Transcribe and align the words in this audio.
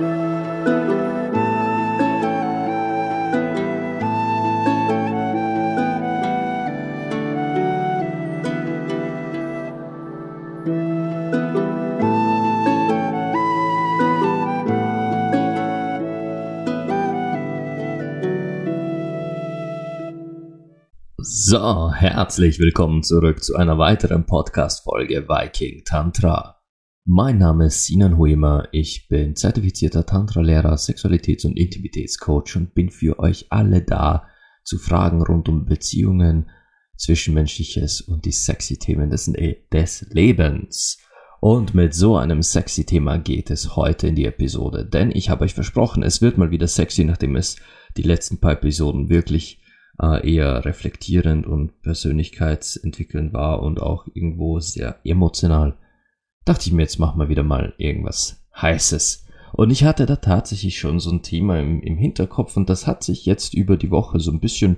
So, 0.00 0.06
herzlich 21.92 22.60
willkommen 22.60 23.02
zurück 23.02 23.42
zu 23.42 23.56
einer 23.56 23.78
weiteren 23.78 24.26
Podcast-Folge 24.26 25.28
Viking 25.28 25.82
Tantra. 25.84 26.57
Mein 27.10 27.38
Name 27.38 27.68
ist 27.68 27.86
Sinan 27.86 28.18
Huemer, 28.18 28.68
ich 28.70 29.08
bin 29.08 29.34
zertifizierter 29.34 30.04
Tantra-Lehrer, 30.04 30.74
Sexualitäts- 30.74 31.46
und 31.46 31.56
Intimitätscoach 31.56 32.54
und 32.56 32.74
bin 32.74 32.90
für 32.90 33.18
euch 33.18 33.46
alle 33.48 33.80
da 33.80 34.28
zu 34.62 34.76
Fragen 34.76 35.22
rund 35.22 35.48
um 35.48 35.64
Beziehungen, 35.64 36.50
Zwischenmenschliches 36.98 38.02
und 38.02 38.26
die 38.26 38.30
sexy 38.30 38.76
Themen 38.76 39.08
des, 39.08 39.32
des 39.72 40.06
Lebens. 40.10 40.98
Und 41.40 41.72
mit 41.74 41.94
so 41.94 42.18
einem 42.18 42.42
sexy 42.42 42.84
Thema 42.84 43.16
geht 43.16 43.50
es 43.50 43.74
heute 43.74 44.08
in 44.08 44.14
die 44.14 44.26
Episode, 44.26 44.84
denn 44.84 45.10
ich 45.10 45.30
habe 45.30 45.46
euch 45.46 45.54
versprochen, 45.54 46.02
es 46.02 46.20
wird 46.20 46.36
mal 46.36 46.50
wieder 46.50 46.66
sexy, 46.66 47.04
nachdem 47.04 47.36
es 47.36 47.56
die 47.96 48.02
letzten 48.02 48.38
paar 48.38 48.52
Episoden 48.52 49.08
wirklich 49.08 49.62
äh, 49.98 50.30
eher 50.30 50.62
reflektierend 50.66 51.46
und 51.46 51.80
persönlichkeitsentwickelnd 51.80 53.32
war 53.32 53.62
und 53.62 53.80
auch 53.80 54.06
irgendwo 54.12 54.60
sehr 54.60 55.00
emotional, 55.04 55.78
dachte 56.44 56.68
ich 56.68 56.72
mir, 56.72 56.82
jetzt 56.82 56.98
machen 56.98 57.20
wir 57.20 57.28
wieder 57.28 57.42
mal 57.42 57.74
irgendwas 57.78 58.42
Heißes. 58.60 59.26
Und 59.52 59.70
ich 59.70 59.84
hatte 59.84 60.06
da 60.06 60.16
tatsächlich 60.16 60.78
schon 60.78 61.00
so 61.00 61.10
ein 61.10 61.22
Thema 61.22 61.58
im, 61.58 61.80
im 61.82 61.96
Hinterkopf 61.96 62.56
und 62.56 62.68
das 62.68 62.86
hat 62.86 63.02
sich 63.02 63.26
jetzt 63.26 63.54
über 63.54 63.76
die 63.76 63.90
Woche 63.90 64.20
so 64.20 64.30
ein 64.30 64.40
bisschen 64.40 64.76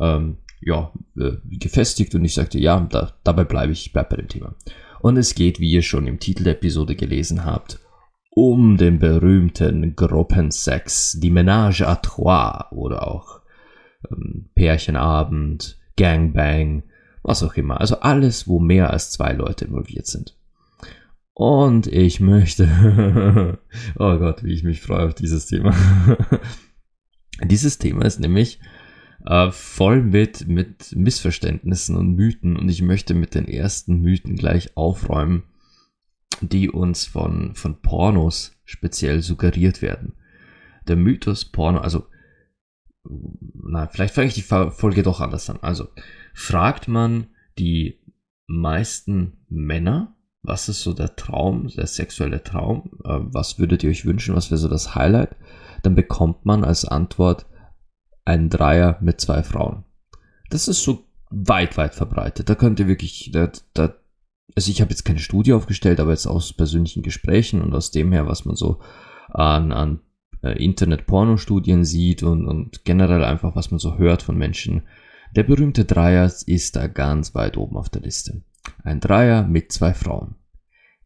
ähm, 0.00 0.38
ja, 0.60 0.92
äh, 1.16 1.32
gefestigt 1.44 2.14
und 2.14 2.24
ich 2.24 2.34
sagte, 2.34 2.58
ja, 2.58 2.80
da, 2.80 3.12
dabei 3.24 3.44
bleibe 3.44 3.72
ich, 3.72 3.86
ich 3.86 3.92
bleib 3.92 4.10
bei 4.10 4.16
dem 4.16 4.28
Thema. 4.28 4.54
Und 5.00 5.16
es 5.16 5.34
geht, 5.34 5.58
wie 5.58 5.70
ihr 5.70 5.82
schon 5.82 6.06
im 6.06 6.20
Titel 6.20 6.44
der 6.44 6.54
Episode 6.54 6.94
gelesen 6.94 7.44
habt, 7.44 7.80
um 8.30 8.76
den 8.76 8.98
berühmten 8.98 9.96
Gruppensex, 9.96 11.18
die 11.20 11.32
Ménage 11.32 11.86
à 11.86 12.00
trois 12.00 12.70
oder 12.70 13.06
auch 13.06 13.40
ähm, 14.10 14.50
Pärchenabend, 14.54 15.78
Gangbang, 15.96 16.84
was 17.22 17.42
auch 17.42 17.54
immer. 17.54 17.80
Also 17.80 18.00
alles, 18.00 18.46
wo 18.46 18.58
mehr 18.58 18.90
als 18.90 19.10
zwei 19.10 19.32
Leute 19.32 19.64
involviert 19.64 20.06
sind. 20.06 20.36
Und 21.42 21.88
ich 21.88 22.20
möchte, 22.20 23.58
oh 23.98 24.16
Gott, 24.18 24.44
wie 24.44 24.52
ich 24.52 24.62
mich 24.62 24.80
freue 24.80 25.08
auf 25.08 25.14
dieses 25.14 25.46
Thema. 25.46 25.74
dieses 27.42 27.78
Thema 27.78 28.04
ist 28.04 28.20
nämlich 28.20 28.60
äh, 29.26 29.50
voll 29.50 30.04
mit, 30.04 30.46
mit 30.46 30.94
Missverständnissen 30.94 31.96
und 31.96 32.14
Mythen 32.14 32.56
und 32.56 32.68
ich 32.68 32.80
möchte 32.80 33.14
mit 33.14 33.34
den 33.34 33.48
ersten 33.48 34.02
Mythen 34.02 34.36
gleich 34.36 34.76
aufräumen, 34.76 35.42
die 36.42 36.70
uns 36.70 37.06
von, 37.06 37.56
von 37.56 37.82
Pornos 37.82 38.52
speziell 38.64 39.20
suggeriert 39.20 39.82
werden. 39.82 40.12
Der 40.86 40.94
Mythos 40.94 41.44
Porno, 41.44 41.80
also 41.80 42.06
na, 43.02 43.88
vielleicht 43.88 44.14
fange 44.14 44.28
ich 44.28 44.34
die 44.34 44.42
Folge 44.42 45.02
doch 45.02 45.20
anders 45.20 45.50
an. 45.50 45.58
Also, 45.60 45.88
fragt 46.34 46.86
man 46.86 47.26
die 47.58 47.98
meisten 48.46 49.38
Männer, 49.48 50.11
was 50.42 50.68
ist 50.68 50.82
so 50.82 50.92
der 50.92 51.14
Traum, 51.16 51.68
der 51.68 51.86
sexuelle 51.86 52.42
Traum, 52.42 52.90
äh, 53.04 53.18
was 53.20 53.58
würdet 53.58 53.84
ihr 53.84 53.90
euch 53.90 54.04
wünschen, 54.04 54.34
was 54.34 54.50
wäre 54.50 54.58
so 54.58 54.68
das 54.68 54.94
Highlight, 54.94 55.36
dann 55.82 55.94
bekommt 55.94 56.44
man 56.44 56.64
als 56.64 56.84
Antwort 56.84 57.46
einen 58.24 58.50
Dreier 58.50 58.98
mit 59.00 59.20
zwei 59.20 59.42
Frauen. 59.42 59.84
Das 60.50 60.68
ist 60.68 60.82
so 60.82 61.04
weit, 61.30 61.76
weit 61.76 61.94
verbreitet. 61.94 62.48
Da 62.48 62.54
könnt 62.54 62.78
ihr 62.80 62.88
wirklich, 62.88 63.30
da, 63.32 63.50
da, 63.74 63.94
also 64.54 64.70
ich 64.70 64.80
habe 64.80 64.90
jetzt 64.90 65.04
keine 65.04 65.18
Studie 65.18 65.52
aufgestellt, 65.52 65.98
aber 65.98 66.10
jetzt 66.10 66.26
aus 66.26 66.52
persönlichen 66.52 67.02
Gesprächen 67.02 67.62
und 67.62 67.74
aus 67.74 67.90
dem 67.90 68.12
her, 68.12 68.26
was 68.26 68.44
man 68.44 68.54
so 68.54 68.80
an, 69.30 69.72
an 69.72 70.00
äh, 70.42 70.62
Internet-Porno-Studien 70.62 71.84
sieht 71.84 72.22
und, 72.22 72.46
und 72.46 72.84
generell 72.84 73.24
einfach, 73.24 73.56
was 73.56 73.70
man 73.70 73.78
so 73.78 73.96
hört 73.96 74.22
von 74.22 74.36
Menschen. 74.36 74.82
Der 75.34 75.44
berühmte 75.44 75.84
Dreier 75.84 76.30
ist 76.46 76.76
da 76.76 76.86
ganz 76.88 77.34
weit 77.34 77.56
oben 77.56 77.76
auf 77.76 77.88
der 77.88 78.02
Liste. 78.02 78.42
Ein 78.84 79.00
Dreier 79.00 79.44
mit 79.44 79.72
zwei 79.72 79.94
Frauen. 79.94 80.34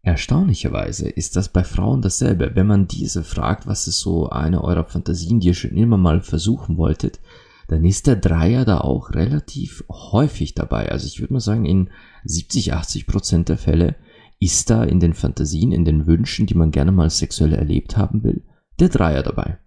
Erstaunlicherweise 0.06 1.09
ist 1.09 1.34
das 1.34 1.49
bei 1.49 1.65
Frauen 1.65 2.00
dasselbe. 2.00 2.53
Wenn 2.55 2.69
man 2.69 2.87
diese 2.87 3.25
fragt, 3.25 3.67
was 3.67 3.89
ist 3.89 3.99
so 3.99 4.31
eine 4.31 4.62
eurer 4.62 4.84
Fantasien, 4.84 5.41
die 5.41 5.49
ihr 5.49 5.55
schon 5.55 5.77
immer 5.77 5.97
mal 5.97 6.21
versuchen 6.21 6.77
wolltet, 6.77 7.19
dann 7.67 7.84
ist 7.84 8.06
der 8.06 8.15
Dreier 8.15 8.65
da 8.65 8.83
auch 8.83 9.11
relativ 9.11 9.83
häufig 9.91 10.55
dabei. 10.55 10.93
Also 10.93 11.09
ich 11.09 11.19
würde 11.19 11.33
mal 11.33 11.41
sagen, 11.41 11.65
in 11.65 11.91
70, 12.22 12.72
80 12.72 13.09
Prozent 13.09 13.49
der 13.49 13.59
Fälle 13.59 13.97
ist 14.39 14.71
da 14.71 14.84
in 14.84 15.00
den 15.00 15.12
Fantasien, 15.12 15.72
in 15.72 15.84
den 15.84 16.06
Wünschen, 16.06 16.47
die 16.47 16.55
man 16.55 16.71
gerne 16.71 16.93
mal 16.93 17.11
sexuell 17.11 17.55
erlebt 17.55 17.97
haben 17.97 18.22
will, 18.22 18.45
der 18.78 18.91
Dreier 18.91 19.25
dabei. 19.25 19.59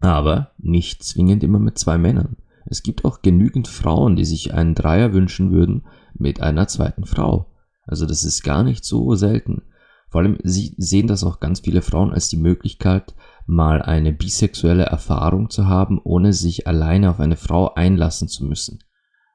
Aber 0.00 0.52
nicht 0.58 1.02
zwingend 1.02 1.42
immer 1.42 1.58
mit 1.58 1.78
zwei 1.78 1.96
Männern. 1.96 2.36
Es 2.66 2.82
gibt 2.82 3.06
auch 3.06 3.22
genügend 3.22 3.66
Frauen, 3.66 4.14
die 4.14 4.26
sich 4.26 4.52
einen 4.52 4.74
Dreier 4.74 5.14
wünschen 5.14 5.52
würden 5.52 5.86
mit 6.12 6.42
einer 6.42 6.68
zweiten 6.68 7.06
Frau. 7.06 7.46
Also 7.88 8.06
das 8.06 8.24
ist 8.24 8.42
gar 8.42 8.62
nicht 8.62 8.84
so 8.84 9.14
selten. 9.14 9.62
Vor 10.08 10.20
allem 10.22 10.38
sie 10.42 10.74
sehen 10.78 11.06
das 11.06 11.24
auch 11.24 11.40
ganz 11.40 11.60
viele 11.60 11.82
Frauen 11.82 12.12
als 12.12 12.28
die 12.28 12.36
Möglichkeit, 12.36 13.14
mal 13.46 13.82
eine 13.82 14.12
bisexuelle 14.12 14.84
Erfahrung 14.84 15.50
zu 15.50 15.66
haben, 15.66 16.00
ohne 16.02 16.32
sich 16.32 16.66
alleine 16.66 17.10
auf 17.10 17.20
eine 17.20 17.36
Frau 17.36 17.74
einlassen 17.74 18.28
zu 18.28 18.44
müssen. 18.44 18.78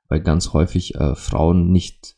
Weil 0.07 0.21
ganz 0.21 0.53
häufig 0.53 0.95
äh, 0.95 1.15
Frauen 1.15 1.71
nicht 1.71 2.15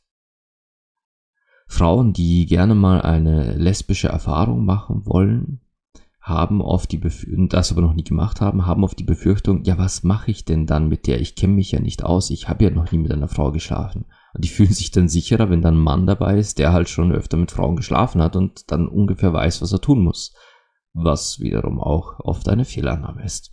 Frauen, 1.68 2.14
die 2.14 2.46
gerne 2.46 2.76
mal 2.76 3.02
eine 3.02 3.54
lesbische 3.58 4.08
Erfahrung 4.08 4.66
machen 4.66 5.06
wollen, 5.06 5.62
haben 6.22 6.62
oft 6.62 6.92
die 6.92 6.98
Befürchtung, 6.98 7.50
das 7.50 7.72
aber 7.72 7.82
noch 7.82 7.94
nie 7.94 8.04
gemacht 8.04 8.42
haben, 8.42 8.66
haben 8.66 8.84
oft 8.84 8.98
die 8.98 9.04
Befürchtung, 9.04 9.64
ja, 9.64 9.78
was 9.78 10.04
mache 10.04 10.32
ich 10.32 10.44
denn 10.44 10.66
dann 10.66 10.88
mit 10.88 11.08
der? 11.08 11.22
Ich 11.22 11.36
kenne 11.36 11.54
mich 11.54 11.72
ja 11.72 11.80
nicht 11.80 12.04
aus, 12.04 12.30
ich 12.30 12.50
habe 12.50 12.64
ja 12.64 12.70
noch 12.72 12.92
nie 12.92 12.98
mit 12.98 13.12
einer 13.12 13.28
Frau 13.28 13.52
geschlafen. 13.52 14.06
Die 14.38 14.48
fühlen 14.48 14.74
sich 14.74 14.92
dann 14.92 15.08
sicherer, 15.08 15.50
wenn 15.50 15.62
dann 15.62 15.76
ein 15.76 15.84
Mann 15.84 16.06
dabei 16.06 16.38
ist, 16.38 16.60
der 16.60 16.74
halt 16.74 16.90
schon 16.90 17.12
öfter 17.12 17.38
mit 17.38 17.52
Frauen 17.52 17.76
geschlafen 17.76 18.22
hat 18.22 18.36
und 18.36 18.72
dann 18.72 18.88
ungefähr 18.88 19.34
weiß, 19.34 19.62
was 19.62 19.72
er 19.72 19.82
tun 19.82 20.00
muss. 20.00 20.34
Was 20.94 21.40
wiederum 21.40 21.80
auch 21.80 22.20
oft 22.20 22.48
eine 22.50 22.66
Fehlannahme 22.66 23.24
ist. 23.24 23.52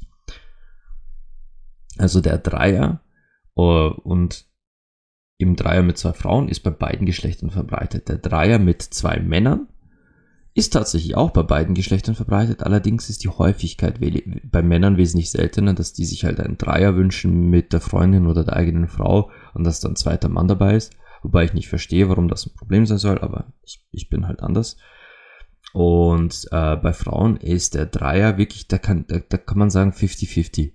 Also 1.98 2.20
der 2.20 2.38
Dreier 2.38 3.02
uh, 3.56 3.90
und 4.02 4.46
im 5.38 5.56
Dreier 5.56 5.82
mit 5.82 5.98
zwei 5.98 6.12
Frauen 6.12 6.48
ist 6.48 6.60
bei 6.60 6.70
beiden 6.70 7.04
Geschlechtern 7.04 7.50
verbreitet. 7.50 8.08
Der 8.08 8.18
Dreier 8.18 8.58
mit 8.58 8.82
zwei 8.82 9.18
Männern 9.18 9.68
ist 10.54 10.72
tatsächlich 10.72 11.16
auch 11.16 11.30
bei 11.30 11.42
beiden 11.42 11.74
Geschlechtern 11.74 12.14
verbreitet, 12.14 12.62
allerdings 12.62 13.08
ist 13.08 13.24
die 13.24 13.30
Häufigkeit 13.30 13.98
bei 13.98 14.62
Männern 14.62 14.98
wesentlich 14.98 15.30
seltener, 15.30 15.72
dass 15.72 15.94
die 15.94 16.04
sich 16.04 16.24
halt 16.24 16.40
einen 16.40 16.58
Dreier 16.58 16.94
wünschen 16.94 17.48
mit 17.48 17.72
der 17.72 17.80
Freundin 17.80 18.26
oder 18.26 18.44
der 18.44 18.56
eigenen 18.56 18.86
Frau 18.86 19.30
und 19.54 19.64
dass 19.64 19.80
dann 19.80 19.92
ein 19.92 19.96
zweiter 19.96 20.28
Mann 20.28 20.48
dabei 20.48 20.76
ist. 20.76 20.94
Wobei 21.22 21.44
ich 21.44 21.54
nicht 21.54 21.68
verstehe, 21.68 22.08
warum 22.08 22.28
das 22.28 22.46
ein 22.46 22.54
Problem 22.54 22.84
sein 22.86 22.98
soll, 22.98 23.18
aber 23.18 23.52
ich, 23.62 23.86
ich 23.92 24.10
bin 24.10 24.26
halt 24.26 24.42
anders. 24.42 24.76
Und 25.72 26.48
äh, 26.50 26.76
bei 26.76 26.92
Frauen 26.92 27.36
ist 27.36 27.74
der 27.74 27.86
Dreier 27.86 28.36
wirklich, 28.38 28.68
da 28.68 28.78
kann, 28.78 29.04
da, 29.08 29.20
da 29.20 29.36
kann 29.38 29.58
man 29.58 29.70
sagen 29.70 29.92
50-50. 29.92 30.72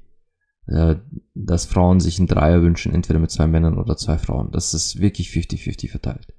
Äh, 0.68 0.96
dass 1.34 1.66
Frauen 1.66 2.00
sich 2.00 2.18
einen 2.18 2.28
Dreier 2.28 2.62
wünschen, 2.62 2.94
entweder 2.94 3.20
mit 3.20 3.32
zwei 3.32 3.48
Männern 3.48 3.78
oder 3.78 3.98
zwei 3.98 4.18
Frauen. 4.18 4.52
Das 4.52 4.74
ist 4.74 5.00
wirklich 5.00 5.30
50-50 5.30 5.90
verteilt. 5.90 6.34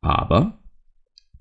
Aber 0.00 0.62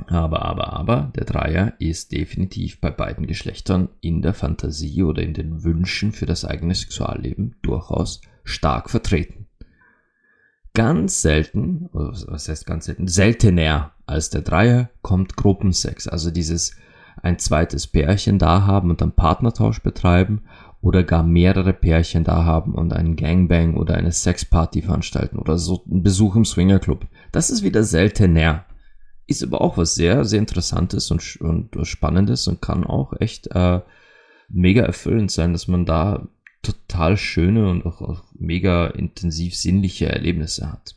aber, 0.08 0.44
aber, 0.44 0.74
aber, 0.74 1.12
der 1.16 1.26
Dreier 1.26 1.74
ist 1.80 2.12
definitiv 2.12 2.82
bei 2.82 2.92
beiden 2.92 3.28
Geschlechtern 3.28 3.90
in 4.02 4.22
der 4.22 4.34
Fantasie 4.34 5.04
oder 5.04 5.22
in 5.22 5.34
den 5.34 5.64
Wünschen 5.64 6.12
für 6.12 6.26
das 6.26 6.46
eigene 6.46 6.76
Sexualleben 6.76 7.56
durchaus 7.62 8.22
stark 8.44 8.90
vertreten. 8.90 9.41
Ganz 10.74 11.22
selten, 11.22 11.90
was 11.92 12.48
heißt 12.48 12.66
ganz 12.66 12.86
selten, 12.86 13.08
seltener 13.08 13.92
als 14.06 14.30
der 14.30 14.42
Dreier 14.42 14.90
kommt 15.02 15.36
Gruppensex, 15.36 16.08
also 16.08 16.32
dieses 16.32 16.76
ein 17.22 17.40
zweites 17.40 17.88
Pärchen 17.88 18.40
da 18.40 18.66
haben 18.66 18.90
und 18.90 19.02
dann 19.02 19.12
Partnertausch 19.12 19.82
betreiben 19.82 20.44
oder 20.82 21.04
gar 21.04 21.24
mehrere 21.24 21.74
Pärchen 21.74 22.24
da 22.24 22.44
haben 22.44 22.74
und 22.74 22.94
einen 22.94 23.16
Gangbang 23.16 23.76
oder 23.76 23.96
eine 23.96 24.12
Sexparty 24.12 24.82
veranstalten 24.82 25.38
oder 25.38 25.58
so 25.58 25.84
einen 25.90 26.04
Besuch 26.04 26.36
im 26.36 26.46
Swingerclub. 26.46 27.06
Das 27.32 27.50
ist 27.50 27.64
wieder 27.64 27.84
seltener. 27.84 28.66
Ist 29.28 29.44
aber 29.44 29.62
auch 29.62 29.78
was 29.78 29.96
sehr, 29.96 30.26
sehr 30.26 30.40
Interessantes 30.40 31.12
und, 31.12 31.38
und 31.40 31.88
Spannendes 31.88 32.48
und 32.48 32.62
kann 32.62 32.84
auch 32.84 33.14
echt 33.20 33.48
äh, 33.52 33.82
mega 34.50 34.84
erfüllend 34.84 35.32
sein, 35.32 35.54
dass 35.54 35.68
man 35.68 35.86
da 35.86 36.28
total 36.62 37.18
schöne 37.18 37.70
und 37.70 37.86
auch, 37.86 38.02
auch 38.02 38.24
mega 38.34 38.88
intensiv 38.88 39.56
sinnliche 39.56 40.08
Erlebnisse 40.08 40.72
hat. 40.72 40.96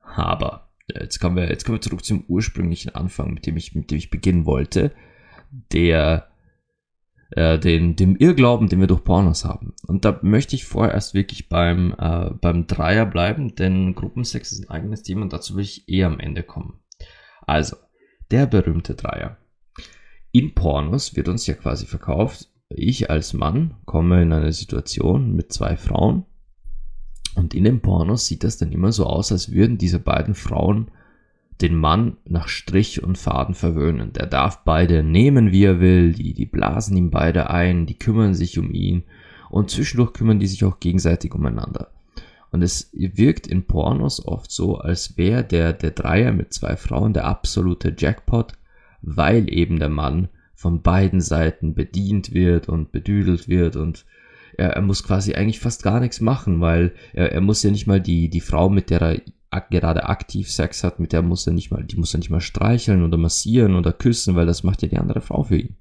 Aber 0.00 0.72
jetzt 0.88 1.20
kommen 1.20 1.36
wir, 1.36 1.48
jetzt 1.48 1.64
kommen 1.64 1.78
wir 1.78 1.82
zurück 1.82 2.04
zum 2.04 2.24
ursprünglichen 2.26 2.94
Anfang, 2.94 3.34
mit 3.34 3.46
dem 3.46 3.56
ich, 3.56 3.74
mit 3.74 3.90
dem 3.90 3.98
ich 3.98 4.10
beginnen 4.10 4.46
wollte. 4.46 4.92
Der 5.72 6.32
äh, 7.32 7.58
den, 7.58 7.96
dem 7.96 8.16
Irrglauben, 8.16 8.68
den 8.68 8.80
wir 8.80 8.86
durch 8.86 9.04
Pornos 9.04 9.44
haben. 9.44 9.74
Und 9.86 10.04
da 10.04 10.18
möchte 10.22 10.54
ich 10.54 10.64
vorerst 10.64 11.14
wirklich 11.14 11.48
beim, 11.48 11.94
äh, 11.98 12.30
beim 12.30 12.66
Dreier 12.66 13.06
bleiben, 13.06 13.54
denn 13.54 13.94
Gruppensex 13.94 14.52
ist 14.52 14.64
ein 14.64 14.70
eigenes 14.70 15.02
Thema 15.02 15.22
und 15.22 15.32
dazu 15.32 15.56
will 15.56 15.64
ich 15.64 15.88
eher 15.88 16.08
am 16.08 16.20
Ende 16.20 16.42
kommen. 16.42 16.80
Also, 17.46 17.76
der 18.30 18.46
berühmte 18.46 18.94
Dreier. 18.94 19.38
In 20.30 20.54
Pornos 20.54 21.16
wird 21.16 21.28
uns 21.28 21.46
ja 21.46 21.54
quasi 21.54 21.86
verkauft, 21.86 22.48
ich 22.76 23.10
als 23.10 23.32
Mann 23.32 23.74
komme 23.84 24.22
in 24.22 24.32
eine 24.32 24.52
Situation 24.52 25.34
mit 25.34 25.52
zwei 25.52 25.76
Frauen 25.76 26.24
und 27.34 27.54
in 27.54 27.64
den 27.64 27.80
Pornos 27.80 28.26
sieht 28.26 28.44
das 28.44 28.58
dann 28.58 28.72
immer 28.72 28.92
so 28.92 29.06
aus, 29.06 29.32
als 29.32 29.52
würden 29.52 29.78
diese 29.78 29.98
beiden 29.98 30.34
Frauen 30.34 30.90
den 31.60 31.76
Mann 31.76 32.16
nach 32.24 32.48
Strich 32.48 33.02
und 33.02 33.18
Faden 33.18 33.54
verwöhnen. 33.54 34.12
Der 34.12 34.26
darf 34.26 34.64
beide 34.64 35.02
nehmen, 35.02 35.52
wie 35.52 35.64
er 35.64 35.80
will, 35.80 36.12
die, 36.12 36.34
die 36.34 36.46
blasen 36.46 36.96
ihm 36.96 37.10
beide 37.10 37.50
ein, 37.50 37.86
die 37.86 37.98
kümmern 37.98 38.34
sich 38.34 38.58
um 38.58 38.72
ihn 38.72 39.04
und 39.50 39.70
zwischendurch 39.70 40.12
kümmern 40.12 40.40
die 40.40 40.46
sich 40.46 40.64
auch 40.64 40.80
gegenseitig 40.80 41.34
umeinander. 41.34 41.92
Und 42.50 42.62
es 42.62 42.90
wirkt 42.92 43.46
in 43.46 43.66
Pornos 43.66 44.26
oft 44.26 44.50
so, 44.50 44.76
als 44.76 45.16
wäre 45.16 45.42
der, 45.42 45.72
der 45.72 45.92
Dreier 45.92 46.32
mit 46.32 46.52
zwei 46.52 46.76
Frauen 46.76 47.14
der 47.14 47.24
absolute 47.24 47.94
Jackpot, 47.96 48.52
weil 49.00 49.50
eben 49.52 49.78
der 49.78 49.88
Mann 49.88 50.28
von 50.62 50.80
beiden 50.80 51.20
Seiten 51.20 51.74
bedient 51.74 52.32
wird 52.32 52.68
und 52.68 52.92
bedüdelt 52.92 53.48
wird 53.48 53.74
und 53.74 54.06
er, 54.56 54.70
er 54.70 54.82
muss 54.82 55.02
quasi 55.02 55.34
eigentlich 55.34 55.58
fast 55.58 55.82
gar 55.82 55.98
nichts 55.98 56.20
machen, 56.20 56.60
weil 56.60 56.94
er, 57.14 57.32
er 57.32 57.40
muss 57.40 57.64
ja 57.64 57.72
nicht 57.72 57.88
mal 57.88 58.00
die, 58.00 58.30
die 58.30 58.40
Frau, 58.40 58.68
mit 58.68 58.88
der 58.88 59.02
er 59.50 59.60
gerade 59.70 60.08
aktiv 60.08 60.48
Sex 60.48 60.84
hat, 60.84 61.00
mit 61.00 61.12
der 61.12 61.22
muss 61.22 61.48
er 61.48 61.52
nicht 61.52 61.72
mal, 61.72 61.82
die 61.82 61.96
muss 61.96 62.14
er 62.14 62.18
nicht 62.18 62.30
mal 62.30 62.40
streicheln 62.40 63.02
oder 63.02 63.18
massieren 63.18 63.74
oder 63.74 63.92
küssen, 63.92 64.36
weil 64.36 64.46
das 64.46 64.62
macht 64.62 64.82
ja 64.82 64.88
die 64.88 64.98
andere 64.98 65.20
Frau 65.20 65.42
für 65.42 65.56
ihn. 65.56 65.76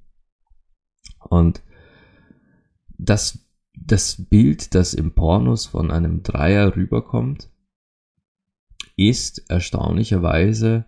Und 1.19 1.61
das, 2.97 3.47
das 3.77 4.25
Bild, 4.29 4.73
das 4.73 4.95
im 4.95 5.13
Pornos 5.13 5.67
von 5.67 5.91
einem 5.91 6.23
Dreier 6.23 6.75
rüberkommt, 6.75 7.51
ist 8.97 9.47
erstaunlicherweise 9.47 10.85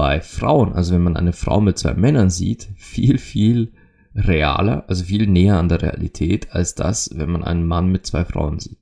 bei 0.00 0.22
Frauen, 0.22 0.72
also 0.72 0.94
wenn 0.94 1.02
man 1.02 1.18
eine 1.18 1.34
Frau 1.34 1.60
mit 1.60 1.76
zwei 1.76 1.92
Männern 1.92 2.30
sieht, 2.30 2.70
viel, 2.78 3.18
viel 3.18 3.74
realer, 4.14 4.88
also 4.88 5.04
viel 5.04 5.26
näher 5.26 5.58
an 5.58 5.68
der 5.68 5.82
Realität 5.82 6.52
als 6.52 6.74
das, 6.74 7.10
wenn 7.12 7.28
man 7.28 7.44
einen 7.44 7.66
Mann 7.66 7.92
mit 7.92 8.06
zwei 8.06 8.24
Frauen 8.24 8.58
sieht. 8.60 8.78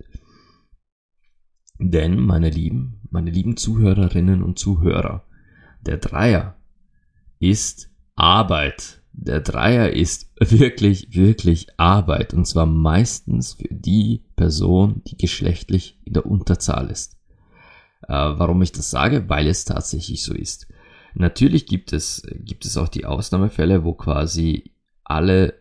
Denn, 1.80 2.20
meine 2.20 2.50
Lieben, 2.50 3.00
meine 3.10 3.32
lieben 3.32 3.56
Zuhörerinnen 3.56 4.44
und 4.44 4.60
Zuhörer, 4.60 5.24
der 5.84 5.96
Dreier 5.96 6.54
ist 7.40 7.90
Arbeit. 8.14 9.02
Der 9.12 9.40
Dreier 9.40 9.90
ist 9.90 10.30
wirklich, 10.38 11.16
wirklich 11.16 11.66
Arbeit. 11.80 12.32
Und 12.32 12.46
zwar 12.46 12.66
meistens 12.66 13.54
für 13.54 13.74
die 13.74 14.22
Person, 14.36 15.02
die 15.08 15.16
geschlechtlich 15.16 15.98
in 16.04 16.12
der 16.12 16.26
Unterzahl 16.26 16.90
ist. 16.90 17.16
Äh, 18.02 18.12
warum 18.12 18.62
ich 18.62 18.70
das 18.70 18.88
sage? 18.92 19.28
Weil 19.28 19.48
es 19.48 19.64
tatsächlich 19.64 20.22
so 20.22 20.32
ist. 20.32 20.68
Natürlich 21.14 21.66
gibt 21.66 21.92
es, 21.92 22.22
gibt 22.34 22.64
es 22.64 22.76
auch 22.76 22.88
die 22.88 23.06
Ausnahmefälle, 23.06 23.84
wo 23.84 23.94
quasi 23.94 24.72
alle, 25.04 25.54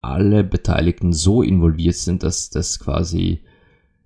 alle 0.00 0.44
Beteiligten 0.44 1.12
so 1.12 1.42
involviert 1.42 1.96
sind, 1.96 2.22
dass 2.22 2.50
das 2.50 2.78
quasi 2.78 3.42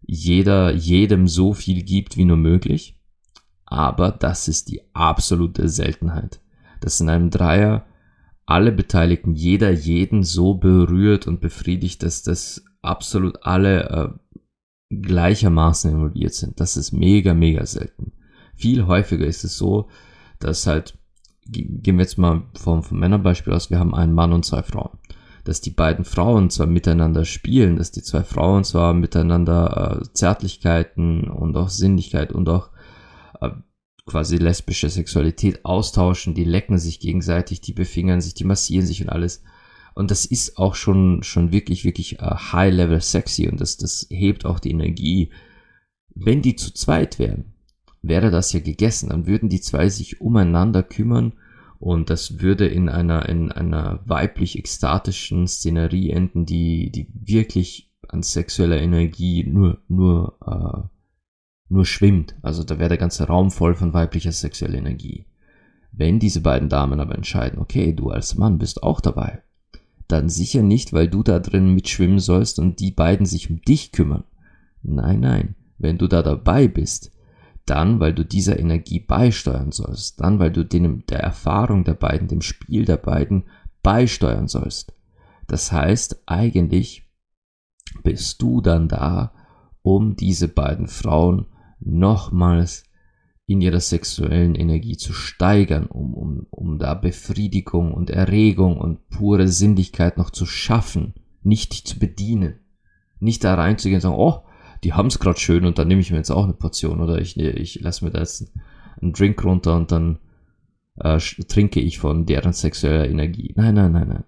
jeder 0.02 0.72
jedem 0.72 1.28
so 1.28 1.52
viel 1.52 1.82
gibt 1.82 2.16
wie 2.16 2.24
nur 2.24 2.36
möglich. 2.36 2.98
Aber 3.66 4.10
das 4.10 4.48
ist 4.48 4.70
die 4.70 4.80
absolute 4.94 5.68
Seltenheit. 5.68 6.40
Dass 6.80 7.00
in 7.00 7.10
einem 7.10 7.28
Dreier 7.28 7.86
alle 8.46 8.72
Beteiligten, 8.72 9.34
jeder 9.34 9.70
jeden 9.70 10.22
so 10.22 10.54
berührt 10.54 11.26
und 11.26 11.40
befriedigt, 11.40 12.02
dass 12.02 12.22
das 12.22 12.64
absolut 12.80 13.42
alle 13.42 14.18
äh, 14.90 14.96
gleichermaßen 15.02 15.90
involviert 15.90 16.32
sind. 16.32 16.58
Das 16.58 16.78
ist 16.78 16.92
mega, 16.92 17.34
mega 17.34 17.66
selten. 17.66 18.12
Viel 18.54 18.86
häufiger 18.86 19.26
ist 19.26 19.44
es 19.44 19.58
so, 19.58 19.88
dass 20.38 20.66
halt, 20.66 20.98
gehen 21.46 21.96
wir 21.96 22.04
jetzt 22.04 22.18
mal 22.18 22.42
vom, 22.54 22.82
vom 22.82 22.98
Männerbeispiel 22.98 23.52
aus, 23.52 23.70
wir 23.70 23.78
haben 23.78 23.94
einen 23.94 24.12
Mann 24.12 24.32
und 24.32 24.44
zwei 24.44 24.62
Frauen 24.62 24.98
dass 25.48 25.62
die 25.62 25.70
beiden 25.70 26.04
Frauen 26.04 26.50
zwar 26.50 26.66
miteinander 26.66 27.24
spielen, 27.24 27.76
dass 27.76 27.90
die 27.90 28.02
zwei 28.02 28.22
Frauen 28.22 28.64
zwar 28.64 28.92
miteinander 28.92 30.02
äh, 30.02 30.12
Zärtlichkeiten 30.12 31.24
und 31.24 31.56
auch 31.56 31.70
Sinnlichkeit 31.70 32.32
und 32.32 32.50
auch 32.50 32.68
äh, 33.40 33.48
quasi 34.04 34.36
lesbische 34.36 34.90
Sexualität 34.90 35.64
austauschen, 35.64 36.34
die 36.34 36.44
lecken 36.44 36.76
sich 36.76 37.00
gegenseitig, 37.00 37.62
die 37.62 37.72
befingern 37.72 38.20
sich, 38.20 38.34
die 38.34 38.44
massieren 38.44 38.84
sich 38.84 39.00
und 39.00 39.08
alles. 39.08 39.42
Und 39.94 40.10
das 40.10 40.26
ist 40.26 40.58
auch 40.58 40.74
schon, 40.74 41.22
schon 41.22 41.50
wirklich, 41.50 41.82
wirklich 41.84 42.20
uh, 42.20 42.52
high-level 42.52 43.00
sexy 43.00 43.48
und 43.48 43.58
das, 43.58 43.78
das 43.78 44.06
hebt 44.10 44.44
auch 44.44 44.60
die 44.60 44.70
Energie. 44.70 45.32
Wenn 46.14 46.42
die 46.42 46.56
zu 46.56 46.74
zweit 46.74 47.18
wären, 47.18 47.54
wäre 48.08 48.30
das 48.30 48.52
ja 48.52 48.60
gegessen, 48.60 49.10
dann 49.10 49.26
würden 49.26 49.48
die 49.48 49.60
zwei 49.60 49.88
sich 49.88 50.20
umeinander 50.20 50.82
kümmern 50.82 51.34
und 51.78 52.10
das 52.10 52.40
würde 52.40 52.66
in 52.66 52.88
einer, 52.88 53.28
in 53.28 53.52
einer 53.52 54.00
weiblich 54.04 54.58
ekstatischen 54.58 55.46
Szenerie 55.46 56.10
enden, 56.10 56.44
die, 56.44 56.90
die 56.90 57.06
wirklich 57.12 57.92
an 58.08 58.22
sexueller 58.22 58.80
Energie 58.80 59.44
nur, 59.44 59.78
nur, 59.88 60.38
äh, 60.44 60.88
nur 61.68 61.84
schwimmt. 61.84 62.34
Also 62.42 62.64
da 62.64 62.78
wäre 62.78 62.88
der 62.88 62.98
ganze 62.98 63.26
Raum 63.26 63.50
voll 63.50 63.74
von 63.74 63.92
weiblicher 63.92 64.32
sexueller 64.32 64.78
Energie. 64.78 65.26
Wenn 65.92 66.18
diese 66.18 66.40
beiden 66.40 66.68
Damen 66.68 67.00
aber 67.00 67.14
entscheiden, 67.14 67.58
okay, 67.58 67.92
du 67.92 68.10
als 68.10 68.36
Mann 68.36 68.58
bist 68.58 68.82
auch 68.82 69.00
dabei, 69.00 69.42
dann 70.08 70.28
sicher 70.28 70.62
nicht, 70.62 70.92
weil 70.92 71.08
du 71.08 71.22
da 71.22 71.38
drin 71.38 71.74
mitschwimmen 71.74 72.18
sollst 72.18 72.58
und 72.58 72.80
die 72.80 72.90
beiden 72.90 73.26
sich 73.26 73.50
um 73.50 73.60
dich 73.62 73.92
kümmern. 73.92 74.24
Nein, 74.82 75.20
nein. 75.20 75.54
Wenn 75.76 75.98
du 75.98 76.08
da 76.08 76.22
dabei 76.22 76.66
bist, 76.66 77.12
dann, 77.68 78.00
weil 78.00 78.12
du 78.14 78.24
dieser 78.24 78.58
Energie 78.58 79.00
beisteuern 79.00 79.72
sollst, 79.72 80.20
dann, 80.20 80.38
weil 80.38 80.50
du 80.50 80.64
dem, 80.64 81.04
der 81.06 81.20
Erfahrung 81.20 81.84
der 81.84 81.94
beiden, 81.94 82.28
dem 82.28 82.42
Spiel 82.42 82.84
der 82.84 82.96
beiden 82.96 83.44
beisteuern 83.82 84.48
sollst. 84.48 84.94
Das 85.46 85.72
heißt, 85.72 86.22
eigentlich 86.26 87.08
bist 88.02 88.42
du 88.42 88.60
dann 88.60 88.88
da, 88.88 89.32
um 89.82 90.16
diese 90.16 90.48
beiden 90.48 90.86
Frauen 90.86 91.46
nochmals 91.80 92.84
in 93.46 93.62
ihrer 93.62 93.80
sexuellen 93.80 94.54
Energie 94.54 94.98
zu 94.98 95.14
steigern, 95.14 95.86
um, 95.86 96.12
um, 96.12 96.46
um 96.50 96.78
da 96.78 96.92
Befriedigung 96.92 97.94
und 97.94 98.10
Erregung 98.10 98.78
und 98.78 99.08
pure 99.08 99.48
Sinnlichkeit 99.48 100.18
noch 100.18 100.30
zu 100.30 100.44
schaffen, 100.44 101.14
nicht 101.42 101.72
zu 101.72 101.98
bedienen. 101.98 102.60
Nicht 103.20 103.44
da 103.44 103.54
reinzugehen 103.54 103.96
und 103.96 104.02
sagen, 104.02 104.16
oh, 104.16 104.42
die 104.84 104.92
haben 104.92 105.08
es 105.08 105.18
gerade 105.18 105.38
schön 105.38 105.64
und 105.64 105.78
dann 105.78 105.88
nehme 105.88 106.00
ich 106.00 106.10
mir 106.10 106.18
jetzt 106.18 106.30
auch 106.30 106.44
eine 106.44 106.54
Portion 106.54 107.00
oder 107.00 107.18
ich, 107.18 107.38
ich 107.38 107.80
lasse 107.80 108.04
mir 108.04 108.10
da 108.10 108.20
jetzt 108.20 108.52
einen 109.00 109.12
Drink 109.12 109.44
runter 109.44 109.76
und 109.76 109.92
dann 109.92 110.18
äh, 110.96 111.18
trinke 111.18 111.80
ich 111.80 111.98
von 111.98 112.26
deren 112.26 112.52
sexueller 112.52 113.08
Energie. 113.08 113.52
Nein, 113.56 113.74
nein, 113.74 113.92
nein, 113.92 114.08
nein. 114.08 114.24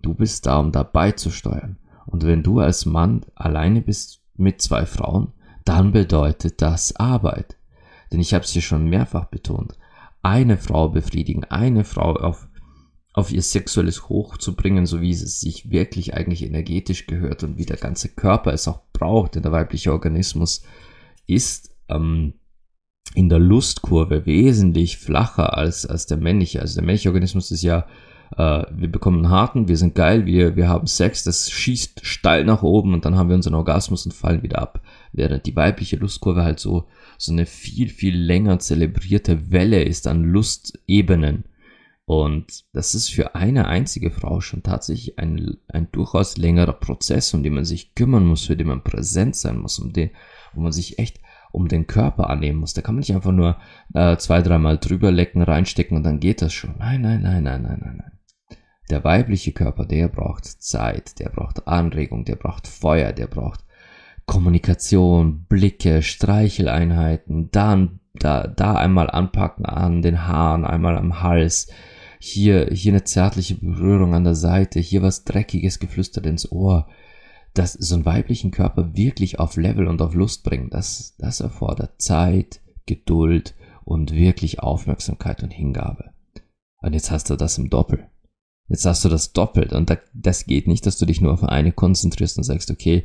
Du 0.00 0.14
bist 0.14 0.46
da, 0.46 0.58
um 0.58 0.72
dabei 0.72 1.12
zu 1.12 1.30
steuern. 1.30 1.78
Und 2.06 2.24
wenn 2.26 2.42
du 2.42 2.60
als 2.60 2.86
Mann 2.86 3.22
alleine 3.34 3.80
bist 3.80 4.22
mit 4.36 4.60
zwei 4.60 4.86
Frauen, 4.86 5.32
dann 5.64 5.92
bedeutet 5.92 6.60
das 6.60 6.96
Arbeit. 6.96 7.56
Denn 8.12 8.20
ich 8.20 8.34
habe 8.34 8.44
es 8.44 8.50
hier 8.50 8.62
schon 8.62 8.88
mehrfach 8.88 9.26
betont. 9.26 9.78
Eine 10.22 10.56
Frau 10.56 10.88
befriedigen, 10.88 11.44
eine 11.44 11.84
Frau 11.84 12.14
auf 12.14 12.48
auf 13.14 13.32
ihr 13.32 13.42
sexuelles 13.42 14.08
Hoch 14.08 14.36
zu 14.38 14.56
bringen, 14.56 14.86
so 14.86 15.00
wie 15.00 15.12
es 15.12 15.40
sich 15.40 15.70
wirklich 15.70 16.14
eigentlich 16.14 16.42
energetisch 16.42 17.06
gehört 17.06 17.44
und 17.44 17.56
wie 17.56 17.64
der 17.64 17.76
ganze 17.76 18.08
Körper 18.08 18.52
es 18.52 18.66
auch 18.66 18.80
braucht, 18.92 19.36
denn 19.36 19.42
der 19.42 19.52
weibliche 19.52 19.92
Organismus 19.92 20.62
ist 21.28 21.70
ähm, 21.88 22.34
in 23.14 23.28
der 23.28 23.38
Lustkurve 23.38 24.26
wesentlich 24.26 24.98
flacher 24.98 25.56
als, 25.56 25.86
als 25.86 26.06
der 26.06 26.16
männliche. 26.16 26.60
Also 26.60 26.74
der 26.74 26.84
männliche 26.84 27.10
Organismus 27.10 27.52
ist 27.52 27.62
ja, 27.62 27.86
äh, 28.36 28.64
wir 28.74 28.90
bekommen 28.90 29.18
einen 29.18 29.30
harten, 29.30 29.68
wir 29.68 29.76
sind 29.76 29.94
geil, 29.94 30.26
wir, 30.26 30.56
wir 30.56 30.68
haben 30.68 30.88
Sex, 30.88 31.22
das 31.22 31.52
schießt 31.52 32.04
steil 32.04 32.44
nach 32.44 32.64
oben 32.64 32.94
und 32.94 33.04
dann 33.04 33.16
haben 33.16 33.28
wir 33.28 33.36
unseren 33.36 33.54
Orgasmus 33.54 34.06
und 34.06 34.12
fallen 34.12 34.42
wieder 34.42 34.58
ab. 34.58 34.80
Während 35.12 35.46
die 35.46 35.54
weibliche 35.54 35.96
Lustkurve 35.96 36.42
halt 36.42 36.58
so, 36.58 36.88
so 37.16 37.30
eine 37.30 37.46
viel, 37.46 37.88
viel 37.90 38.16
länger 38.16 38.58
zelebrierte 38.58 39.52
Welle 39.52 39.84
ist 39.84 40.08
an 40.08 40.24
Lustebenen 40.24 41.44
und 42.06 42.64
das 42.74 42.94
ist 42.94 43.08
für 43.08 43.34
eine 43.34 43.66
einzige 43.66 44.10
Frau 44.10 44.40
schon 44.40 44.62
tatsächlich 44.62 45.18
ein, 45.18 45.56
ein 45.68 45.90
durchaus 45.90 46.36
längerer 46.36 46.74
Prozess, 46.74 47.32
um 47.32 47.42
den 47.42 47.54
man 47.54 47.64
sich 47.64 47.94
kümmern 47.94 48.26
muss, 48.26 48.44
für 48.44 48.56
den 48.56 48.66
man 48.66 48.84
präsent 48.84 49.36
sein 49.36 49.58
muss, 49.58 49.78
um 49.78 49.92
den, 49.92 50.10
wo 50.52 50.60
man 50.60 50.72
sich 50.72 50.98
echt 50.98 51.20
um 51.50 51.68
den 51.68 51.86
Körper 51.86 52.28
annehmen 52.28 52.58
muss. 52.58 52.74
Da 52.74 52.82
kann 52.82 52.96
man 52.96 53.00
nicht 53.00 53.14
einfach 53.14 53.32
nur 53.32 53.56
äh, 53.94 54.16
zwei, 54.18 54.42
dreimal 54.42 54.76
drüber 54.76 55.10
lecken, 55.10 55.40
reinstecken 55.40 55.96
und 55.96 56.02
dann 56.02 56.20
geht 56.20 56.42
das 56.42 56.52
schon. 56.52 56.74
Nein, 56.78 57.00
nein, 57.00 57.22
nein, 57.22 57.42
nein, 57.42 57.62
nein, 57.62 57.80
nein, 57.80 57.96
nein. 57.98 58.58
Der 58.90 59.02
weibliche 59.02 59.52
Körper, 59.52 59.86
der 59.86 60.08
braucht 60.08 60.44
Zeit, 60.44 61.18
der 61.20 61.30
braucht 61.30 61.66
Anregung, 61.66 62.26
der 62.26 62.36
braucht 62.36 62.66
Feuer, 62.66 63.12
der 63.12 63.28
braucht 63.28 63.64
Kommunikation, 64.26 65.46
Blicke, 65.46 66.02
Streicheleinheiten, 66.02 67.50
dann 67.50 68.00
da, 68.14 68.46
da 68.46 68.74
einmal 68.74 69.10
anpacken 69.10 69.64
an 69.64 70.02
den 70.02 70.26
Haaren, 70.26 70.66
einmal 70.66 70.98
am 70.98 71.22
Hals, 71.22 71.68
hier, 72.24 72.70
hier 72.72 72.92
eine 72.92 73.04
zärtliche 73.04 73.56
Berührung 73.56 74.14
an 74.14 74.24
der 74.24 74.34
Seite, 74.34 74.80
hier 74.80 75.02
was 75.02 75.24
Dreckiges 75.24 75.78
geflüstert 75.78 76.24
ins 76.24 76.50
Ohr. 76.50 76.88
Das, 77.52 77.74
so 77.74 77.94
einen 77.94 78.06
weiblichen 78.06 78.50
Körper 78.50 78.96
wirklich 78.96 79.38
auf 79.38 79.56
Level 79.56 79.86
und 79.86 80.00
auf 80.00 80.14
Lust 80.14 80.42
bringen, 80.42 80.70
das, 80.70 81.14
das 81.18 81.40
erfordert 81.40 82.00
Zeit, 82.00 82.60
Geduld 82.86 83.54
und 83.84 84.14
wirklich 84.14 84.60
Aufmerksamkeit 84.60 85.42
und 85.42 85.50
Hingabe. 85.50 86.12
Und 86.78 86.94
jetzt 86.94 87.10
hast 87.10 87.28
du 87.28 87.36
das 87.36 87.58
im 87.58 87.68
Doppel. 87.68 88.08
Jetzt 88.68 88.86
hast 88.86 89.04
du 89.04 89.10
das 89.10 89.34
doppelt 89.34 89.74
und 89.74 89.94
das 90.14 90.46
geht 90.46 90.66
nicht, 90.66 90.86
dass 90.86 90.96
du 90.96 91.04
dich 91.04 91.20
nur 91.20 91.32
auf 91.34 91.44
eine 91.44 91.72
konzentrierst 91.72 92.38
und 92.38 92.44
sagst, 92.44 92.70
okay, 92.70 93.04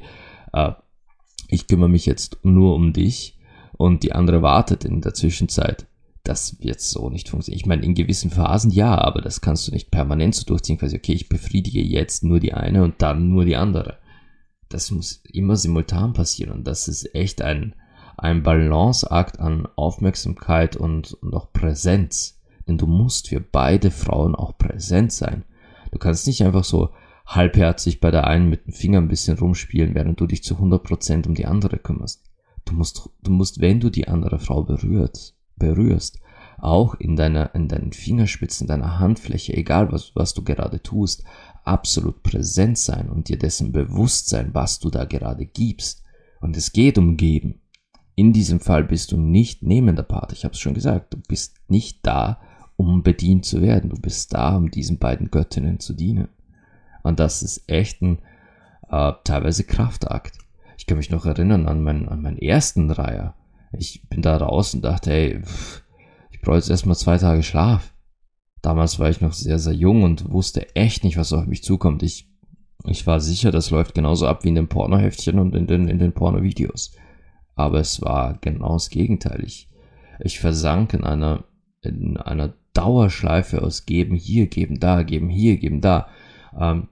äh, 0.54 0.72
ich 1.50 1.68
kümmere 1.68 1.90
mich 1.90 2.06
jetzt 2.06 2.38
nur 2.44 2.74
um 2.74 2.94
dich 2.94 3.38
und 3.74 4.04
die 4.04 4.14
andere 4.14 4.42
wartet 4.42 4.86
in 4.86 5.02
der 5.02 5.14
Zwischenzeit. 5.14 5.88
Das 6.24 6.60
wird 6.62 6.82
so 6.82 7.10
nicht 7.10 7.30
funktionieren. 7.30 7.60
Ich 7.60 7.66
meine, 7.66 7.84
in 7.84 7.96
gewissen 7.96 8.30
Phasen 8.30 8.72
ja, 8.72 8.98
aber 8.98 9.22
das 9.22 9.42
kannst 9.42 9.68
du 9.68 9.72
nicht 9.72 9.92
permanent 9.92 10.36
so 10.36 10.46
durchziehen, 10.46 10.78
quasi, 10.78 10.98
okay, 10.98 11.14
ich 11.14 11.30
befriedige 11.30 11.82
jetzt 11.82 12.24
nur 12.24 12.40
die 12.40 12.54
eine 12.54 12.84
und 12.84 13.02
dann 13.02 13.30
nur 13.30 13.46
die 13.46 13.56
andere. 13.56 13.98
Das 14.68 14.92
muss 14.92 15.24
immer 15.32 15.56
simultan 15.56 16.14
passieren 16.14 16.52
und 16.52 16.68
das 16.68 16.88
ist 16.88 17.16
echt 17.16 17.42
ein, 17.42 17.74
ein 18.18 18.44
Balanceakt 18.44 19.40
an 19.40 19.68
Aufmerksamkeit 19.76 20.76
und, 20.76 21.14
und 21.14 21.34
auch 21.34 21.52
Präsenz. 21.52 22.40
Denn 22.68 22.78
du 22.78 22.86
musst 22.86 23.30
für 23.30 23.40
beide 23.40 23.90
Frauen 23.90 24.36
auch 24.36 24.58
präsent 24.58 25.12
sein. 25.12 25.44
Du 25.92 25.98
kannst 25.98 26.28
nicht 26.28 26.44
einfach 26.44 26.64
so 26.64 26.90
halbherzig 27.26 28.00
bei 28.00 28.12
der 28.12 28.28
einen 28.28 28.50
mit 28.50 28.66
dem 28.66 28.74
Finger 28.74 29.00
ein 29.00 29.08
bisschen 29.08 29.38
rumspielen, 29.38 29.96
während 29.96 30.20
du 30.20 30.28
dich 30.28 30.44
zu 30.44 30.56
100% 30.56 31.28
um 31.28 31.36
die 31.36 31.46
andere 31.46 31.78
kümmerst. 31.78 32.24
Du 32.66 32.74
musst, 32.74 33.10
du 33.24 33.32
musst, 33.32 33.62
wenn 33.62 33.80
du 33.80 33.90
die 33.90 34.08
andere 34.08 34.40
Frau 34.40 34.64
berührst, 34.64 35.36
berührst, 35.60 36.20
auch 36.58 36.96
in 36.96 37.16
deiner, 37.16 37.54
in 37.56 37.68
deinen 37.68 37.94
Fingerspitzen, 37.94 38.68
deiner 38.68 39.00
Handfläche, 39.00 39.54
egal 39.56 39.92
was, 39.92 40.16
was 40.16 40.34
du 40.34 40.44
gerade 40.44 40.82
tust, 40.82 41.24
absolut 41.64 42.24
präsent 42.24 42.78
sein 42.78 43.10
und 43.10 43.30
dir 43.30 43.38
dessen 43.38 43.72
bewusst 43.72 44.30
sein, 44.30 44.50
was 44.54 44.80
du 44.80 44.90
da 44.90 45.06
gerade 45.06 45.46
gibst. 45.46 46.04
Und 46.42 46.58
es 46.58 46.72
geht 46.72 46.98
um 46.98 47.18
Geben. 47.18 47.62
In 48.16 48.34
diesem 48.34 48.60
Fall 48.60 48.84
bist 48.84 49.12
du 49.12 49.18
nicht 49.18 49.64
nehmender 49.64 50.04
Part. 50.04 50.34
Ich 50.34 50.44
habe 50.44 50.54
es 50.54 50.60
schon 50.60 50.74
gesagt. 50.74 51.14
Du 51.14 51.20
bist 51.28 51.58
nicht 51.70 52.00
da, 52.06 52.42
um 52.76 53.04
bedient 53.04 53.46
zu 53.46 53.62
werden. 53.62 53.90
Du 53.90 53.98
bist 54.00 54.34
da, 54.34 54.56
um 54.56 54.72
diesen 54.72 55.00
beiden 55.00 55.32
Göttinnen 55.32 55.80
zu 55.80 55.94
dienen. 55.94 56.30
Und 57.04 57.20
das 57.20 57.44
ist 57.44 57.64
echt 57.70 58.02
ein 58.02 58.20
äh, 58.90 59.14
teilweise 59.24 59.64
Kraftakt. 59.64 60.38
Ich 60.78 60.86
kann 60.86 60.98
mich 60.98 61.12
noch 61.12 61.26
erinnern 61.26 61.68
an, 61.68 61.82
mein, 61.84 62.10
an 62.10 62.22
meinen 62.22 62.38
ersten 62.38 62.88
Dreier. 62.88 63.36
Ich 63.72 64.08
bin 64.10 64.22
da 64.22 64.38
raus 64.38 64.74
und 64.74 64.84
dachte, 64.84 65.12
ey, 65.12 65.42
ich 66.32 66.42
brauche 66.42 66.58
jetzt 66.58 66.70
erstmal 66.70 66.96
zwei 66.96 67.18
Tage 67.18 67.44
Schlaf. 67.44 67.94
Damals 68.62 69.00
war 69.00 69.10
ich 69.10 69.22
noch 69.22 69.34
sehr, 69.34 69.60
sehr 69.60 69.74
jung 69.74 70.04
und 70.04 70.32
wusste 70.32 70.76
echt 70.76 71.04
nicht, 71.04 71.18
was 71.18 71.34
auf 71.34 71.46
mich 71.46 71.64
zukommt. 71.64 72.04
Ich, 72.04 72.30
ich 72.86 73.08
war 73.08 73.20
sicher, 73.20 73.52
das 73.52 73.70
läuft 73.70 73.96
genauso 73.96 74.28
ab 74.28 74.44
wie 74.44 74.50
in 74.50 74.56
den 74.56 74.68
Pornoheftchen 74.68 75.40
und 75.40 75.56
in 75.56 75.68
den, 75.68 75.88
in 75.88 76.00
den 76.00 76.14
Pornovideos. 76.14 76.96
Aber 77.56 77.80
es 77.80 78.02
war 78.02 78.38
genau 78.42 78.74
das 78.74 78.90
Gegenteil. 78.90 79.44
Ich, 79.46 79.70
ich 80.20 80.40
versank 80.40 80.94
in 80.94 81.04
einer, 81.04 81.46
in 81.82 82.18
einer 82.18 82.54
Dauerschleife 82.74 83.62
aus 83.62 83.86
geben 83.86 84.16
hier, 84.16 84.48
geben 84.48 84.80
da, 84.80 85.04
geben 85.04 85.30
hier, 85.30 85.58
geben 85.58 85.82
da. 85.82 86.08
Ähm, 86.58 86.88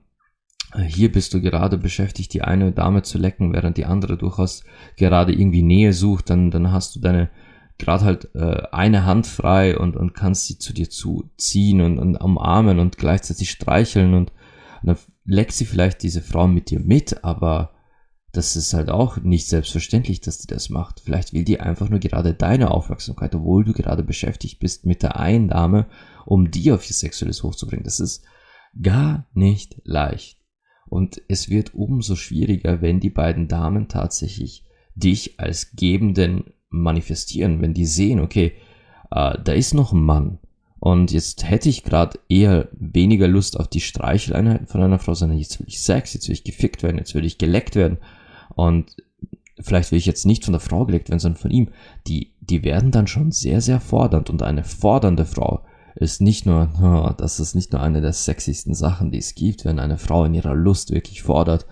hier 0.86 1.10
bist 1.10 1.32
du 1.32 1.40
gerade 1.40 1.78
beschäftigt, 1.78 2.34
die 2.34 2.42
eine 2.42 2.72
Dame 2.72 3.02
zu 3.02 3.18
lecken, 3.18 3.52
während 3.52 3.76
die 3.76 3.86
andere 3.86 4.18
durchaus 4.18 4.64
gerade 4.96 5.32
irgendwie 5.32 5.62
Nähe 5.62 5.92
sucht, 5.92 6.30
dann, 6.30 6.50
dann 6.50 6.72
hast 6.72 6.94
du 6.94 7.00
deine, 7.00 7.30
gerade 7.78 8.04
halt 8.04 8.34
äh, 8.34 8.62
eine 8.70 9.06
Hand 9.06 9.26
frei 9.26 9.78
und, 9.78 9.96
und 9.96 10.14
kannst 10.14 10.46
sie 10.46 10.58
zu 10.58 10.74
dir 10.74 10.90
zuziehen 10.90 11.80
und, 11.80 11.98
und 11.98 12.16
umarmen 12.16 12.78
und 12.78 12.98
gleichzeitig 12.98 13.50
streicheln 13.50 14.14
und, 14.14 14.32
und 14.82 14.88
dann 14.88 14.98
leckt 15.24 15.52
sie 15.52 15.64
vielleicht 15.64 16.02
diese 16.02 16.22
Frau 16.22 16.46
mit 16.46 16.70
dir 16.70 16.80
mit, 16.80 17.24
aber 17.24 17.72
das 18.32 18.56
ist 18.56 18.74
halt 18.74 18.90
auch 18.90 19.16
nicht 19.18 19.48
selbstverständlich, 19.48 20.20
dass 20.20 20.38
die 20.38 20.46
das 20.46 20.68
macht. 20.68 21.00
Vielleicht 21.00 21.32
will 21.32 21.44
die 21.44 21.60
einfach 21.60 21.88
nur 21.88 21.98
gerade 21.98 22.34
deine 22.34 22.70
Aufmerksamkeit, 22.70 23.34
obwohl 23.34 23.64
du 23.64 23.72
gerade 23.72 24.02
beschäftigt 24.02 24.60
bist 24.60 24.84
mit 24.84 25.02
der 25.02 25.18
einen 25.18 25.48
Dame, 25.48 25.86
um 26.26 26.50
die 26.50 26.70
auf 26.72 26.86
ihr 26.86 26.94
Sexuelles 26.94 27.42
hochzubringen. 27.42 27.84
Das 27.84 28.00
ist 28.00 28.24
gar 28.80 29.26
nicht 29.32 29.80
leicht. 29.84 30.37
Und 30.88 31.22
es 31.28 31.48
wird 31.48 31.74
umso 31.74 32.16
schwieriger, 32.16 32.80
wenn 32.82 33.00
die 33.00 33.10
beiden 33.10 33.48
Damen 33.48 33.88
tatsächlich 33.88 34.64
dich 34.94 35.38
als 35.38 35.72
Gebenden 35.76 36.44
manifestieren, 36.70 37.60
wenn 37.60 37.74
die 37.74 37.86
sehen, 37.86 38.20
okay, 38.20 38.52
äh, 39.10 39.38
da 39.42 39.52
ist 39.52 39.74
noch 39.74 39.92
ein 39.92 40.02
Mann. 40.02 40.38
Und 40.80 41.10
jetzt 41.10 41.48
hätte 41.48 41.68
ich 41.68 41.82
gerade 41.82 42.18
eher 42.28 42.68
weniger 42.72 43.26
Lust 43.26 43.58
auf 43.58 43.68
die 43.68 43.80
Streicheleinheiten 43.80 44.66
von 44.66 44.82
einer 44.82 44.98
Frau, 44.98 45.14
sondern 45.14 45.38
jetzt 45.38 45.58
will 45.58 45.66
ich 45.68 45.82
Sex, 45.82 46.14
jetzt 46.14 46.28
will 46.28 46.34
ich 46.34 46.44
gefickt 46.44 46.82
werden, 46.82 46.98
jetzt 46.98 47.14
will 47.14 47.24
ich 47.24 47.38
geleckt 47.38 47.74
werden. 47.74 47.98
Und 48.54 48.96
vielleicht 49.58 49.90
will 49.90 49.98
ich 49.98 50.06
jetzt 50.06 50.24
nicht 50.24 50.44
von 50.44 50.52
der 50.52 50.60
Frau 50.60 50.86
geleckt 50.86 51.08
werden, 51.08 51.18
sondern 51.18 51.40
von 51.40 51.50
ihm. 51.50 51.68
Die, 52.06 52.32
die 52.40 52.62
werden 52.62 52.92
dann 52.92 53.08
schon 53.08 53.32
sehr, 53.32 53.60
sehr 53.60 53.80
fordernd. 53.80 54.30
Und 54.30 54.42
eine 54.42 54.62
fordernde 54.62 55.24
Frau 55.24 55.64
ist 55.94 56.20
nicht 56.20 56.46
nur, 56.46 57.14
das 57.18 57.40
ist 57.40 57.54
nicht 57.54 57.72
nur 57.72 57.82
eine 57.82 58.00
der 58.00 58.12
sexiesten 58.12 58.74
Sachen, 58.74 59.10
die 59.10 59.18
es 59.18 59.34
gibt, 59.34 59.64
wenn 59.64 59.78
eine 59.78 59.98
Frau 59.98 60.24
in 60.24 60.34
ihrer 60.34 60.54
Lust 60.54 60.90
wirklich 60.90 61.22
fordert, 61.22 61.66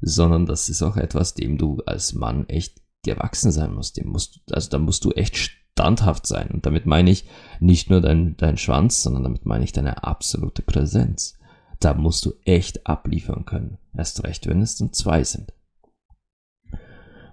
sondern 0.00 0.46
das 0.46 0.68
ist 0.68 0.82
auch 0.82 0.96
etwas, 0.96 1.34
dem 1.34 1.58
du 1.58 1.80
als 1.86 2.14
Mann 2.14 2.48
echt 2.48 2.80
gewachsen 3.04 3.52
sein 3.52 3.72
musst. 3.72 3.96
Dem 3.96 4.08
musst, 4.08 4.40
also 4.50 4.70
da 4.70 4.78
musst 4.78 5.04
du 5.04 5.12
echt 5.12 5.36
standhaft 5.36 6.26
sein. 6.26 6.50
Und 6.50 6.66
damit 6.66 6.86
meine 6.86 7.10
ich 7.10 7.26
nicht 7.60 7.90
nur 7.90 8.00
dein, 8.00 8.36
dein 8.36 8.56
Schwanz, 8.56 9.02
sondern 9.02 9.24
damit 9.24 9.46
meine 9.46 9.64
ich 9.64 9.72
deine 9.72 10.04
absolute 10.04 10.62
Präsenz. 10.62 11.38
Da 11.78 11.94
musst 11.94 12.26
du 12.26 12.34
echt 12.44 12.86
abliefern 12.86 13.46
können. 13.46 13.78
Erst 13.96 14.24
recht, 14.24 14.46
wenn 14.46 14.60
es 14.60 14.76
dann 14.76 14.92
zwei 14.92 15.24
sind. 15.24 15.52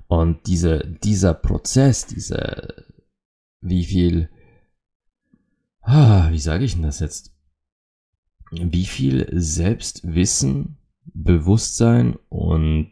Und 0.07 0.47
diese, 0.47 0.79
dieser 1.03 1.33
Prozess, 1.33 2.05
diese, 2.05 2.85
wie 3.59 3.83
viel, 3.83 4.29
wie 5.87 6.39
sage 6.39 6.65
ich 6.65 6.73
denn 6.73 6.83
das 6.83 6.99
jetzt? 6.99 7.33
Wie 8.51 8.85
viel 8.85 9.27
Selbstwissen, 9.31 10.77
Bewusstsein 11.05 12.17
und 12.29 12.91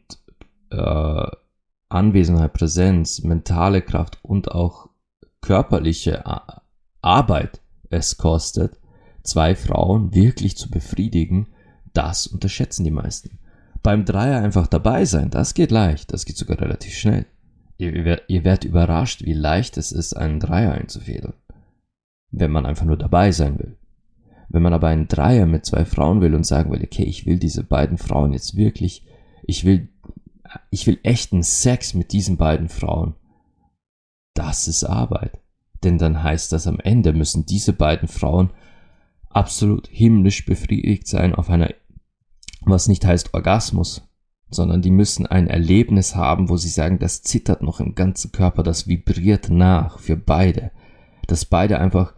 äh, 0.71 1.27
Anwesenheit, 1.89 2.53
Präsenz, 2.53 3.21
mentale 3.21 3.81
Kraft 3.81 4.19
und 4.23 4.51
auch 4.51 4.89
körperliche 5.41 6.23
Arbeit 7.01 7.61
es 7.89 8.17
kostet, 8.17 8.79
zwei 9.23 9.55
Frauen 9.55 10.13
wirklich 10.13 10.57
zu 10.57 10.69
befriedigen, 10.69 11.47
das 11.93 12.27
unterschätzen 12.27 12.83
die 12.83 12.91
meisten. 12.91 13.39
Beim 13.83 14.05
Dreier 14.05 14.41
einfach 14.41 14.67
dabei 14.67 15.05
sein, 15.05 15.29
das 15.29 15.53
geht 15.53 15.71
leicht, 15.71 16.11
das 16.11 16.25
geht 16.25 16.37
sogar 16.37 16.59
relativ 16.59 16.93
schnell. 16.93 17.25
Ihr, 17.77 18.21
ihr 18.29 18.43
werdet 18.43 18.65
überrascht, 18.65 19.23
wie 19.23 19.33
leicht 19.33 19.77
es 19.77 19.91
ist, 19.91 20.13
einen 20.13 20.39
Dreier 20.39 20.73
einzufädeln. 20.73 21.33
Wenn 22.38 22.51
man 22.51 22.65
einfach 22.65 22.86
nur 22.86 22.98
dabei 22.98 23.32
sein 23.32 23.58
will. 23.60 23.77
Wenn 24.50 24.62
man 24.62 24.74
aber 24.74 24.88
einen 24.88 25.08
Dreier 25.08 25.46
mit 25.46 25.65
zwei 25.65 25.86
Frauen 25.86 26.22
will 26.22 26.36
und 26.36 26.46
sagen 26.46 26.72
will, 26.72 26.84
okay, 26.84 27.04
ich 27.04 27.25
will 27.25 27.39
diese 27.39 27.63
beiden 27.63 27.98
Frauen 27.98 28.34
jetzt 28.34 28.56
wirklich, 28.56 29.06
ich 29.44 29.65
will 29.65 29.89
ich 30.70 30.88
will 30.88 31.00
echten 31.04 31.44
Sex 31.44 31.94
mit 31.94 32.12
diesen 32.12 32.38
beiden 32.38 32.70
Frauen. 32.70 33.15
Das 34.34 34.68
ist 34.68 34.84
Arbeit. 34.84 35.39
Denn 35.84 35.98
dann 35.98 36.24
heißt 36.24 36.51
das 36.51 36.68
am 36.68 36.80
Ende 36.80 37.13
müssen 37.13 37.46
diese 37.46 37.74
beiden 37.74 38.08
Frauen 38.08 38.51
absolut 39.30 39.88
himmlisch 39.88 40.46
befriedigt 40.46 41.08
sein 41.08 41.36
auf 41.36 41.50
einer, 41.50 41.74
was 42.62 42.88
nicht 42.88 43.06
heißt 43.06 43.34
Orgasmus, 43.34 44.08
sondern 44.50 44.82
die 44.82 44.92
müssen 44.92 45.25
ein 45.25 45.48
Erlebnis 45.48 46.15
haben, 46.15 46.50
wo 46.50 46.58
sie 46.58 46.70
sagen, 46.70 47.00
das 47.00 47.22
zittert 47.22 47.62
noch 47.62 47.80
im 47.80 47.96
ganzen 47.96 48.32
Körper, 48.32 48.63
das 48.63 48.88
vibriert 48.88 49.50
nach 49.50 50.00
für 50.00 50.15
beide, 50.15 50.72
dass 51.27 51.46
beide 51.46 51.80
einfach 51.80 52.14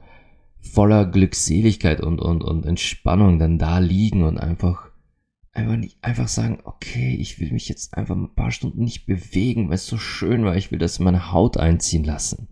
voller 0.74 1.06
Glückseligkeit 1.06 2.02
und, 2.02 2.20
und, 2.20 2.44
und 2.44 2.66
Entspannung 2.66 3.40
dann 3.40 3.58
da 3.58 3.80
liegen 3.80 4.24
und 4.24 4.38
einfach 4.38 4.92
einfach 5.58 5.76
nicht 5.76 5.98
einfach 6.04 6.28
sagen, 6.28 6.60
okay, 6.64 7.16
ich 7.20 7.40
will 7.40 7.52
mich 7.52 7.68
jetzt 7.68 7.98
einfach 7.98 8.16
ein 8.16 8.36
paar 8.36 8.52
Stunden 8.52 8.84
nicht 8.84 9.06
bewegen, 9.06 9.70
weil 9.70 9.76
es 9.76 9.88
so 9.88 9.98
schön 9.98 10.46
war, 10.46 10.56
ich 10.56 10.72
will 10.72 10.80
das 10.80 11.00
in 11.00 11.06
meine 11.06 11.32
Haut 11.32 11.58
einziehen 11.58 12.04
lassen. 12.04 12.48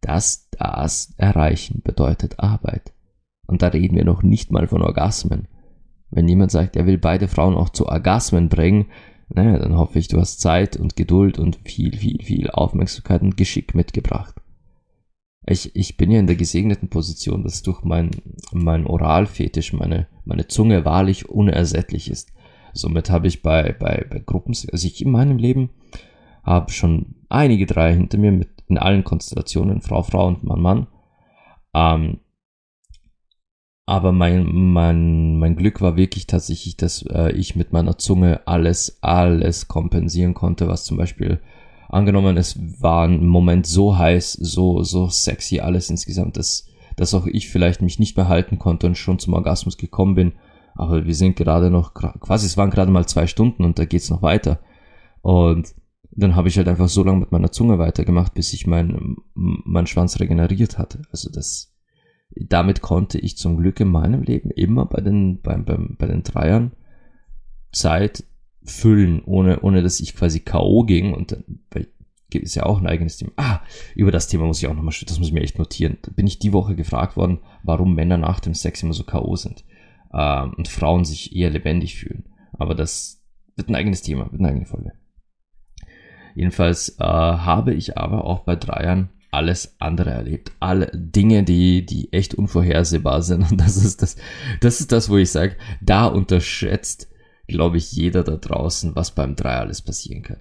Das, 0.00 0.50
das 0.50 1.14
erreichen 1.16 1.82
bedeutet 1.82 2.40
Arbeit. 2.40 2.92
Und 3.46 3.62
da 3.62 3.68
reden 3.68 3.96
wir 3.96 4.04
noch 4.04 4.22
nicht 4.22 4.50
mal 4.50 4.66
von 4.66 4.82
Orgasmen. 4.82 5.48
Wenn 6.10 6.28
jemand 6.28 6.50
sagt, 6.50 6.76
er 6.76 6.86
will 6.86 6.98
beide 6.98 7.28
Frauen 7.28 7.54
auch 7.54 7.70
zu 7.70 7.86
Orgasmen 7.86 8.48
bringen, 8.48 8.86
naja, 9.28 9.58
dann 9.58 9.76
hoffe 9.76 9.98
ich, 9.98 10.08
du 10.08 10.20
hast 10.20 10.40
Zeit 10.40 10.76
und 10.76 10.96
Geduld 10.96 11.38
und 11.38 11.58
viel, 11.64 11.96
viel, 11.96 12.22
viel 12.22 12.50
Aufmerksamkeit 12.50 13.22
und 13.22 13.36
Geschick 13.36 13.74
mitgebracht. 13.74 14.34
Ich, 15.48 15.74
ich 15.76 15.96
bin 15.96 16.10
ja 16.10 16.18
in 16.18 16.26
der 16.26 16.36
gesegneten 16.36 16.88
Position, 16.88 17.44
dass 17.44 17.62
durch 17.62 17.84
mein, 17.84 18.10
mein 18.52 18.86
Oralfetisch 18.86 19.72
meine, 19.72 20.08
meine 20.24 20.48
Zunge 20.48 20.84
wahrlich 20.84 21.28
unersättlich 21.28 22.10
ist. 22.10 22.32
Somit 22.72 23.10
habe 23.10 23.28
ich 23.28 23.42
bei, 23.42 23.72
bei, 23.78 24.04
bei 24.10 24.18
Gruppen, 24.18 24.54
also 24.72 24.86
ich 24.86 25.00
in 25.00 25.10
meinem 25.12 25.38
Leben 25.38 25.70
habe 26.42 26.72
schon 26.72 27.14
einige 27.28 27.66
drei 27.66 27.94
hinter 27.94 28.18
mir 28.18 28.32
mit 28.32 28.48
in 28.68 28.78
allen 28.78 29.04
Konstellationen, 29.04 29.80
Frau, 29.80 30.02
Frau 30.02 30.26
und 30.26 30.42
Mann, 30.42 30.60
Mann. 30.60 30.86
Ähm, 31.74 32.20
aber 33.86 34.10
mein, 34.10 34.46
mein, 34.52 35.38
mein 35.38 35.54
Glück 35.54 35.80
war 35.80 35.96
wirklich 35.96 36.26
tatsächlich, 36.26 36.76
dass 36.76 37.02
äh, 37.02 37.30
ich 37.32 37.54
mit 37.54 37.72
meiner 37.72 37.98
Zunge 37.98 38.40
alles, 38.46 38.98
alles 39.00 39.68
kompensieren 39.68 40.34
konnte, 40.34 40.66
was 40.66 40.84
zum 40.84 40.96
Beispiel 40.96 41.40
angenommen, 41.88 42.36
es 42.36 42.58
war 42.80 43.06
ein 43.06 43.26
Moment 43.26 43.66
so 43.66 43.96
heiß, 43.96 44.32
so, 44.32 44.82
so 44.82 45.08
sexy 45.08 45.60
alles 45.60 45.90
insgesamt, 45.90 46.36
dass, 46.36 46.66
dass 46.96 47.14
auch 47.14 47.26
ich 47.26 47.48
vielleicht 47.48 47.82
mich 47.82 47.98
nicht 47.98 48.16
mehr 48.16 48.28
halten 48.28 48.58
konnte 48.58 48.86
und 48.86 48.96
schon 48.96 49.18
zum 49.18 49.34
Orgasmus 49.34 49.76
gekommen 49.76 50.14
bin. 50.14 50.32
Aber 50.74 51.06
wir 51.06 51.14
sind 51.14 51.36
gerade 51.36 51.70
noch, 51.70 51.94
quasi, 51.94 52.46
es 52.46 52.56
waren 52.56 52.70
gerade 52.70 52.90
mal 52.90 53.06
zwei 53.06 53.26
Stunden 53.26 53.64
und 53.64 53.78
da 53.78 53.84
geht's 53.84 54.10
noch 54.10 54.22
weiter. 54.22 54.60
Und 55.22 55.74
dann 56.10 56.34
habe 56.34 56.48
ich 56.48 56.56
halt 56.56 56.68
einfach 56.68 56.88
so 56.88 57.02
lange 57.02 57.20
mit 57.20 57.32
meiner 57.32 57.52
Zunge 57.52 57.78
weitergemacht, 57.78 58.34
bis 58.34 58.52
ich 58.52 58.66
mein, 58.66 59.16
mein 59.34 59.86
Schwanz 59.86 60.18
regeneriert 60.20 60.78
hatte. 60.78 61.02
Also 61.10 61.30
das, 61.30 61.74
damit 62.34 62.80
konnte 62.80 63.18
ich 63.18 63.36
zum 63.36 63.56
Glück 63.56 63.80
in 63.80 63.88
meinem 63.88 64.22
Leben 64.22 64.50
immer 64.50 64.86
bei 64.86 65.00
den, 65.00 65.40
bei, 65.40 65.56
bei, 65.56 65.76
bei 65.76 66.06
den 66.06 66.22
Dreiern 66.22 66.72
Zeit 67.72 68.24
füllen, 68.66 69.22
ohne, 69.24 69.60
ohne 69.60 69.82
dass 69.82 70.00
ich 70.00 70.14
quasi 70.14 70.40
K.O. 70.40 70.84
ging 70.84 71.14
und 71.14 71.32
dann, 71.32 71.44
weil 71.70 71.88
ist 72.34 72.54
ja 72.54 72.64
auch 72.64 72.80
ein 72.80 72.86
eigenes 72.86 73.16
Thema. 73.16 73.32
Ah, 73.36 73.60
über 73.94 74.10
das 74.10 74.28
Thema 74.28 74.44
muss 74.44 74.58
ich 74.58 74.66
auch 74.66 74.74
nochmal, 74.74 74.94
das 75.06 75.18
muss 75.18 75.28
ich 75.28 75.32
mir 75.32 75.42
echt 75.42 75.58
notieren. 75.58 75.96
Da 76.02 76.10
bin 76.14 76.26
ich 76.26 76.38
die 76.38 76.52
Woche 76.52 76.74
gefragt 76.74 77.16
worden, 77.16 77.38
warum 77.62 77.94
Männer 77.94 78.18
nach 78.18 78.40
dem 78.40 78.52
Sex 78.52 78.82
immer 78.82 78.92
so 78.92 79.04
K.O. 79.04 79.36
sind 79.36 79.64
ähm, 80.12 80.54
und 80.54 80.68
Frauen 80.68 81.04
sich 81.04 81.34
eher 81.34 81.50
lebendig 81.50 81.96
fühlen. 81.96 82.24
Aber 82.52 82.74
das 82.74 83.22
wird 83.54 83.68
ein 83.68 83.74
eigenes 83.74 84.02
Thema, 84.02 84.30
wird 84.30 84.40
eine 84.40 84.48
eigene 84.48 84.66
Folge. 84.66 84.92
Jedenfalls 86.34 86.96
äh, 86.98 87.04
habe 87.04 87.72
ich 87.72 87.96
aber 87.96 88.24
auch 88.24 88.40
bei 88.40 88.56
Dreiern 88.56 89.08
alles 89.30 89.76
andere 89.80 90.10
erlebt. 90.10 90.52
Alle 90.60 90.90
Dinge, 90.94 91.42
die, 91.42 91.84
die 91.84 92.12
echt 92.12 92.34
unvorhersehbar 92.34 93.22
sind. 93.22 93.42
Und 93.50 93.60
das 93.60 93.76
ist 93.76 94.02
das, 94.02 94.16
das 94.60 94.80
ist 94.80 94.92
das, 94.92 95.08
wo 95.08 95.16
ich 95.16 95.30
sage, 95.30 95.56
da 95.80 96.06
unterschätzt 96.06 97.08
glaube 97.46 97.76
ich, 97.76 97.92
jeder 97.92 98.22
da 98.22 98.36
draußen, 98.36 98.96
was 98.96 99.10
beim 99.10 99.36
Drei 99.36 99.56
alles 99.56 99.82
passieren 99.82 100.22
kann. 100.22 100.40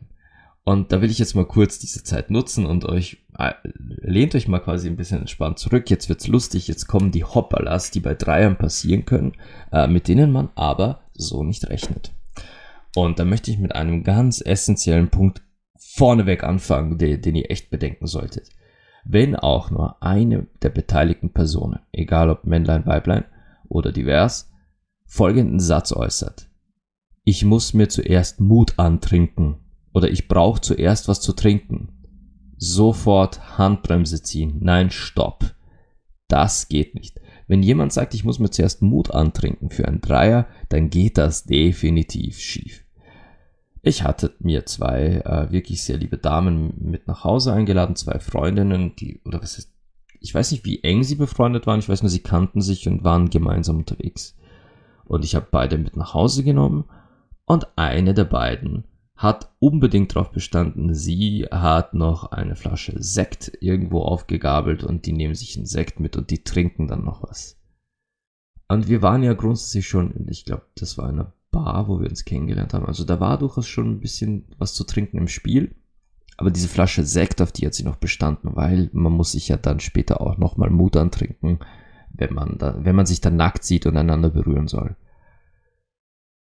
Und 0.63 0.91
da 0.91 0.99
will 1.01 1.11
ich 1.11 1.19
jetzt 1.19 1.35
mal 1.35 1.45
kurz 1.45 1.77
diese 1.77 2.03
Zeit 2.03 2.31
nutzen 2.31 2.65
und 2.65 2.85
euch, 2.85 3.23
äh, 3.37 3.53
lehnt 3.77 4.33
euch 4.33 4.47
mal 4.47 4.59
quasi 4.59 4.89
ein 4.89 4.97
bisschen 4.97 5.19
entspannt 5.19 5.59
zurück. 5.59 5.91
Jetzt 5.91 6.09
wird's 6.09 6.27
lustig, 6.27 6.67
jetzt 6.67 6.87
kommen 6.87 7.11
die 7.11 7.23
Hopperlas, 7.23 7.91
die 7.91 7.99
bei 7.99 8.15
Dreiern 8.15 8.57
passieren 8.57 9.05
können, 9.05 9.33
äh, 9.71 9.85
mit 9.85 10.07
denen 10.07 10.31
man 10.31 10.49
aber 10.55 11.01
so 11.13 11.43
nicht 11.43 11.69
rechnet. 11.69 12.13
Und 12.95 13.19
da 13.19 13.25
möchte 13.25 13.51
ich 13.51 13.59
mit 13.59 13.75
einem 13.75 14.03
ganz 14.03 14.41
essentiellen 14.43 15.09
Punkt 15.09 15.43
vorneweg 15.77 16.43
anfangen, 16.43 16.97
den, 16.97 17.21
den 17.21 17.35
ihr 17.35 17.51
echt 17.51 17.69
bedenken 17.69 18.07
solltet. 18.07 18.49
Wenn 19.03 19.35
auch 19.35 19.69
nur 19.69 20.01
eine 20.01 20.47
der 20.63 20.69
beteiligten 20.69 21.31
Personen, 21.31 21.79
egal 21.91 22.31
ob 22.31 22.45
Männlein, 22.45 22.87
Weiblein 22.87 23.25
oder 23.69 23.91
divers, 23.91 24.49
folgenden 25.05 25.59
Satz 25.59 25.91
äußert 25.91 26.49
ich 27.25 27.43
muss 27.43 27.73
mir 27.73 27.89
zuerst 27.89 28.39
Mut 28.39 28.75
antrinken 28.77 29.55
oder 29.93 30.09
ich 30.09 30.27
brauche 30.27 30.61
zuerst 30.61 31.07
was 31.07 31.19
zu 31.21 31.33
trinken. 31.33 31.89
Sofort 32.57 33.57
Handbremse 33.57 34.21
ziehen. 34.21 34.59
Nein, 34.61 34.91
stopp. 34.91 35.55
Das 36.27 36.69
geht 36.69 36.93
nicht. 36.95 37.19
Wenn 37.47 37.63
jemand 37.63 37.93
sagt, 37.93 38.13
ich 38.13 38.23
muss 38.23 38.39
mir 38.39 38.51
zuerst 38.51 38.81
Mut 38.81 39.11
antrinken 39.11 39.71
für 39.71 39.87
einen 39.87 40.01
Dreier, 40.01 40.47
dann 40.69 40.89
geht 40.89 41.17
das 41.17 41.43
definitiv 41.45 42.39
schief. 42.39 42.83
Ich 43.81 44.03
hatte 44.03 44.35
mir 44.39 44.65
zwei 44.65 45.21
äh, 45.25 45.51
wirklich 45.51 45.83
sehr 45.83 45.97
liebe 45.97 46.17
Damen 46.17 46.73
mit 46.79 47.07
nach 47.07 47.23
Hause 47.23 47.53
eingeladen, 47.53 47.95
zwei 47.95 48.19
Freundinnen, 48.19 48.95
die, 48.95 49.21
oder 49.25 49.41
was 49.41 49.57
ist, 49.57 49.71
ich 50.19 50.33
weiß 50.33 50.51
nicht, 50.51 50.65
wie 50.65 50.83
eng 50.83 51.03
sie 51.03 51.15
befreundet 51.15 51.67
waren, 51.67 51.79
ich 51.79 51.89
weiß 51.89 52.01
nur, 52.01 52.09
sie 52.09 52.23
kannten 52.23 52.61
sich 52.61 52.87
und 52.87 53.03
waren 53.03 53.29
gemeinsam 53.29 53.77
unterwegs. 53.77 54.35
Und 55.05 55.23
ich 55.23 55.35
habe 55.35 55.47
beide 55.51 55.77
mit 55.77 55.95
nach 55.95 56.15
Hause 56.15 56.43
genommen 56.43 56.85
und 57.45 57.77
eine 57.77 58.13
der 58.13 58.25
beiden 58.25 58.85
hat 59.15 59.55
unbedingt 59.59 60.15
darauf 60.15 60.31
bestanden, 60.31 60.93
sie 60.93 61.45
hat 61.49 61.93
noch 61.93 62.31
eine 62.31 62.55
Flasche 62.55 63.01
Sekt 63.01 63.57
irgendwo 63.61 64.01
aufgegabelt 64.01 64.83
und 64.83 65.05
die 65.05 65.13
nehmen 65.13 65.35
sich 65.35 65.55
einen 65.55 65.65
Sekt 65.65 65.99
mit 65.99 66.17
und 66.17 66.31
die 66.31 66.43
trinken 66.43 66.87
dann 66.87 67.05
noch 67.05 67.23
was. 67.23 67.57
Und 68.67 68.87
wir 68.87 69.01
waren 69.01 69.23
ja 69.23 69.33
grundsätzlich 69.33 69.87
schon, 69.87 70.27
ich 70.27 70.43
glaube, 70.45 70.65
das 70.75 70.97
war 70.97 71.07
eine 71.07 71.31
Bar, 71.51 71.87
wo 71.87 72.01
wir 72.01 72.09
uns 72.09 72.25
kennengelernt 72.25 72.73
haben. 72.73 72.85
Also 72.85 73.05
da 73.05 73.19
war 73.19 73.37
durchaus 73.37 73.67
schon 73.67 73.91
ein 73.91 73.99
bisschen 73.99 74.45
was 74.57 74.73
zu 74.73 74.83
trinken 74.83 75.17
im 75.17 75.27
Spiel. 75.27 75.75
Aber 76.37 76.51
diese 76.51 76.67
Flasche 76.67 77.03
Sekt, 77.05 77.41
auf 77.41 77.53
die 77.53 77.65
hat 77.65 77.73
sie 77.73 77.85
noch 77.85 77.95
bestanden, 77.95 78.55
weil 78.55 78.89
man 78.91 79.13
muss 79.13 79.31
sich 79.31 79.47
ja 79.47 79.55
dann 79.55 79.79
später 79.79 80.19
auch 80.19 80.37
nochmal 80.37 80.69
Mut 80.69 80.97
antrinken, 80.97 81.59
wenn 82.11 82.33
man, 82.33 82.57
da, 82.57 82.83
wenn 82.83 82.95
man 82.95 83.05
sich 83.05 83.21
dann 83.21 83.37
nackt 83.37 83.63
sieht 83.63 83.85
und 83.85 83.95
einander 83.95 84.29
berühren 84.29 84.67
soll. 84.67 84.97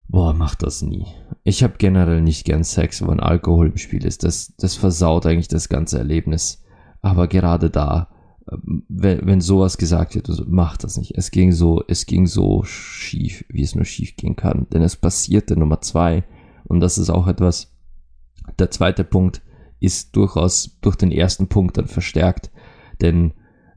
Boah, 0.09 0.33
mach 0.35 0.55
das 0.55 0.83
nie. 0.83 1.07
Ich 1.43 1.63
habe 1.63 1.75
generell 1.79 2.21
nicht 2.21 2.45
gern 2.45 2.65
Sex, 2.65 3.07
wenn 3.07 3.21
Alkohol 3.21 3.69
im 3.69 3.77
Spiel 3.77 4.05
ist. 4.05 4.25
Das, 4.25 4.55
das 4.57 4.75
versaut 4.75 5.27
eigentlich 5.27 5.49
das 5.49 5.69
ganze 5.69 5.99
Erlebnis. 5.99 6.63
Aber 7.01 7.27
gerade 7.29 7.71
da, 7.71 8.09
ähm, 8.51 8.85
wenn, 8.89 9.27
wenn 9.27 9.41
sowas 9.41 9.79
gesagt 9.79 10.15
wird, 10.15 10.29
also 10.29 10.45
mach 10.47 10.77
das 10.77 10.97
nicht. 10.97 11.17
Es 11.17 11.31
ging 11.31 11.53
so, 11.53 11.83
es 11.89 12.07
ging 12.07 12.27
so 12.27 12.63
schief, 12.65 13.45
wie 13.49 13.63
es 13.63 13.75
nur 13.75 13.85
schief 13.85 14.17
gehen 14.17 14.37
kann. 14.37 14.67
Denn 14.73 14.83
es 14.83 14.97
passierte 14.97 15.57
Nummer 15.59 15.81
zwei. 15.81 16.25
Und 16.65 16.81
das 16.81 16.99
ist 16.99 17.11
auch 17.11 17.27
etwas, 17.27 17.73
der 18.59 18.71
zweite 18.71 19.05
Punkt 19.05 19.43
ist 19.81 20.17
durchaus 20.17 20.79
durch 20.81 20.97
den 20.97 21.13
ersten 21.13 21.49
Punkt 21.49 21.77
dann 21.77 21.89
verstärkt. 21.89 22.51
Denn 23.01 23.35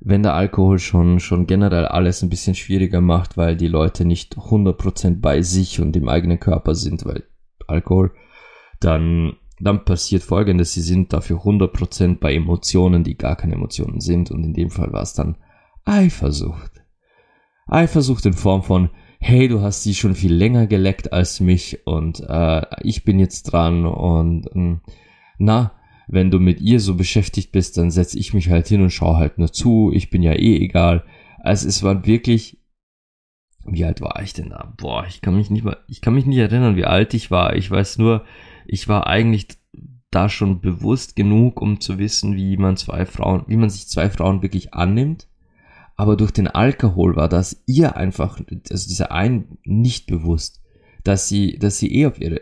wenn 0.10 0.24
der 0.24 0.36
Alkohol 0.36 0.80
schon, 0.80 1.20
schon 1.20 1.48
generell 1.48 1.86
alles 1.86 2.24
ein 2.24 2.30
bisschen 2.30 2.56
schwieriger 2.56 3.02
macht, 3.02 3.36
weil 3.36 3.58
die 3.58 3.68
Leute 3.68 4.06
nicht 4.06 4.38
100% 4.38 5.20
bei 5.20 5.42
sich 5.42 5.82
und 5.82 5.98
im 5.98 6.08
eigenen 6.08 6.40
Körper 6.40 6.76
sind, 6.76 7.06
weil 7.06 7.24
Alkohol, 7.68 8.14
dann, 8.80 9.34
dann 9.60 9.84
passiert 9.84 10.24
folgendes, 10.24 10.72
sie 10.72 10.82
sind 10.82 11.12
dafür 11.12 11.40
100% 11.40 12.20
bei 12.20 12.34
Emotionen, 12.34 13.04
die 13.04 13.18
gar 13.18 13.36
keine 13.36 13.56
Emotionen 13.56 14.00
sind 14.00 14.32
und 14.32 14.46
in 14.46 14.54
dem 14.54 14.70
Fall 14.70 14.94
war 14.94 15.02
es 15.02 15.14
dann 15.14 15.36
Eifersucht. 15.84 16.72
Eifersucht 17.68 18.26
in 18.26 18.34
Form 18.34 18.64
von, 18.64 18.90
hey, 19.20 19.50
du 19.50 19.60
hast 19.60 19.84
sie 19.84 19.94
schon 19.94 20.16
viel 20.16 20.34
länger 20.34 20.68
geleckt 20.68 21.12
als 21.12 21.42
mich 21.42 21.86
und 21.86 22.22
äh, 22.22 22.62
ich 22.82 23.04
bin 23.04 23.20
jetzt 23.20 23.44
dran 23.44 23.86
und 23.86 24.48
äh, 24.56 24.78
na, 25.38 25.77
wenn 26.08 26.32
du 26.32 26.40
mit 26.40 26.62
ihr 26.62 26.80
so 26.80 26.96
beschäftigt 26.96 27.52
bist, 27.52 27.78
dann 27.78 27.92
setze 27.92 28.18
ich 28.18 28.34
mich 28.34 28.50
halt 28.50 28.68
hin 28.68 28.82
und 28.82 28.92
schaue 28.92 29.18
halt 29.18 29.38
nur 29.38 29.52
zu. 29.52 29.92
Ich 29.94 30.10
bin 30.10 30.24
ja 30.24 30.34
eh 30.34 30.58
egal. 30.58 31.04
Also 31.40 31.68
es 31.68 31.84
war 31.84 32.06
wirklich, 32.06 32.60
wie 33.66 33.84
alt 33.84 34.00
war 34.02 34.22
ich 34.22 34.34
denn 34.34 34.50
da? 34.50 34.74
Boah, 34.78 35.06
ich 35.08 35.22
kann 35.22 35.36
mich 35.36 35.50
nicht 35.50 35.66
mal, 35.66 35.78
ich 35.88 36.02
kann 36.02 36.14
mich 36.14 36.26
nicht 36.26 36.38
erinnern, 36.38 36.78
wie 36.78 36.86
alt 36.86 37.14
ich 37.14 37.30
war. 37.30 37.56
Ich 37.56 37.70
weiß 37.70 37.98
nur, 37.98 38.24
ich 38.66 38.88
war 38.88 39.08
eigentlich 39.08 39.48
da 40.10 40.30
schon 40.30 40.62
bewusst 40.62 41.16
genug, 41.18 41.62
um 41.62 41.82
zu 41.82 41.98
wissen, 41.98 42.36
wie 42.38 42.56
man 42.56 42.78
zwei 42.78 43.06
Frauen, 43.06 43.44
wie 43.48 43.58
man 43.58 43.70
sich 43.70 43.88
zwei 43.88 44.10
Frauen 44.10 44.42
wirklich 44.42 44.74
annimmt. 44.74 45.28
Aber 45.98 46.16
durch 46.16 46.32
den 46.32 46.48
Alkohol 46.48 47.16
war 47.16 47.28
das 47.28 47.64
ihr 47.66 47.98
einfach, 47.98 48.40
also 48.70 48.88
dieser 48.88 49.12
ein 49.12 49.58
nicht 49.64 50.08
bewusst, 50.08 50.62
dass 51.04 51.28
sie, 51.28 51.58
dass 51.58 51.80
sie 51.80 51.94
eh 51.94 52.06
auf 52.06 52.22
ihre 52.22 52.42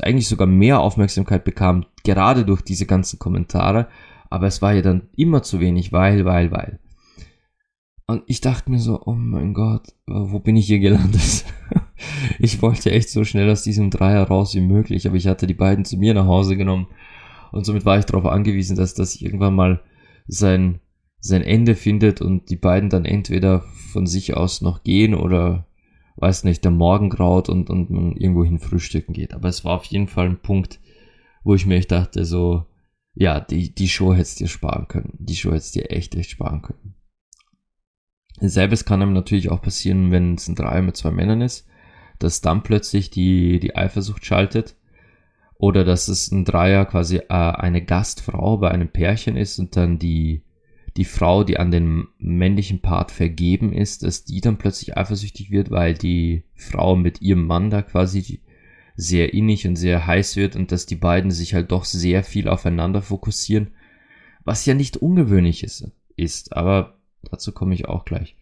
eigentlich 0.00 0.28
sogar 0.28 0.46
mehr 0.46 0.80
Aufmerksamkeit 0.80 1.44
bekam, 1.44 1.86
gerade 2.04 2.44
durch 2.44 2.62
diese 2.62 2.86
ganzen 2.86 3.18
Kommentare. 3.18 3.88
Aber 4.30 4.46
es 4.46 4.62
war 4.62 4.72
ja 4.72 4.82
dann 4.82 5.08
immer 5.16 5.42
zu 5.42 5.60
wenig, 5.60 5.92
weil, 5.92 6.24
weil, 6.24 6.50
weil. 6.50 6.78
Und 8.06 8.22
ich 8.26 8.40
dachte 8.40 8.70
mir 8.70 8.78
so, 8.78 9.00
oh 9.04 9.14
mein 9.14 9.54
Gott, 9.54 9.88
wo 10.06 10.38
bin 10.38 10.56
ich 10.56 10.66
hier 10.66 10.80
gelandet? 10.80 11.44
ich 12.38 12.60
wollte 12.60 12.90
echt 12.90 13.10
so 13.10 13.24
schnell 13.24 13.50
aus 13.50 13.62
diesem 13.62 13.90
Dreier 13.90 14.24
raus 14.24 14.54
wie 14.54 14.60
möglich, 14.60 15.06
aber 15.06 15.16
ich 15.16 15.26
hatte 15.26 15.46
die 15.46 15.54
beiden 15.54 15.84
zu 15.84 15.96
mir 15.96 16.14
nach 16.14 16.26
Hause 16.26 16.56
genommen. 16.56 16.88
Und 17.52 17.64
somit 17.64 17.84
war 17.84 17.98
ich 17.98 18.06
darauf 18.06 18.26
angewiesen, 18.26 18.76
dass 18.76 18.94
das 18.94 19.20
irgendwann 19.20 19.54
mal 19.54 19.82
sein, 20.26 20.80
sein 21.20 21.42
Ende 21.42 21.74
findet 21.74 22.20
und 22.20 22.50
die 22.50 22.56
beiden 22.56 22.90
dann 22.90 23.04
entweder 23.04 23.60
von 23.92 24.06
sich 24.06 24.36
aus 24.36 24.62
noch 24.62 24.82
gehen 24.82 25.14
oder 25.14 25.66
weiß 26.16 26.44
nicht, 26.44 26.64
der 26.64 26.70
Morgen 26.70 27.10
graut 27.10 27.48
und, 27.48 27.70
und 27.70 27.90
man 27.90 28.16
irgendwo 28.16 28.44
hin 28.44 28.58
frühstücken 28.58 29.12
geht. 29.12 29.34
Aber 29.34 29.48
es 29.48 29.64
war 29.64 29.76
auf 29.76 29.84
jeden 29.84 30.08
Fall 30.08 30.26
ein 30.26 30.40
Punkt, 30.40 30.80
wo 31.44 31.54
ich 31.54 31.66
mir 31.66 31.76
echt 31.76 31.92
dachte, 31.92 32.24
so, 32.24 32.66
ja, 33.14 33.40
die, 33.40 33.74
die 33.74 33.88
Show 33.88 34.14
hättest 34.14 34.40
dir 34.40 34.48
sparen 34.48 34.88
können. 34.88 35.14
Die 35.18 35.36
Show 35.36 35.50
hättest 35.50 35.74
dir 35.74 35.90
echt, 35.90 36.14
echt 36.14 36.30
sparen 36.30 36.62
können. 36.62 36.94
Selbes 38.40 38.84
kann 38.84 39.02
einem 39.02 39.12
natürlich 39.12 39.50
auch 39.50 39.62
passieren, 39.62 40.10
wenn 40.10 40.34
es 40.34 40.48
ein 40.48 40.54
Dreier 40.54 40.82
mit 40.82 40.96
zwei 40.96 41.10
Männern 41.10 41.42
ist, 41.42 41.66
dass 42.18 42.40
dann 42.40 42.62
plötzlich 42.62 43.10
die, 43.10 43.60
die 43.60 43.76
Eifersucht 43.76 44.24
schaltet. 44.24 44.76
Oder 45.54 45.84
dass 45.84 46.08
es 46.08 46.32
ein 46.32 46.44
Dreier 46.44 46.86
quasi 46.86 47.18
äh, 47.18 47.28
eine 47.28 47.84
Gastfrau 47.84 48.58
bei 48.58 48.70
einem 48.70 48.88
Pärchen 48.88 49.36
ist 49.36 49.60
und 49.60 49.76
dann 49.76 49.98
die, 49.98 50.42
die 50.96 51.04
Frau, 51.04 51.42
die 51.44 51.58
an 51.58 51.70
den 51.70 52.08
männlichen 52.18 52.80
Part 52.80 53.10
vergeben 53.10 53.72
ist, 53.72 54.02
dass 54.02 54.24
die 54.24 54.40
dann 54.40 54.58
plötzlich 54.58 54.96
eifersüchtig 54.96 55.50
wird, 55.50 55.70
weil 55.70 55.94
die 55.94 56.44
Frau 56.54 56.96
mit 56.96 57.22
ihrem 57.22 57.46
Mann 57.46 57.70
da 57.70 57.82
quasi 57.82 58.40
sehr 58.94 59.32
innig 59.32 59.66
und 59.66 59.76
sehr 59.76 60.06
heiß 60.06 60.36
wird 60.36 60.54
und 60.54 60.70
dass 60.70 60.84
die 60.84 60.96
beiden 60.96 61.30
sich 61.30 61.54
halt 61.54 61.72
doch 61.72 61.84
sehr 61.84 62.22
viel 62.22 62.48
aufeinander 62.48 63.00
fokussieren, 63.00 63.70
was 64.44 64.66
ja 64.66 64.74
nicht 64.74 64.98
ungewöhnlich 64.98 65.62
ist, 65.62 65.90
ist 66.16 66.54
aber 66.54 66.98
dazu 67.30 67.52
komme 67.52 67.74
ich 67.74 67.88
auch 67.88 68.04
gleich. 68.04 68.36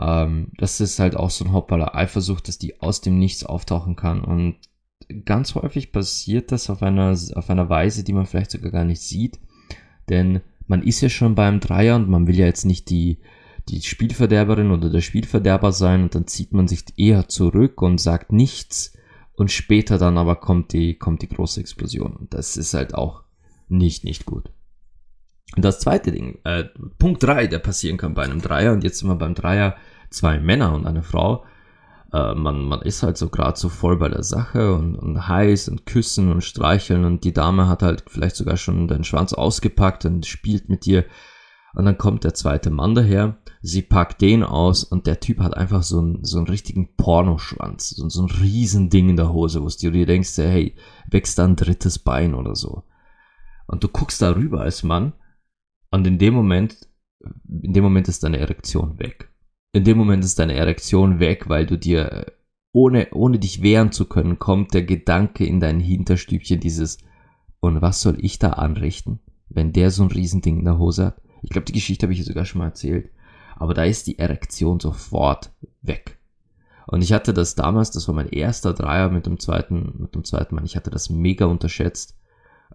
Ähm, 0.00 0.48
das 0.58 0.80
ist 0.80 0.98
halt 0.98 1.16
auch 1.16 1.30
so 1.30 1.44
ein 1.44 1.52
Hoppala 1.52 1.94
Eifersucht, 1.94 2.48
dass 2.48 2.58
die 2.58 2.80
aus 2.80 3.00
dem 3.00 3.18
Nichts 3.18 3.44
auftauchen 3.44 3.96
kann. 3.96 4.22
Und 4.22 4.56
ganz 5.24 5.54
häufig 5.54 5.92
passiert 5.92 6.52
das 6.52 6.68
auf 6.68 6.82
einer, 6.82 7.16
auf 7.34 7.50
einer 7.50 7.68
Weise, 7.68 8.04
die 8.04 8.12
man 8.12 8.26
vielleicht 8.26 8.50
sogar 8.50 8.70
gar 8.70 8.84
nicht 8.84 9.00
sieht. 9.00 9.38
Denn 10.08 10.42
man 10.66 10.82
ist 10.82 11.00
ja 11.00 11.08
schon 11.08 11.34
beim 11.34 11.60
Dreier 11.60 11.96
und 11.96 12.08
man 12.08 12.26
will 12.26 12.36
ja 12.36 12.46
jetzt 12.46 12.64
nicht 12.64 12.90
die, 12.90 13.18
die 13.68 13.82
Spielverderberin 13.82 14.70
oder 14.70 14.90
der 14.90 15.00
Spielverderber 15.00 15.72
sein 15.72 16.02
und 16.02 16.14
dann 16.14 16.26
zieht 16.26 16.52
man 16.52 16.68
sich 16.68 16.84
eher 16.96 17.28
zurück 17.28 17.82
und 17.82 18.00
sagt 18.00 18.32
nichts 18.32 18.96
und 19.34 19.50
später 19.50 19.98
dann 19.98 20.18
aber 20.18 20.36
kommt 20.36 20.72
die, 20.72 20.94
kommt 20.94 21.22
die 21.22 21.28
große 21.28 21.60
Explosion 21.60 22.14
und 22.14 22.34
das 22.34 22.56
ist 22.56 22.74
halt 22.74 22.94
auch 22.94 23.22
nicht, 23.68 24.04
nicht 24.04 24.26
gut. 24.26 24.50
Und 25.54 25.64
das 25.64 25.78
zweite 25.80 26.10
Ding, 26.12 26.38
äh, 26.44 26.64
Punkt 26.98 27.22
drei, 27.22 27.46
der 27.46 27.58
passieren 27.58 27.96
kann 27.96 28.14
bei 28.14 28.22
einem 28.22 28.40
Dreier 28.40 28.72
und 28.72 28.82
jetzt 28.82 28.98
sind 28.98 29.08
wir 29.08 29.16
beim 29.16 29.34
Dreier, 29.34 29.76
zwei 30.10 30.38
Männer 30.38 30.72
und 30.74 30.86
eine 30.86 31.02
Frau, 31.02 31.44
äh, 32.12 32.34
man, 32.34 32.64
man 32.64 32.82
ist 32.82 33.02
halt 33.02 33.16
so 33.16 33.28
gerade 33.28 33.58
so 33.58 33.68
voll 33.68 33.96
bei 33.96 34.08
der 34.08 34.22
Sache 34.22 34.74
und, 34.74 34.96
und 34.96 35.28
heiß 35.28 35.68
und 35.68 35.86
küssen 35.86 36.30
und 36.30 36.42
streicheln 36.42 37.04
und 37.04 37.24
die 37.24 37.32
Dame 37.32 37.68
hat 37.68 37.82
halt 37.82 38.04
vielleicht 38.08 38.36
sogar 38.36 38.56
schon 38.56 38.88
den 38.88 39.04
Schwanz 39.04 39.32
ausgepackt 39.32 40.04
und 40.04 40.26
spielt 40.26 40.68
mit 40.68 40.84
dir 40.84 41.04
und 41.76 41.84
dann 41.84 41.98
kommt 41.98 42.24
der 42.24 42.32
zweite 42.32 42.70
Mann 42.70 42.94
daher, 42.94 43.36
sie 43.60 43.82
packt 43.82 44.22
den 44.22 44.42
aus 44.42 44.82
und 44.82 45.06
der 45.06 45.20
Typ 45.20 45.40
hat 45.40 45.58
einfach 45.58 45.82
so 45.82 45.98
einen, 45.98 46.24
so 46.24 46.38
einen 46.38 46.46
richtigen 46.46 46.96
Pornoschwanz, 46.96 47.90
so, 47.90 48.08
so 48.08 48.22
ein 48.22 48.30
Riesending 48.30 49.10
in 49.10 49.16
der 49.16 49.30
Hose, 49.30 49.60
wo 49.60 49.68
du 49.68 49.90
dir 49.90 50.06
denkst, 50.06 50.38
hey, 50.38 50.74
wächst 51.10 51.38
da 51.38 51.44
ein 51.44 51.54
drittes 51.54 51.98
Bein 51.98 52.34
oder 52.34 52.54
so. 52.54 52.84
Und 53.66 53.84
du 53.84 53.88
guckst 53.88 54.22
da 54.22 54.34
rüber 54.34 54.62
als 54.62 54.84
Mann 54.84 55.12
und 55.90 56.06
in 56.06 56.16
dem 56.18 56.32
Moment, 56.32 56.88
in 57.46 57.74
dem 57.74 57.84
Moment 57.84 58.08
ist 58.08 58.24
deine 58.24 58.38
Erektion 58.38 58.98
weg. 58.98 59.30
In 59.76 59.84
dem 59.84 59.98
Moment 59.98 60.24
ist 60.24 60.38
deine 60.38 60.54
Erektion 60.54 61.20
weg, 61.20 61.50
weil 61.50 61.66
du 61.66 61.76
dir, 61.76 62.32
ohne, 62.72 63.08
ohne 63.12 63.38
dich 63.38 63.60
wehren 63.60 63.92
zu 63.92 64.06
können, 64.06 64.38
kommt 64.38 64.72
der 64.72 64.84
Gedanke 64.84 65.44
in 65.44 65.60
dein 65.60 65.80
Hinterstübchen 65.80 66.60
dieses, 66.60 66.96
und 67.60 67.82
was 67.82 68.00
soll 68.00 68.16
ich 68.18 68.38
da 68.38 68.52
anrichten, 68.52 69.20
wenn 69.50 69.74
der 69.74 69.90
so 69.90 70.02
ein 70.02 70.10
Riesending 70.10 70.60
in 70.60 70.64
der 70.64 70.78
Hose 70.78 71.04
hat? 71.04 71.20
Ich 71.42 71.50
glaube, 71.50 71.66
die 71.66 71.74
Geschichte 71.74 72.06
habe 72.06 72.14
ich 72.14 72.24
sogar 72.24 72.46
schon 72.46 72.60
mal 72.60 72.68
erzählt. 72.68 73.10
Aber 73.54 73.74
da 73.74 73.84
ist 73.84 74.06
die 74.06 74.18
Erektion 74.18 74.80
sofort 74.80 75.52
weg. 75.82 76.18
Und 76.86 77.02
ich 77.02 77.12
hatte 77.12 77.34
das 77.34 77.54
damals, 77.54 77.90
das 77.90 78.08
war 78.08 78.14
mein 78.14 78.30
erster 78.30 78.72
Dreier 78.72 79.10
mit 79.10 79.26
dem 79.26 79.38
zweiten, 79.38 79.92
mit 79.98 80.14
dem 80.14 80.24
zweiten 80.24 80.54
Mann. 80.54 80.64
Ich 80.64 80.76
hatte 80.76 80.90
das 80.90 81.10
mega 81.10 81.44
unterschätzt, 81.44 82.16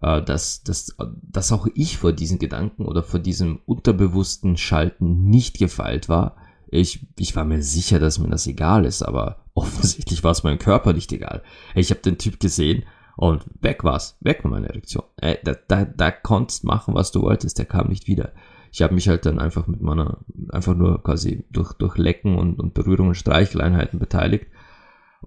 äh, 0.03 0.21
dass, 0.21 0.61
dass, 0.61 0.95
dass 1.23 1.51
auch 1.51 1.65
ich 1.73 1.97
vor 1.97 2.13
diesen 2.13 2.37
Gedanken 2.37 2.85
oder 2.85 3.01
vor 3.01 3.19
diesem 3.19 3.59
unterbewussten 3.65 4.55
Schalten 4.55 5.25
nicht 5.25 5.57
gefeilt 5.57 6.07
war. 6.07 6.35
Ich, 6.71 7.05
ich 7.19 7.35
war 7.35 7.45
mir 7.45 7.61
sicher, 7.61 7.99
dass 7.99 8.17
mir 8.17 8.29
das 8.29 8.47
egal 8.47 8.85
ist, 8.85 9.03
aber 9.03 9.43
offensichtlich 9.53 10.23
war 10.23 10.31
es 10.31 10.43
meinem 10.43 10.59
Körper 10.59 10.93
nicht 10.93 11.11
egal. 11.11 11.43
Ich 11.75 11.91
habe 11.91 12.01
den 12.01 12.17
Typ 12.17 12.39
gesehen 12.39 12.83
und 13.17 13.43
weg 13.61 13.83
war's, 13.83 14.17
weg 14.21 14.43
war 14.43 14.51
meine 14.51 14.69
Erektion. 14.69 15.03
Äh, 15.17 15.37
da, 15.43 15.55
da, 15.67 15.85
da 15.85 16.11
konntest 16.11 16.63
machen, 16.63 16.95
was 16.95 17.11
du 17.11 17.21
wolltest, 17.21 17.59
der 17.59 17.65
kam 17.65 17.89
nicht 17.89 18.07
wieder 18.07 18.31
ich 18.71 18.81
habe 18.81 18.93
mich 18.93 19.07
halt 19.09 19.25
dann 19.25 19.39
einfach 19.39 19.67
mit 19.67 19.81
meiner, 19.81 20.19
einfach 20.49 20.75
nur 20.75 21.03
quasi 21.03 21.43
durch, 21.51 21.73
durch 21.73 21.97
Lecken 21.97 22.37
und, 22.37 22.59
und 22.59 22.73
Berührungen 22.73 23.15
Streicheleinheiten 23.15 23.99
beteiligt. 23.99 24.47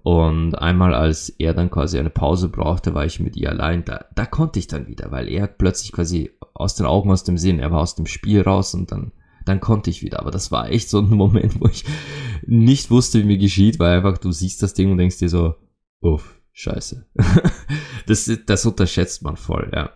Und 0.01 0.55
einmal, 0.55 0.93
als 0.93 1.29
er 1.29 1.53
dann 1.53 1.69
quasi 1.69 1.97
eine 1.97 2.09
Pause 2.09 2.49
brauchte, 2.49 2.93
war 2.95 3.05
ich 3.05 3.19
mit 3.19 3.37
ihr 3.37 3.49
allein. 3.49 3.85
Da, 3.85 4.05
da 4.15 4.25
konnte 4.25 4.59
ich 4.59 4.67
dann 4.67 4.87
wieder, 4.87 5.11
weil 5.11 5.29
er 5.29 5.47
plötzlich 5.47 5.91
quasi 5.91 6.31
aus 6.53 6.75
den 6.75 6.85
Augen, 6.85 7.11
aus 7.11 7.23
dem 7.23 7.37
Sinn, 7.37 7.59
er 7.59 7.71
war 7.71 7.81
aus 7.81 7.95
dem 7.95 8.07
Spiel 8.07 8.41
raus 8.41 8.73
und 8.73 8.91
dann, 8.91 9.11
dann 9.45 9.59
konnte 9.59 9.89
ich 9.89 10.01
wieder. 10.01 10.19
Aber 10.19 10.31
das 10.31 10.51
war 10.51 10.69
echt 10.69 10.89
so 10.89 10.99
ein 10.99 11.09
Moment, 11.09 11.59
wo 11.61 11.67
ich 11.67 11.85
nicht 12.45 12.91
wusste, 12.91 13.19
wie 13.19 13.25
mir 13.25 13.37
geschieht, 13.37 13.79
weil 13.79 13.97
einfach 13.97 14.17
du 14.17 14.31
siehst 14.31 14.61
das 14.61 14.73
Ding 14.73 14.91
und 14.91 14.97
denkst 14.97 15.19
dir 15.19 15.29
so, 15.29 15.55
uff, 16.01 16.39
scheiße. 16.51 17.05
das, 18.07 18.31
das 18.45 18.65
unterschätzt 18.65 19.23
man 19.23 19.37
voll, 19.37 19.71
ja. 19.73 19.91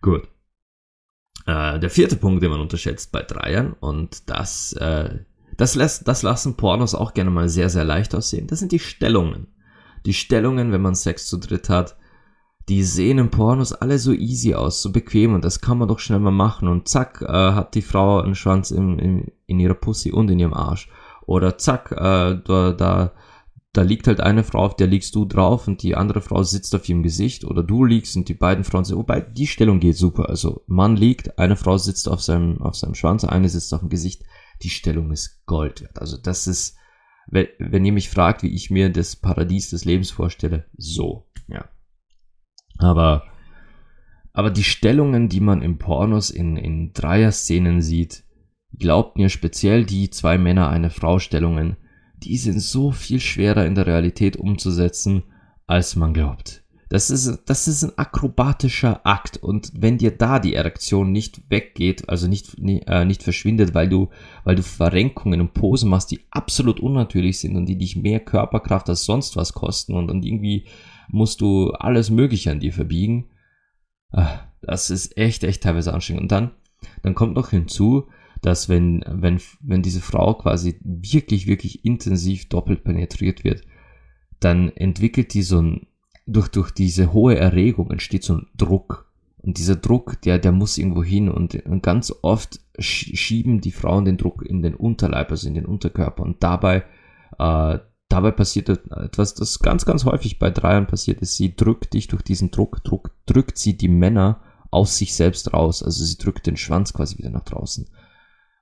Gut. 0.00 0.28
Äh, 1.46 1.78
der 1.78 1.90
vierte 1.90 2.16
Punkt, 2.16 2.42
den 2.42 2.50
man 2.50 2.60
unterschätzt 2.60 3.12
bei 3.12 3.22
Dreiern, 3.22 3.74
und 3.74 4.28
das, 4.28 4.72
äh, 4.74 5.20
das, 5.56 5.74
lässt, 5.74 6.06
das 6.06 6.22
lassen 6.22 6.56
Pornos 6.56 6.94
auch 6.94 7.14
gerne 7.14 7.30
mal 7.30 7.48
sehr, 7.48 7.70
sehr 7.70 7.84
leicht 7.84 8.14
aussehen, 8.14 8.46
das 8.46 8.58
sind 8.58 8.72
die 8.72 8.78
Stellungen. 8.78 9.48
Die 10.06 10.14
Stellungen, 10.14 10.72
wenn 10.72 10.80
man 10.80 10.94
Sex 10.94 11.26
zu 11.26 11.38
dritt 11.38 11.68
hat, 11.68 11.96
die 12.68 12.84
sehen 12.84 13.18
in 13.18 13.30
Pornos 13.30 13.72
alle 13.72 13.98
so 13.98 14.12
easy 14.12 14.54
aus, 14.54 14.82
so 14.82 14.92
bequem 14.92 15.34
und 15.34 15.44
das 15.44 15.60
kann 15.60 15.78
man 15.78 15.88
doch 15.88 15.98
schnell 15.98 16.20
mal 16.20 16.30
machen 16.30 16.68
und 16.68 16.88
zack, 16.88 17.22
äh, 17.22 17.26
hat 17.26 17.74
die 17.74 17.82
Frau 17.82 18.20
einen 18.20 18.34
Schwanz 18.34 18.70
in, 18.70 18.98
in, 18.98 19.32
in 19.46 19.58
ihrer 19.58 19.74
Pussy 19.74 20.12
und 20.12 20.30
in 20.30 20.38
ihrem 20.38 20.54
Arsch. 20.54 20.88
Oder 21.26 21.58
zack, 21.58 21.92
äh, 21.92 22.40
da, 22.44 22.72
da 22.72 23.12
da 23.72 23.82
liegt 23.82 24.08
halt 24.08 24.20
eine 24.20 24.42
Frau, 24.42 24.64
auf 24.64 24.76
der 24.76 24.88
liegst 24.88 25.14
du 25.14 25.24
drauf 25.24 25.68
und 25.68 25.82
die 25.82 25.94
andere 25.94 26.20
Frau 26.20 26.42
sitzt 26.42 26.74
auf 26.74 26.88
ihrem 26.88 27.04
Gesicht 27.04 27.44
oder 27.44 27.62
du 27.62 27.84
liegst 27.84 28.16
und 28.16 28.28
die 28.28 28.34
beiden 28.34 28.64
Frauen 28.64 28.84
sind, 28.84 28.96
wobei 28.96 29.20
die 29.20 29.46
Stellung 29.46 29.78
geht 29.78 29.96
super. 29.96 30.28
Also 30.28 30.64
Mann 30.66 30.96
liegt, 30.96 31.38
eine 31.38 31.56
Frau 31.56 31.78
sitzt 31.78 32.08
auf 32.08 32.20
seinem, 32.20 32.60
auf 32.62 32.74
seinem 32.74 32.94
Schwanz, 32.94 33.24
eine 33.24 33.48
sitzt 33.48 33.72
auf 33.72 33.80
dem 33.80 33.88
Gesicht. 33.88 34.24
Die 34.62 34.70
Stellung 34.70 35.12
ist 35.12 35.46
Gold 35.46 35.82
wert. 35.82 36.00
Also 36.00 36.16
das 36.16 36.48
ist, 36.48 36.76
wenn, 37.28 37.46
wenn 37.58 37.84
ihr 37.84 37.92
mich 37.92 38.10
fragt, 38.10 38.42
wie 38.42 38.52
ich 38.52 38.70
mir 38.70 38.90
das 38.90 39.14
Paradies 39.14 39.70
des 39.70 39.84
Lebens 39.84 40.10
vorstelle, 40.10 40.66
so, 40.76 41.28
ja. 41.46 41.64
Aber, 42.80 43.24
aber 44.32 44.50
die 44.50 44.64
Stellungen, 44.64 45.28
die 45.28 45.40
man 45.40 45.62
im 45.62 45.78
Pornos 45.78 46.30
in, 46.30 46.56
in 46.56 46.92
Dreier-Szenen 46.92 47.82
sieht, 47.82 48.24
glaubt 48.78 49.16
mir 49.16 49.28
speziell 49.28 49.84
die 49.84 50.10
zwei 50.10 50.38
Männer, 50.38 50.68
eine 50.68 50.90
Frau 50.90 51.18
Stellungen, 51.18 51.76
die 52.22 52.36
sind 52.36 52.60
so 52.60 52.90
viel 52.90 53.20
schwerer 53.20 53.66
in 53.66 53.74
der 53.74 53.86
Realität 53.86 54.36
umzusetzen, 54.36 55.24
als 55.66 55.96
man 55.96 56.12
glaubt. 56.12 56.62
Das 56.90 57.08
ist, 57.08 57.44
das 57.46 57.68
ist 57.68 57.84
ein 57.84 57.96
akrobatischer 57.96 59.06
Akt 59.06 59.36
und 59.36 59.70
wenn 59.76 59.96
dir 59.96 60.10
da 60.10 60.40
die 60.40 60.54
Erektion 60.54 61.12
nicht 61.12 61.40
weggeht, 61.48 62.08
also 62.08 62.26
nicht, 62.26 62.56
äh, 62.58 63.04
nicht 63.04 63.22
verschwindet, 63.22 63.74
weil 63.74 63.88
du, 63.88 64.08
weil 64.42 64.56
du 64.56 64.64
Verrenkungen 64.64 65.40
und 65.40 65.54
Posen 65.54 65.88
machst, 65.88 66.10
die 66.10 66.18
absolut 66.32 66.80
unnatürlich 66.80 67.38
sind 67.38 67.56
und 67.56 67.66
die 67.66 67.78
dich 67.78 67.94
mehr 67.94 68.18
Körperkraft 68.18 68.88
als 68.88 69.04
sonst 69.04 69.36
was 69.36 69.52
kosten 69.52 69.94
und, 69.94 70.10
und 70.10 70.24
irgendwie 70.24 70.64
musst 71.12 71.40
du 71.40 71.70
alles 71.72 72.10
Mögliche 72.10 72.50
an 72.50 72.60
dir 72.60 72.72
verbiegen, 72.72 73.30
ah, 74.12 74.40
das 74.62 74.90
ist 74.90 75.16
echt, 75.16 75.44
echt 75.44 75.62
teilweise 75.62 75.92
anstrengend. 75.92 76.22
Und 76.22 76.32
dann, 76.32 76.50
dann 77.02 77.14
kommt 77.14 77.34
noch 77.34 77.50
hinzu, 77.50 78.08
dass 78.42 78.68
wenn, 78.68 79.04
wenn, 79.06 79.40
wenn 79.60 79.82
diese 79.82 80.00
Frau 80.00 80.34
quasi 80.34 80.80
wirklich, 80.82 81.46
wirklich 81.46 81.84
intensiv 81.84 82.48
doppelt 82.48 82.84
penetriert 82.84 83.44
wird, 83.44 83.62
dann 84.40 84.70
entwickelt 84.70 85.34
die 85.34 85.42
so 85.42 85.60
ein, 85.60 85.86
durch, 86.26 86.48
durch 86.48 86.70
diese 86.70 87.12
hohe 87.12 87.36
Erregung 87.36 87.90
entsteht 87.90 88.24
so 88.24 88.36
ein 88.36 88.46
Druck. 88.56 89.10
Und 89.42 89.58
dieser 89.58 89.76
Druck, 89.76 90.20
der, 90.22 90.38
der 90.38 90.52
muss 90.52 90.78
irgendwo 90.78 91.02
hin 91.02 91.28
und, 91.28 91.54
und 91.66 91.82
ganz 91.82 92.14
oft 92.22 92.60
schieben 92.78 93.60
die 93.60 93.72
Frauen 93.72 94.04
den 94.04 94.16
Druck 94.16 94.42
in 94.42 94.62
den 94.62 94.74
Unterleib, 94.74 95.30
also 95.30 95.48
in 95.48 95.54
den 95.54 95.66
Unterkörper. 95.66 96.22
Und 96.22 96.42
dabei, 96.42 96.84
äh, 97.38 97.78
dabei 98.10 98.32
passiert 98.32 98.68
etwas, 98.68 99.34
das 99.34 99.60
ganz, 99.60 99.86
ganz 99.86 100.04
häufig 100.04 100.38
bei 100.38 100.50
Dreiern 100.50 100.86
passiert 100.86 101.22
ist. 101.22 101.36
Sie 101.36 101.56
drückt 101.56 101.94
dich 101.94 102.08
durch 102.08 102.22
diesen 102.22 102.50
Druck, 102.50 102.84
Druck, 102.84 103.12
drückt 103.24 103.56
sie 103.56 103.76
die 103.76 103.88
Männer 103.88 104.42
aus 104.70 104.98
sich 104.98 105.14
selbst 105.14 105.52
raus. 105.54 105.82
Also 105.82 106.04
sie 106.04 106.18
drückt 106.18 106.46
den 106.46 106.56
Schwanz 106.56 106.92
quasi 106.92 107.16
wieder 107.18 107.30
nach 107.30 107.44
draußen. 107.44 107.88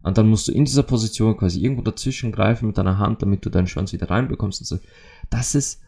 Und 0.02 0.16
dann 0.16 0.28
musst 0.28 0.46
du 0.46 0.52
in 0.52 0.64
dieser 0.64 0.84
Position 0.84 1.36
quasi 1.36 1.60
irgendwo 1.60 1.82
dazwischen 1.82 2.30
greifen 2.30 2.66
mit 2.66 2.78
deiner 2.78 2.98
Hand, 2.98 3.22
damit 3.22 3.44
du 3.44 3.50
deinen 3.50 3.66
Schwanz 3.66 3.92
wieder 3.92 4.10
reinbekommst 4.10 4.60
und 4.60 4.66
so. 4.66 4.78
Das 5.30 5.54
ist 5.54 5.82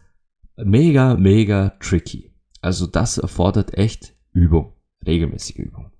mega, 0.57 1.15
mega 1.15 1.69
tricky. 1.79 2.33
Also 2.61 2.87
das 2.87 3.17
erfordert 3.17 3.77
echt 3.77 4.15
Übung, 4.33 4.73
regelmäßige 5.05 5.57
Übung. 5.57 5.91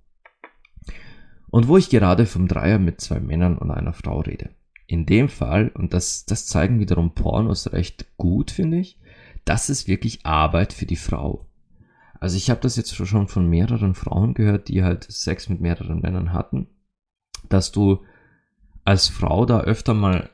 Und 1.50 1.68
wo 1.68 1.76
ich 1.76 1.90
gerade 1.90 2.26
vom 2.26 2.48
Dreier 2.48 2.78
mit 2.78 3.00
zwei 3.00 3.20
Männern 3.20 3.56
und 3.56 3.70
einer 3.70 3.92
Frau 3.92 4.20
rede. 4.20 4.50
In 4.86 5.06
dem 5.06 5.28
Fall, 5.28 5.70
und 5.74 5.94
das, 5.94 6.26
das 6.26 6.46
zeigen 6.46 6.80
wiederum 6.80 7.14
Pornos 7.14 7.72
recht 7.72 8.06
gut, 8.16 8.50
finde 8.50 8.78
ich, 8.78 8.98
das 9.44 9.70
ist 9.70 9.88
wirklich 9.88 10.26
Arbeit 10.26 10.72
für 10.72 10.86
die 10.86 10.96
Frau. 10.96 11.46
Also 12.20 12.36
ich 12.36 12.50
habe 12.50 12.60
das 12.60 12.76
jetzt 12.76 12.94
schon 12.94 13.28
von 13.28 13.48
mehreren 13.48 13.94
Frauen 13.94 14.34
gehört, 14.34 14.68
die 14.68 14.84
halt 14.84 15.04
Sex 15.10 15.48
mit 15.48 15.60
mehreren 15.60 16.00
Männern 16.00 16.32
hatten 16.32 16.68
dass 17.48 17.72
du 17.72 18.00
als 18.84 19.08
Frau 19.08 19.46
da 19.46 19.60
öfter 19.60 19.94
mal 19.94 20.30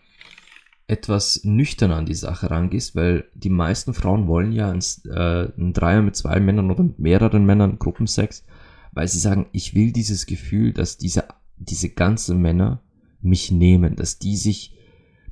etwas 0.87 1.45
nüchtern 1.45 1.93
an 1.93 2.07
die 2.07 2.15
Sache 2.15 2.51
rangehst, 2.51 2.97
weil 2.97 3.27
die 3.35 3.51
meisten 3.51 3.93
Frauen 3.93 4.27
wollen 4.27 4.53
ja 4.53 4.71
ein, 4.71 4.81
äh, 5.05 5.51
ein 5.59 5.75
Dreier 5.75 6.01
mit 6.01 6.17
zwei 6.17 6.41
Männern 6.41 6.71
oder 6.71 6.83
mit 6.83 6.99
mehreren 6.99 7.45
Männern 7.45 7.79
Gruppensex, 7.79 8.45
weil 8.93 9.07
sie 9.07 9.19
sagen, 9.19 9.47
ich 9.53 9.75
will 9.75 9.93
dieses 9.93 10.25
Gefühl, 10.25 10.73
dass 10.73 10.97
diese, 10.97 11.25
diese 11.59 11.91
ganzen 11.91 12.41
Männer 12.41 12.81
mich 13.21 13.51
nehmen, 13.51 13.97
dass 13.97 14.19
die 14.19 14.37
sich, 14.37 14.75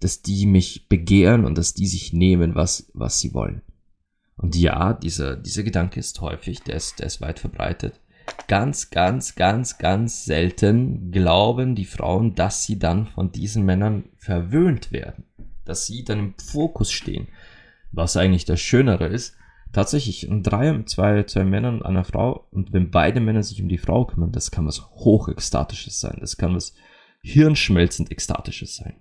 dass 0.01 0.23
die 0.23 0.47
mich 0.47 0.89
begehren 0.89 1.45
und 1.45 1.57
dass 1.57 1.75
die 1.75 1.87
sich 1.87 2.13
nehmen, 2.13 2.55
was, 2.55 2.91
was 2.95 3.21
sie 3.21 3.35
wollen. 3.35 3.63
Und 4.37 4.55
ja, 4.57 4.93
dieser, 4.93 5.37
dieser 5.37 5.63
Gedanke 5.63 6.01
ist 6.01 6.21
häufig, 6.21 6.61
der 6.63 6.77
ist, 6.77 6.99
der 6.99 7.07
ist 7.07 7.21
weit 7.21 7.39
verbreitet. 7.39 8.01
ganz, 8.49 8.91
ganz, 8.91 9.35
ganz, 9.35 9.79
ganz 9.79 10.25
selten 10.25 11.11
glauben 11.11 11.75
die 11.75 11.85
Frauen, 11.85 12.35
dass 12.35 12.65
sie 12.65 12.79
dann 12.79 13.07
von 13.07 13.33
diesen 13.33 13.65
Männern 13.65 14.05
verwöhnt 14.17 14.93
werden. 14.93 15.25
Dass 15.65 15.87
sie 15.87 16.05
dann 16.05 16.19
im 16.19 16.35
Fokus 16.39 16.93
stehen. 16.93 17.29
Was 17.93 18.17
eigentlich 18.17 18.45
das 18.45 18.61
Schönere 18.61 19.07
ist, 19.07 19.37
tatsächlich 19.73 20.29
ein 20.29 20.43
Dreier 20.43 20.75
mit 20.75 20.89
zwei, 20.89 21.23
zwei 21.25 21.45
Männern 21.45 21.77
und 21.79 21.87
einer 21.87 22.05
Frau 22.05 22.47
und 22.51 22.73
wenn 22.73 22.91
beide 22.91 23.21
Männer 23.21 23.43
sich 23.43 23.61
um 23.63 23.69
die 23.69 23.79
Frau 23.79 24.05
kümmern, 24.05 24.33
das 24.33 24.51
kann 24.51 24.67
was 24.67 24.89
hochekstatisches 24.91 26.01
sein. 26.01 26.19
Das 26.21 26.37
kann 26.37 26.55
was 26.55 26.75
hirnschmelzend 27.27 28.13
ekstatisches 28.13 28.77
sein. 28.77 29.01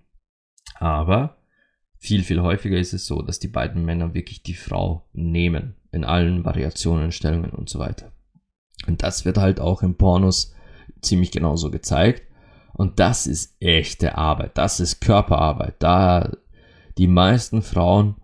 Aber 0.80 1.38
viel, 1.98 2.24
viel 2.24 2.42
häufiger 2.42 2.78
ist 2.78 2.94
es 2.94 3.06
so, 3.06 3.22
dass 3.22 3.40
die 3.40 3.48
beiden 3.48 3.86
Männer 3.86 4.14
wirklich 4.14 4.42
die 4.42 4.56
Frau 4.56 5.08
nehmen. 5.14 5.76
In 5.92 6.04
allen 6.04 6.44
Variationen, 6.44 7.12
Stellungen 7.12 7.52
und 7.52 7.70
so 7.70 7.80
weiter. 7.80 8.12
Und 8.88 9.04
das 9.04 9.26
wird 9.26 9.38
halt 9.38 9.60
auch 9.60 9.84
im 9.84 9.96
Pornos 9.96 10.54
ziemlich 11.02 11.32
genauso 11.32 11.72
gezeigt. 11.72 12.24
Und 12.74 13.00
das 13.00 13.28
ist 13.28 13.56
echte 13.62 14.18
Arbeit. 14.18 14.58
Das 14.58 14.80
ist 14.80 15.00
Körperarbeit. 15.00 15.76
Da 15.80 16.32
die 16.98 17.08
meisten 17.08 17.62
Frauen 17.62 18.16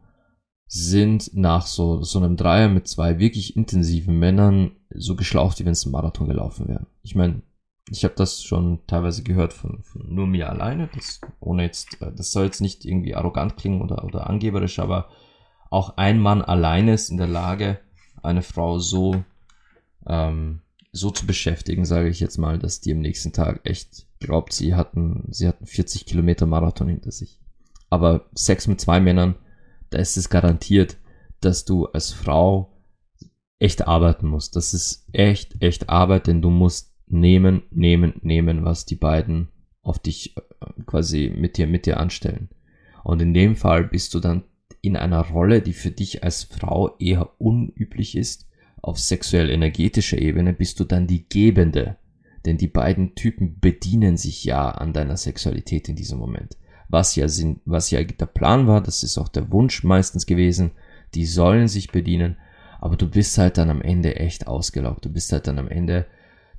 sind 0.65 1.31
nach 1.33 1.67
so, 1.67 2.01
so 2.01 2.19
einem 2.19 2.37
Dreier 2.37 2.69
mit 2.69 2.87
zwei 2.87 3.19
wirklich 3.19 3.55
intensiven 3.55 4.17
Männern 4.17 4.71
so 4.89 5.15
geschlaucht, 5.15 5.59
wie 5.59 5.65
wenn 5.65 5.73
es 5.73 5.85
ein 5.85 5.91
Marathon 5.91 6.27
gelaufen 6.27 6.67
wäre. 6.67 6.87
Ich 7.03 7.15
meine, 7.15 7.41
ich 7.91 8.03
habe 8.03 8.15
das 8.15 8.41
schon 8.41 8.79
teilweise 8.87 9.23
gehört 9.23 9.53
von, 9.53 9.83
von, 9.83 10.13
nur 10.13 10.25
mir 10.25 10.49
alleine. 10.49 10.89
Das, 10.95 11.19
ohne 11.39 11.63
jetzt, 11.63 12.01
äh, 12.01 12.11
das 12.11 12.31
soll 12.31 12.45
jetzt 12.45 12.61
nicht 12.61 12.85
irgendwie 12.85 13.15
arrogant 13.15 13.57
klingen 13.57 13.81
oder, 13.81 14.03
oder 14.05 14.29
angeberisch, 14.29 14.79
aber 14.79 15.09
auch 15.69 15.97
ein 15.97 16.19
Mann 16.19 16.41
alleine 16.41 16.93
ist 16.93 17.09
in 17.09 17.17
der 17.17 17.27
Lage, 17.27 17.79
eine 18.23 18.41
Frau 18.41 18.79
so 18.79 19.23
ähm, 20.07 20.61
so 20.91 21.09
zu 21.09 21.25
beschäftigen, 21.25 21.85
sage 21.85 22.09
ich 22.09 22.19
jetzt 22.19 22.37
mal, 22.37 22.59
dass 22.59 22.81
die 22.81 22.91
am 22.91 22.99
nächsten 22.99 23.31
Tag 23.31 23.61
echt 23.63 24.07
glaubt, 24.19 24.53
sie 24.53 24.75
hatten, 24.75 25.25
sie 25.29 25.47
hatten 25.47 25.65
40 25.65 26.05
Kilometer 26.05 26.45
Marathon 26.45 26.89
hinter 26.89 27.11
sich. 27.11 27.39
Aber 27.89 28.25
Sex 28.35 28.67
mit 28.67 28.81
zwei 28.81 28.99
Männern, 28.99 29.35
da 29.89 29.99
ist 29.99 30.17
es 30.17 30.29
garantiert, 30.29 30.97
dass 31.39 31.65
du 31.65 31.85
als 31.87 32.11
Frau 32.11 32.73
echt 33.59 33.87
arbeiten 33.87 34.27
musst. 34.27 34.55
Das 34.55 34.73
ist 34.73 35.07
echt, 35.13 35.61
echt 35.61 35.89
Arbeit, 35.89 36.27
denn 36.27 36.41
du 36.41 36.49
musst 36.49 36.90
nehmen, 37.11 37.63
nehmen, 37.71 38.13
nehmen, 38.21 38.65
was 38.65 38.85
die 38.85 38.95
beiden 38.95 39.49
auf 39.83 39.99
dich 39.99 40.35
äh, 40.37 40.41
quasi 40.85 41.31
mit 41.35 41.57
dir, 41.57 41.67
mit 41.67 41.85
dir 41.85 41.99
anstellen. 41.99 42.49
Und 43.03 43.21
in 43.21 43.33
dem 43.33 43.55
Fall 43.55 43.83
bist 43.83 44.13
du 44.13 44.19
dann 44.19 44.43
in 44.81 44.95
einer 44.95 45.21
Rolle, 45.21 45.61
die 45.61 45.73
für 45.73 45.91
dich 45.91 46.23
als 46.23 46.43
Frau 46.43 46.95
eher 46.97 47.29
unüblich 47.39 48.15
ist, 48.15 48.47
auf 48.81 48.99
sexuell-energetischer 48.99 50.17
Ebene 50.17 50.53
bist 50.53 50.79
du 50.79 50.85
dann 50.85 51.05
die 51.05 51.27
Gebende. 51.29 51.97
Denn 52.45 52.57
die 52.57 52.67
beiden 52.67 53.13
Typen 53.13 53.59
bedienen 53.59 54.17
sich 54.17 54.43
ja 54.43 54.69
an 54.69 54.93
deiner 54.93 55.17
Sexualität 55.17 55.87
in 55.89 55.95
diesem 55.95 56.17
Moment. 56.17 56.57
Was 56.89 57.15
ja, 57.15 57.27
sind, 57.27 57.61
was 57.65 57.91
ja 57.91 58.03
der 58.03 58.25
Plan 58.25 58.65
war, 58.65 58.81
das 58.81 59.03
ist 59.03 59.19
auch 59.19 59.27
der 59.27 59.51
Wunsch 59.51 59.83
meistens 59.83 60.25
gewesen, 60.25 60.71
die 61.13 61.25
sollen 61.25 61.67
sich 61.67 61.91
bedienen, 61.91 62.37
aber 62.79 62.95
du 62.95 63.07
bist 63.07 63.37
halt 63.37 63.57
dann 63.57 63.69
am 63.69 63.81
Ende 63.81 64.15
echt 64.15 64.47
ausgelaugt. 64.47 65.05
Du 65.05 65.09
bist 65.09 65.31
halt 65.31 65.45
dann 65.45 65.59
am 65.59 65.67
Ende 65.67 66.07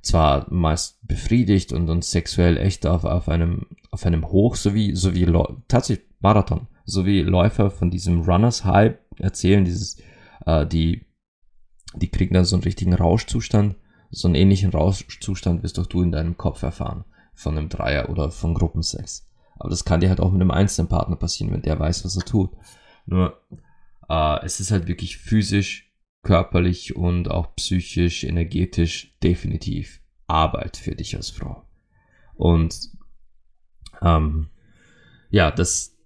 zwar 0.03 0.45
meist 0.53 0.99
befriedigt 1.07 1.73
und, 1.73 1.89
und 1.89 2.05
sexuell 2.05 2.57
echt 2.57 2.85
auf, 2.85 3.03
auf 3.03 3.27
einem, 3.27 3.65
auf 3.89 4.05
einem 4.05 4.29
Hoch, 4.29 4.55
sowie, 4.55 4.95
sowie, 4.95 5.25
tatsächlich 5.67 6.05
Marathon, 6.19 6.67
so 6.85 7.05
wie 7.05 7.21
Läufer 7.21 7.71
von 7.71 7.89
diesem 7.89 8.21
Runners 8.21 8.63
High 8.63 8.95
erzählen, 9.17 9.65
dieses, 9.65 9.97
äh, 10.45 10.67
die 10.67 11.05
die 11.95 12.09
kriegen 12.09 12.33
dann 12.33 12.45
so 12.45 12.55
einen 12.55 12.63
richtigen 12.63 12.93
Rauschzustand. 12.93 13.75
So 14.09 14.27
einen 14.27 14.35
ähnlichen 14.35 14.71
Rauschzustand 14.71 15.63
wirst 15.63 15.79
auch 15.79 15.87
du 15.87 16.01
in 16.01 16.11
deinem 16.11 16.37
Kopf 16.37 16.61
erfahren. 16.63 17.05
Von 17.33 17.57
einem 17.57 17.69
Dreier 17.69 18.09
oder 18.09 18.29
von 18.31 18.53
Gruppensex. 18.53 19.27
Aber 19.57 19.69
das 19.69 19.85
kann 19.85 20.01
dir 20.01 20.09
halt 20.09 20.19
auch 20.19 20.31
mit 20.31 20.41
einem 20.41 20.51
einzelnen 20.51 20.87
Partner 20.87 21.15
passieren, 21.15 21.51
wenn 21.51 21.61
der 21.61 21.79
weiß, 21.79 22.05
was 22.05 22.15
er 22.15 22.25
tut. 22.25 22.51
Nur, 23.05 23.39
äh, 24.09 24.45
es 24.45 24.59
ist 24.59 24.71
halt 24.71 24.87
wirklich 24.87 25.17
physisch, 25.17 25.91
körperlich 26.23 26.95
und 26.95 27.29
auch 27.29 27.55
psychisch, 27.55 28.23
energetisch 28.23 29.15
definitiv 29.21 30.01
Arbeit 30.27 30.77
für 30.77 30.95
dich 30.95 31.15
als 31.15 31.29
Frau. 31.29 31.63
Und 32.35 32.89
ähm, 34.01 34.47
ja, 35.29 35.51
das, 35.51 35.97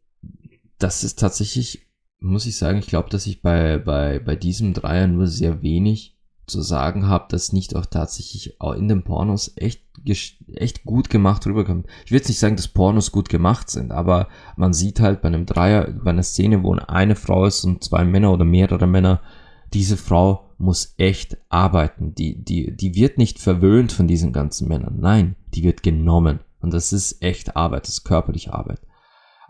das 0.79 1.03
ist 1.03 1.19
tatsächlich 1.19 1.87
muss 2.19 2.45
ich 2.45 2.57
sagen, 2.57 2.79
ich 2.79 2.87
glaube, 2.87 3.09
dass 3.09 3.27
ich 3.27 3.41
bei, 3.41 3.77
bei, 3.77 4.19
bei 4.19 4.35
diesem 4.35 4.73
Dreier 4.73 5.07
nur 5.07 5.27
sehr 5.27 5.61
wenig 5.61 6.15
zu 6.47 6.61
sagen 6.61 7.07
habe, 7.07 7.25
dass 7.29 7.51
nicht 7.51 7.75
auch 7.75 7.85
tatsächlich 7.85 8.59
auch 8.61 8.73
in 8.73 8.87
den 8.87 9.03
Pornos 9.03 9.51
echt, 9.57 9.83
echt 10.53 10.85
gut 10.85 11.09
gemacht 11.09 11.45
rüberkommt. 11.45 11.87
Ich 12.05 12.11
will 12.11 12.21
nicht 12.25 12.39
sagen, 12.39 12.55
dass 12.55 12.69
Pornos 12.69 13.11
gut 13.11 13.27
gemacht 13.27 13.69
sind, 13.69 13.91
aber 13.91 14.29
man 14.55 14.71
sieht 14.71 14.99
halt 15.01 15.21
bei 15.21 15.27
einem 15.27 15.45
Dreier, 15.45 15.91
bei 15.91 16.11
einer 16.11 16.23
Szene, 16.23 16.63
wo 16.63 16.73
eine 16.73 17.15
Frau 17.15 17.45
ist 17.45 17.65
und 17.65 17.83
zwei 17.83 18.05
Männer 18.05 18.31
oder 18.31 18.45
mehrere 18.45 18.87
Männer, 18.87 19.21
diese 19.73 19.97
Frau 19.97 20.49
muss 20.57 20.95
echt 20.97 21.37
arbeiten. 21.49 22.15
Die, 22.15 22.43
die, 22.43 22.75
die 22.75 22.95
wird 22.95 23.17
nicht 23.17 23.39
verwöhnt 23.39 23.91
von 23.91 24.07
diesen 24.07 24.33
ganzen 24.33 24.67
Männern. 24.67 24.99
Nein, 24.99 25.35
die 25.53 25.63
wird 25.63 25.83
genommen. 25.83 26.39
Und 26.59 26.73
das 26.73 26.93
ist 26.93 27.21
echt 27.21 27.55
Arbeit, 27.55 27.83
das 27.83 27.93
ist 27.95 28.03
körperliche 28.03 28.53
Arbeit. 28.53 28.81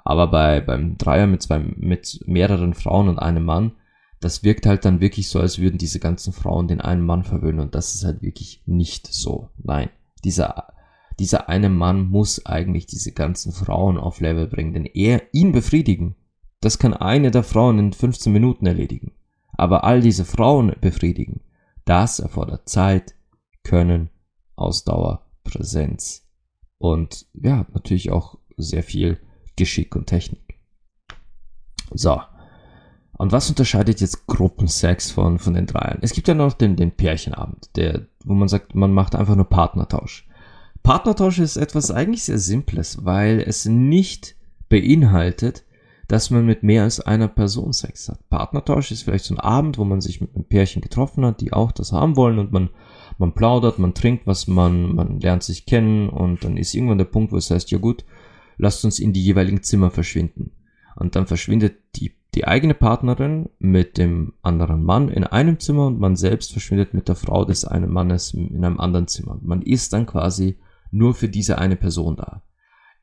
Aber 0.03 0.27
bei, 0.27 0.61
beim 0.61 0.97
Dreier 0.97 1.27
mit 1.27 1.41
zwei, 1.41 1.59
mit 1.59 2.21
mehreren 2.25 2.73
Frauen 2.73 3.09
und 3.09 3.19
einem 3.19 3.45
Mann, 3.45 3.73
das 4.19 4.43
wirkt 4.43 4.65
halt 4.65 4.85
dann 4.85 4.99
wirklich 4.99 5.29
so, 5.29 5.39
als 5.39 5.59
würden 5.59 5.77
diese 5.77 5.99
ganzen 5.99 6.33
Frauen 6.33 6.67
den 6.67 6.81
einen 6.81 7.05
Mann 7.05 7.23
verwöhnen 7.23 7.59
und 7.59 7.75
das 7.75 7.93
ist 7.93 8.03
halt 8.03 8.21
wirklich 8.21 8.63
nicht 8.65 9.07
so. 9.07 9.49
Nein, 9.57 9.89
dieser, 10.23 10.73
dieser 11.19 11.49
eine 11.49 11.69
Mann 11.69 12.09
muss 12.09 12.45
eigentlich 12.45 12.85
diese 12.85 13.11
ganzen 13.11 13.51
Frauen 13.51 13.97
auf 13.97 14.19
Level 14.19 14.47
bringen, 14.47 14.73
denn 14.73 14.85
er, 14.85 15.21
ihn 15.33 15.51
befriedigen, 15.51 16.15
das 16.61 16.79
kann 16.79 16.93
eine 16.93 17.29
der 17.29 17.43
Frauen 17.43 17.77
in 17.77 17.93
15 17.93 18.33
Minuten 18.33 18.65
erledigen. 18.65 19.11
Aber 19.57 19.83
all 19.83 20.01
diese 20.01 20.23
Frauen 20.23 20.75
befriedigen, 20.79 21.41
das 21.85 22.19
erfordert 22.19 22.69
Zeit, 22.69 23.15
Können, 23.63 24.09
Ausdauer, 24.55 25.25
Präsenz 25.43 26.25
und 26.77 27.25
ja, 27.33 27.65
natürlich 27.73 28.11
auch 28.11 28.37
sehr 28.55 28.83
viel 28.83 29.19
Geschick 29.55 29.95
und 29.95 30.07
Technik. 30.07 30.59
So. 31.91 32.21
Und 33.13 33.31
was 33.31 33.49
unterscheidet 33.49 33.99
jetzt 33.99 34.27
Gruppensex 34.27 35.09
von, 35.09 35.39
von 35.39 35.55
den 35.55 35.65
Dreiern? 35.65 35.99
Es 36.01 36.13
gibt 36.13 36.27
ja 36.27 36.35
noch 36.35 36.53
den, 36.53 36.75
den 36.75 36.91
Pärchenabend, 36.91 37.75
der, 37.75 38.07
wo 38.23 38.35
man 38.35 38.47
sagt, 38.47 38.75
man 38.75 38.93
macht 38.93 39.15
einfach 39.15 39.35
nur 39.35 39.49
Partnertausch. 39.49 40.27
Partnertausch 40.83 41.39
ist 41.39 41.57
etwas 41.57 41.89
eigentlich 41.89 42.23
sehr 42.23 42.37
Simples, 42.37 43.03
weil 43.05 43.41
es 43.41 43.65
nicht 43.65 44.35
beinhaltet, 44.69 45.65
dass 46.07 46.29
man 46.29 46.45
mit 46.45 46.63
mehr 46.63 46.83
als 46.83 46.99
einer 46.99 47.27
Person 47.27 47.73
Sex 47.73 48.07
hat. 48.07 48.29
Partnertausch 48.29 48.91
ist 48.91 49.03
vielleicht 49.03 49.25
so 49.25 49.35
ein 49.35 49.39
Abend, 49.39 49.77
wo 49.77 49.83
man 49.83 49.99
sich 49.99 50.21
mit 50.21 50.33
einem 50.35 50.45
Pärchen 50.45 50.81
getroffen 50.81 51.25
hat, 51.25 51.41
die 51.41 51.51
auch 51.51 51.71
das 51.71 51.91
haben 51.91 52.15
wollen 52.15 52.39
und 52.39 52.51
man, 52.51 52.69
man 53.17 53.33
plaudert, 53.33 53.77
man 53.77 53.93
trinkt 53.93 54.25
was, 54.25 54.47
man, 54.47 54.95
man 54.95 55.19
lernt 55.19 55.43
sich 55.43 55.65
kennen 55.65 56.09
und 56.09 56.43
dann 56.43 56.55
ist 56.55 56.73
irgendwann 56.73 56.97
der 56.97 57.05
Punkt, 57.05 57.33
wo 57.33 57.37
es 57.37 57.51
heißt, 57.51 57.71
ja 57.71 57.77
gut, 57.77 58.05
lasst 58.57 58.85
uns 58.85 58.99
in 58.99 59.13
die 59.13 59.23
jeweiligen 59.23 59.63
Zimmer 59.63 59.91
verschwinden. 59.91 60.51
Und 60.95 61.15
dann 61.15 61.27
verschwindet 61.27 61.75
die, 61.95 62.13
die 62.33 62.47
eigene 62.47 62.73
Partnerin 62.73 63.49
mit 63.59 63.97
dem 63.97 64.33
anderen 64.41 64.83
Mann 64.83 65.09
in 65.09 65.25
einem 65.25 65.59
Zimmer 65.59 65.87
und 65.87 65.99
man 65.99 66.15
selbst 66.15 66.53
verschwindet 66.53 66.93
mit 66.93 67.07
der 67.07 67.15
Frau 67.15 67.45
des 67.45 67.65
einen 67.65 67.91
Mannes 67.91 68.33
in 68.33 68.63
einem 68.63 68.79
anderen 68.79 69.07
Zimmer. 69.07 69.37
Man 69.41 69.61
ist 69.61 69.93
dann 69.93 70.05
quasi 70.05 70.57
nur 70.89 71.13
für 71.13 71.29
diese 71.29 71.59
eine 71.59 71.75
Person 71.75 72.15
da. 72.15 72.43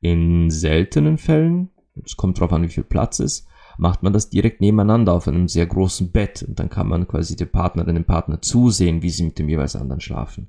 In 0.00 0.50
seltenen 0.50 1.18
Fällen, 1.18 1.70
es 2.02 2.16
kommt 2.16 2.38
darauf 2.38 2.52
an, 2.52 2.62
wie 2.62 2.68
viel 2.68 2.84
Platz 2.84 3.20
ist, 3.20 3.46
macht 3.78 4.02
man 4.02 4.12
das 4.12 4.30
direkt 4.30 4.60
nebeneinander 4.60 5.12
auf 5.12 5.28
einem 5.28 5.48
sehr 5.48 5.66
großen 5.66 6.10
Bett 6.12 6.42
und 6.42 6.58
dann 6.58 6.70
kann 6.70 6.88
man 6.88 7.08
quasi 7.08 7.36
der 7.36 7.46
Partnerin, 7.46 7.94
dem 7.94 8.04
Partner 8.04 8.40
zusehen, 8.40 9.02
wie 9.02 9.10
sie 9.10 9.24
mit 9.24 9.38
dem 9.38 9.48
jeweils 9.48 9.76
anderen 9.76 10.00
schlafen. 10.00 10.48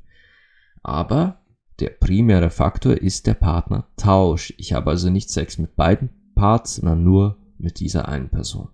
Aber 0.84 1.42
der 1.80 1.90
primäre 1.90 2.50
Faktor 2.50 2.94
ist 2.94 3.28
der 3.28 3.34
Partnertausch. 3.34 4.54
Ich 4.58 4.74
habe 4.74 4.92
also 4.92 5.10
nicht 5.10 5.30
Sex 5.30 5.58
mit 5.58 5.76
beiden 5.76 6.10
Parts, 6.36 6.76
sondern 6.76 7.04
nur 7.04 7.38
mit 7.58 7.80
dieser 7.80 8.08
einen 8.08 8.30
Person. 8.30 8.70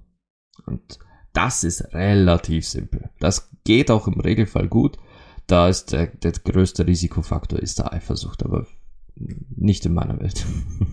Und 0.65 0.99
das 1.33 1.63
ist 1.63 1.93
relativ 1.93 2.67
simpel. 2.67 3.09
Das 3.19 3.49
geht 3.63 3.89
auch 3.89 4.07
im 4.07 4.19
Regelfall 4.19 4.67
gut. 4.67 4.97
Da 5.47 5.69
ist 5.69 5.91
der, 5.91 6.07
der 6.07 6.31
größte 6.33 6.85
Risikofaktor 6.85 7.59
ist 7.59 7.79
der 7.79 7.93
Eifersucht, 7.93 8.43
aber 8.43 8.67
nicht 9.15 9.85
in 9.85 9.93
meiner 9.93 10.19
Welt. 10.19 10.45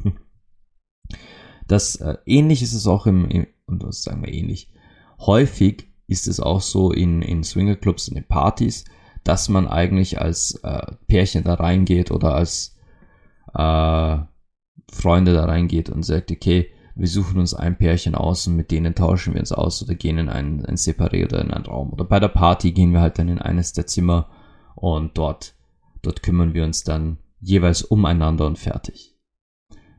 Das 1.69 1.97
äh, 1.97 2.17
ähnlich 2.27 2.63
ist 2.63 2.75
es 2.75 2.87
auch 2.87 3.07
im, 3.07 3.29
im 3.29 3.47
und 3.67 3.85
was 3.85 4.03
sagen 4.03 4.23
wir 4.23 4.33
ähnlich. 4.33 4.71
Häufig 5.21 5.89
ist 6.07 6.27
es 6.27 6.41
auch 6.41 6.61
so 6.61 6.91
in, 6.91 7.23
in 7.23 7.45
Swingerclubs 7.45 8.09
und 8.09 8.17
in 8.17 8.25
Partys, 8.25 8.85
dass 9.25 9.49
man 9.49 9.69
eigentlich 9.69 10.21
als 10.21 10.59
äh, 10.63 10.93
Pärchen 11.07 11.45
da 11.45 11.55
reingeht 11.55 12.11
oder 12.11 12.35
als 12.35 12.77
äh, 13.55 14.19
Freunde 14.91 15.35
da 15.35 15.45
reingeht 15.45 15.91
und 15.91 16.03
sagt, 16.03 16.31
okay, 16.31 16.71
wir 16.95 17.09
suchen 17.09 17.39
uns 17.39 17.55
ein 17.55 17.77
Pärchen 17.77 18.15
aus 18.15 18.47
und 18.47 18.57
mit 18.57 18.71
denen 18.71 18.95
tauschen 18.95 19.35
wir 19.35 19.41
uns 19.41 19.53
aus 19.53 19.83
oder 19.83 19.95
gehen 19.95 20.19
in 20.19 20.29
ein, 20.29 20.65
ein 20.65 20.77
Separé 20.77 21.25
oder 21.25 21.43
in 21.43 21.51
einen 21.51 21.67
Raum. 21.67 21.93
Oder 21.93 22.05
bei 22.05 22.19
der 22.19 22.29
Party 22.29 22.73
gehen 22.73 22.93
wir 22.93 23.01
halt 23.01 23.19
dann 23.19 23.29
in 23.29 23.39
eines 23.39 23.73
der 23.73 23.87
Zimmer 23.87 24.29
und 24.75 25.17
dort 25.17 25.55
Dort 26.03 26.23
kümmern 26.23 26.55
wir 26.55 26.65
uns 26.65 26.85
dann 26.85 27.19
jeweils 27.41 27.83
umeinander 27.83 28.47
und 28.47 28.59
fertig. 28.59 29.17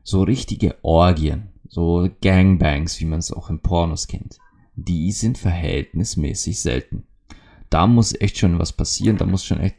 So 0.02 0.22
richtige 0.22 0.76
Orgien, 0.82 1.49
so 1.70 2.08
Gangbangs, 2.20 3.00
wie 3.00 3.04
man 3.06 3.20
es 3.20 3.32
auch 3.32 3.48
in 3.48 3.60
Pornos 3.60 4.08
kennt, 4.08 4.38
die 4.74 5.12
sind 5.12 5.38
verhältnismäßig 5.38 6.60
selten. 6.60 7.04
Da 7.70 7.86
muss 7.86 8.20
echt 8.20 8.38
schon 8.38 8.58
was 8.58 8.72
passieren, 8.72 9.16
da 9.16 9.24
muss 9.24 9.44
schon 9.44 9.60
echt, 9.60 9.76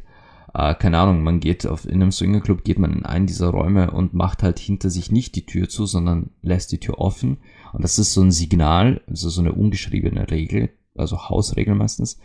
äh, 0.53 0.73
keine 0.73 0.97
Ahnung, 0.99 1.21
man 1.21 1.41
geht 1.41 1.67
auf, 1.67 1.85
in 1.85 2.01
einem 2.01 2.13
Swingerclub 2.13 2.63
geht 2.63 2.79
man 2.79 2.93
in 2.93 3.05
einen 3.05 3.27
dieser 3.27 3.49
Räume 3.49 3.91
und 3.91 4.13
macht 4.13 4.41
halt 4.41 4.57
hinter 4.57 4.89
sich 4.89 5.11
nicht 5.11 5.35
die 5.35 5.45
Tür 5.45 5.67
zu, 5.67 5.85
sondern 5.85 6.29
lässt 6.41 6.71
die 6.71 6.79
Tür 6.79 6.97
offen. 6.97 7.39
Und 7.73 7.83
das 7.83 7.99
ist 7.99 8.13
so 8.13 8.21
ein 8.21 8.31
Signal, 8.31 9.01
also 9.07 9.29
so 9.29 9.41
eine 9.41 9.51
ungeschriebene 9.51 10.31
Regel, 10.31 10.69
also 10.95 11.29
Hausregel 11.29 11.75
meistens. 11.75 12.19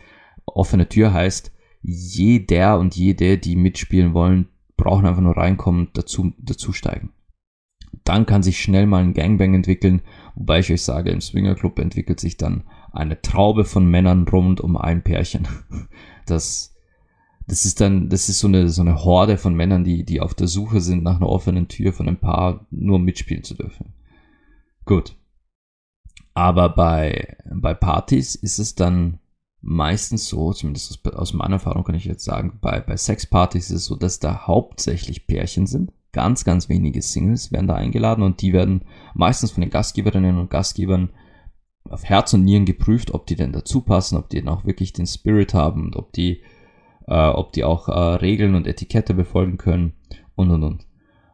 Offene 0.45 0.87
Tür 0.87 1.13
heißt, 1.13 1.51
jeder 1.81 2.79
und 2.79 2.95
jede, 2.95 3.37
die 3.37 3.57
mitspielen 3.57 4.13
wollen, 4.13 4.47
brauchen 4.77 5.05
einfach 5.05 5.21
nur 5.21 5.35
reinkommen 5.35 5.89
dazu, 5.93 6.31
dazu 6.37 6.71
steigen. 6.71 7.09
Dann 8.07 8.25
kann 8.25 8.41
sich 8.41 8.61
schnell 8.61 8.85
mal 8.85 9.03
ein 9.03 9.13
Gangbang 9.13 9.53
entwickeln, 9.53 10.01
wobei 10.35 10.59
ich 10.59 10.71
euch 10.71 10.81
sage, 10.81 11.09
im 11.09 11.19
Swingerclub 11.19 11.77
entwickelt 11.77 12.21
sich 12.21 12.37
dann 12.37 12.63
eine 12.93 13.21
Traube 13.21 13.65
von 13.65 13.85
Männern 13.85 14.25
rund 14.25 14.61
um 14.61 14.77
ein 14.77 15.03
Pärchen. 15.03 15.47
Das, 16.25 16.75
das 17.47 17.63
ist 17.63 17.79
dann, 17.79 18.09
das 18.09 18.27
ist 18.27 18.39
so 18.39 18.49
eine, 18.49 18.67
so 18.67 18.81
eine 18.81 19.01
Horde 19.05 19.37
von 19.37 19.55
Männern, 19.55 19.85
die, 19.85 20.03
die 20.03 20.19
auf 20.19 20.33
der 20.33 20.49
Suche 20.49 20.81
sind 20.81 21.03
nach 21.03 21.15
einer 21.15 21.29
offenen 21.29 21.69
Tür 21.69 21.93
von 21.93 22.05
einem 22.05 22.17
Paar, 22.17 22.67
nur 22.69 22.99
mitspielen 22.99 23.45
zu 23.45 23.55
dürfen. 23.55 23.93
Gut. 24.83 25.15
Aber 26.33 26.67
bei, 26.67 27.37
bei 27.49 27.73
Partys 27.73 28.35
ist 28.35 28.59
es 28.59 28.75
dann 28.75 29.19
meistens 29.61 30.27
so, 30.27 30.51
zumindest 30.51 31.05
aus, 31.05 31.13
aus 31.13 31.33
meiner 31.33 31.53
Erfahrung 31.53 31.85
kann 31.85 31.95
ich 31.95 32.03
jetzt 32.03 32.25
sagen, 32.25 32.59
bei, 32.61 32.81
bei 32.81 32.97
Sexpartys 32.97 33.69
ist 33.69 33.77
es 33.77 33.85
so, 33.85 33.95
dass 33.95 34.19
da 34.19 34.45
hauptsächlich 34.45 35.27
Pärchen 35.27 35.65
sind. 35.65 35.93
Ganz, 36.17 36.45
ganz 36.45 36.67
wenige 36.67 37.03
Singles 37.03 37.51
werden 37.51 37.67
da 37.67 37.75
eingeladen 37.75 38.23
und 38.23 38.41
die 38.41 38.51
werden 38.51 38.85
meistens 39.13 39.51
von 39.51 39.61
den 39.61 39.69
Gastgeberinnen 39.69 40.39
und 40.39 40.49
Gastgebern 40.49 41.11
auf 41.87 42.05
Herz 42.05 42.33
und 42.33 42.43
Nieren 42.43 42.65
geprüft, 42.65 43.13
ob 43.13 43.27
die 43.27 43.35
denn 43.35 43.51
dazu 43.51 43.81
passen, 43.81 44.17
ob 44.17 44.27
die 44.27 44.39
dann 44.41 44.51
auch 44.51 44.65
wirklich 44.65 44.93
den 44.93 45.05
Spirit 45.05 45.53
haben 45.53 45.85
und 45.85 45.95
ob 45.95 46.11
die, 46.13 46.41
äh, 47.07 47.27
ob 47.27 47.53
die 47.53 47.63
auch 47.63 47.87
äh, 47.87 48.15
Regeln 48.15 48.55
und 48.55 48.65
Etikette 48.65 49.13
befolgen 49.13 49.59
können 49.59 49.93
und 50.33 50.49
und 50.49 50.63
und. 50.63 50.87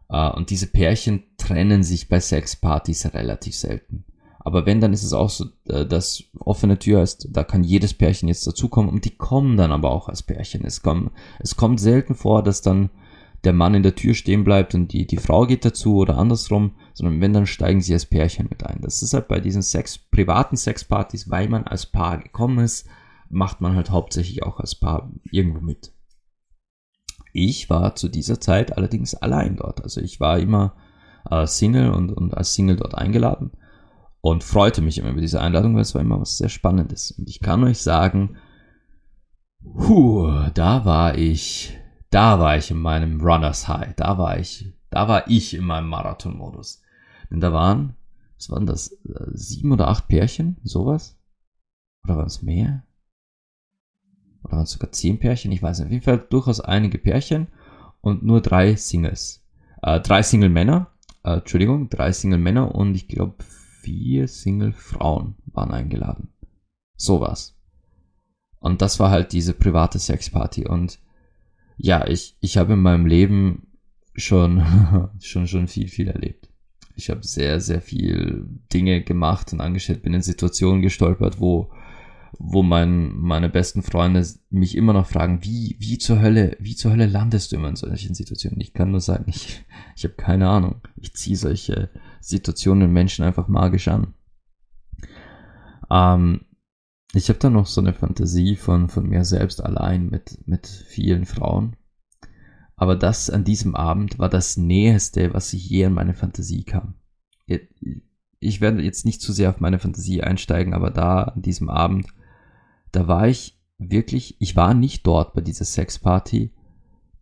Äh, 0.10 0.32
und 0.32 0.50
diese 0.50 0.68
Pärchen 0.68 1.24
trennen 1.38 1.82
sich 1.82 2.10
bei 2.10 2.20
Sexpartys 2.20 3.14
relativ 3.14 3.56
selten. 3.56 4.04
Aber 4.42 4.66
wenn, 4.66 4.82
dann 4.82 4.92
ist 4.92 5.04
es 5.04 5.14
auch 5.14 5.30
so, 5.30 5.46
äh, 5.70 5.86
dass 5.86 6.26
offene 6.38 6.78
Tür 6.78 7.00
heißt, 7.00 7.30
da 7.32 7.46
kann 7.46 7.64
jedes 7.64 7.94
Pärchen 7.94 8.28
jetzt 8.28 8.46
dazukommen 8.46 8.92
und 8.92 9.06
die 9.06 9.16
kommen 9.16 9.56
dann 9.56 9.72
aber 9.72 9.92
auch 9.92 10.10
als 10.10 10.24
Pärchen. 10.24 10.66
Es, 10.66 10.82
kommen, 10.82 11.12
es 11.40 11.56
kommt 11.56 11.80
selten 11.80 12.16
vor, 12.16 12.44
dass 12.44 12.62
dann 12.62 12.90
der 13.44 13.54
Mann 13.54 13.74
in 13.74 13.84
der 13.84 13.96
Tür 13.96 14.14
stehen 14.14 14.44
bleibt 14.44 14.74
und 14.74 14.94
die, 14.94 15.06
die 15.06 15.18
Frau 15.18 15.46
geht 15.46 15.66
dazu 15.66 15.98
oder 15.98 16.18
andersrum, 16.18 16.76
sondern 16.94 17.20
wenn, 17.22 17.34
dann 17.34 17.46
steigen 17.46 17.82
sie 17.82 17.94
als 17.94 18.06
Pärchen 18.06 18.48
mit 18.50 18.66
ein. 18.66 18.80
Das 18.82 19.02
ist 19.02 19.14
halt 19.14 19.28
bei 19.28 19.40
diesen 19.40 19.62
Sex, 19.62 19.98
privaten 19.98 20.56
Sexpartys, 20.56 21.30
weil 21.30 21.50
man 21.50 21.64
als 21.64 21.86
Paar 21.86 22.18
gekommen 22.20 22.60
ist, 22.60 22.88
macht 23.30 23.62
man 23.62 23.76
halt 23.76 23.90
hauptsächlich 23.90 24.44
auch 24.44 24.60
als 24.60 24.76
Paar 24.76 25.12
irgendwo 25.32 25.60
mit. 25.60 25.92
Ich 27.34 27.70
war 27.70 27.96
zu 27.96 28.08
dieser 28.08 28.40
Zeit 28.40 28.78
allerdings 28.78 29.16
allein 29.16 29.58
dort. 29.58 29.84
Also 29.84 30.00
ich 30.02 30.20
war 30.20 30.40
immer 30.40 30.76
äh, 31.30 31.48
Single 31.48 31.92
und, 31.92 32.12
und 32.12 32.36
als 32.36 32.54
Single 32.54 32.76
dort 32.76 32.96
eingeladen 32.96 33.52
und 34.22 34.44
freute 34.44 34.82
mich 34.82 35.00
immer 35.00 35.10
über 35.10 35.22
diese 35.22 35.42
Einladung, 35.42 35.76
weil 35.76 35.82
es 35.82 35.96
war 35.96 36.02
immer 36.02 36.22
was 36.22 36.38
sehr 36.38 36.50
Spannendes. 36.50 37.12
Und 37.12 37.28
ich 37.28 37.42
kann 37.42 37.64
euch 37.64 37.80
sagen, 37.80 38.38
puh, 39.64 40.32
da 40.54 40.86
war 40.86 41.18
ich, 41.18 41.78
da 42.14 42.40
war 42.40 42.58
ich 42.58 42.70
in 42.70 42.80
meinem 42.80 43.20
Runners 43.22 43.68
High, 43.68 43.96
da 43.96 44.18
war 44.18 44.38
ich, 44.38 44.72
da 44.92 45.08
war 45.08 45.28
ich 45.28 45.56
in 45.56 45.66
meinem 45.66 45.90
Marathon-Modus. 45.90 46.82
Denn 47.32 47.40
da 47.40 47.52
waren, 47.52 47.96
was 48.38 48.52
waren 48.52 48.68
das, 48.68 48.96
sieben 49.32 49.72
oder 49.72 49.88
acht 49.88 50.08
Pärchen, 50.08 50.58
sowas? 50.64 51.18
Oder 52.04 52.18
waren 52.18 52.28
es 52.28 52.44
mehr? 52.44 52.84
Oder 54.44 54.58
waren 54.58 54.64
es 54.64 54.72
sogar 54.72 54.92
zehn 54.92 55.18
Pärchen? 55.18 55.52
Ich 55.52 55.64
weiß 55.64 55.80
nicht. 55.80 55.88
Auf 55.88 55.92
jeden 55.92 56.04
Fall 56.04 56.20
durchaus 56.30 56.60
einige 56.60 57.00
Pärchen 57.00 57.48
und 58.02 58.24
nur 58.24 58.42
drei 58.42 58.76
Singles. 58.76 59.44
Äh, 59.82 60.00
drei 60.00 60.22
Single-Männer, 60.22 60.92
äh, 61.24 61.38
Entschuldigung, 61.38 61.90
drei 61.90 62.12
Single-Männer 62.12 62.76
und 62.76 62.94
ich 62.94 63.08
glaube 63.08 63.44
vier 63.82 64.28
Single-Frauen 64.28 65.36
waren 65.48 65.72
eingeladen. 65.72 66.30
Sowas. 66.96 67.58
Und 68.60 68.82
das 68.82 69.00
war 69.00 69.10
halt 69.10 69.34
diese 69.34 69.54
private 69.54 70.00
Sexparty. 70.00 70.68
Und 70.68 71.00
ja, 71.78 72.08
ich, 72.08 72.38
ich 72.40 72.58
habe 72.58 72.74
in 72.74 72.82
meinem 72.82 73.06
Leben 73.06 73.68
schon, 74.16 74.64
schon, 75.22 75.48
schon 75.48 75.68
viel, 75.68 75.88
viel 75.88 76.08
erlebt. 76.08 76.50
Ich 76.96 77.10
habe 77.10 77.24
sehr, 77.24 77.60
sehr 77.60 77.82
viel 77.82 78.46
Dinge 78.72 79.02
gemacht 79.02 79.52
und 79.52 79.62
angestellt, 79.62 80.04
bin 80.04 80.14
in 80.14 80.22
Situationen 80.22 80.84
gestolpert, 80.84 81.40
wo, 81.40 81.72
wo 82.38 82.62
mein, 82.62 83.16
meine 83.18 83.50
besten 83.50 83.82
Freunde 83.82 84.24
mich 84.52 84.78
immer 84.78 84.94
noch 84.94 85.08
fragen, 85.08 85.40
wie, 85.44 85.76
wie 85.80 85.98
zur 85.98 86.22
Hölle, 86.22 86.56
wie 86.60 86.76
zur 86.76 86.92
Hölle 86.92 87.08
landest 87.08 87.52
du 87.52 87.56
immer 87.56 87.70
in 87.70 87.76
solchen 87.76 88.14
Situationen? 88.14 88.62
Ich 88.62 88.74
kann 88.74 88.92
nur 88.92 89.02
sagen, 89.02 89.26
ich, 89.28 89.66
ich 89.96 90.04
habe 90.04 90.14
keine 90.14 90.50
Ahnung. 90.50 90.82
Ich 90.98 91.16
ziehe 91.16 91.36
solche, 91.36 91.90
Situationen 92.24 92.88
und 92.88 92.94
Menschen 92.94 93.26
einfach 93.26 93.50
magisch 93.50 93.90
an. 93.90 94.14
Ähm, 95.92 96.46
ich 97.14 97.30
habe 97.30 97.40
da 97.40 97.50
noch 97.50 97.68
so 97.68 97.82
eine 97.82 97.94
Fantasie 97.94 98.56
von, 98.56 98.90
von 98.90 99.08
mir 99.08 99.24
selbst 99.24 99.64
allein 99.64 100.10
mit, 100.10 100.48
mit 100.48 100.68
vielen 100.68 101.26
Frauen. 101.26 101.76
Aber 102.76 102.96
das 102.96 103.30
an 103.30 103.44
diesem 103.44 103.76
Abend 103.76 104.20
war 104.20 104.30
das 104.30 104.58
Näheste, 104.58 105.34
was 105.34 105.54
ich 105.54 105.70
je 105.70 105.86
an 105.86 105.94
meine 105.94 106.14
Fantasie 106.14 106.64
kam. 106.64 106.96
Ich 108.40 108.62
werde 108.62 108.82
jetzt 108.82 109.06
nicht 109.06 109.22
zu 109.22 109.32
sehr 109.32 109.50
auf 109.50 109.60
meine 109.60 109.80
Fantasie 109.80 110.24
einsteigen, 110.24 110.74
aber 110.74 110.90
da 110.90 111.24
an 111.24 111.42
diesem 111.42 111.70
Abend, 111.70 112.08
da 112.92 113.08
war 113.08 113.28
ich 113.28 113.60
wirklich, 113.78 114.36
ich 114.40 114.56
war 114.56 114.74
nicht 114.74 115.06
dort 115.06 115.34
bei 115.34 115.42
dieser 115.42 115.66
Sexparty, 115.66 116.52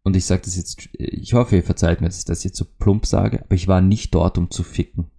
und 0.04 0.15
ich 0.15 0.25
sage 0.25 0.41
das 0.43 0.56
jetzt, 0.56 0.89
ich 0.93 1.34
hoffe, 1.34 1.58
ihr 1.58 1.63
verzeiht 1.63 2.01
mir, 2.01 2.08
dass 2.08 2.19
ich 2.19 2.25
das 2.25 2.43
jetzt 2.43 2.58
so 2.58 2.65
plump 2.65 3.06
sage, 3.06 3.43
aber 3.43 3.54
ich 3.54 3.67
war 3.67 3.82
nicht 3.82 4.15
dort, 4.15 4.38
um 4.38 4.49
zu 4.49 4.63
ficken. 4.63 5.12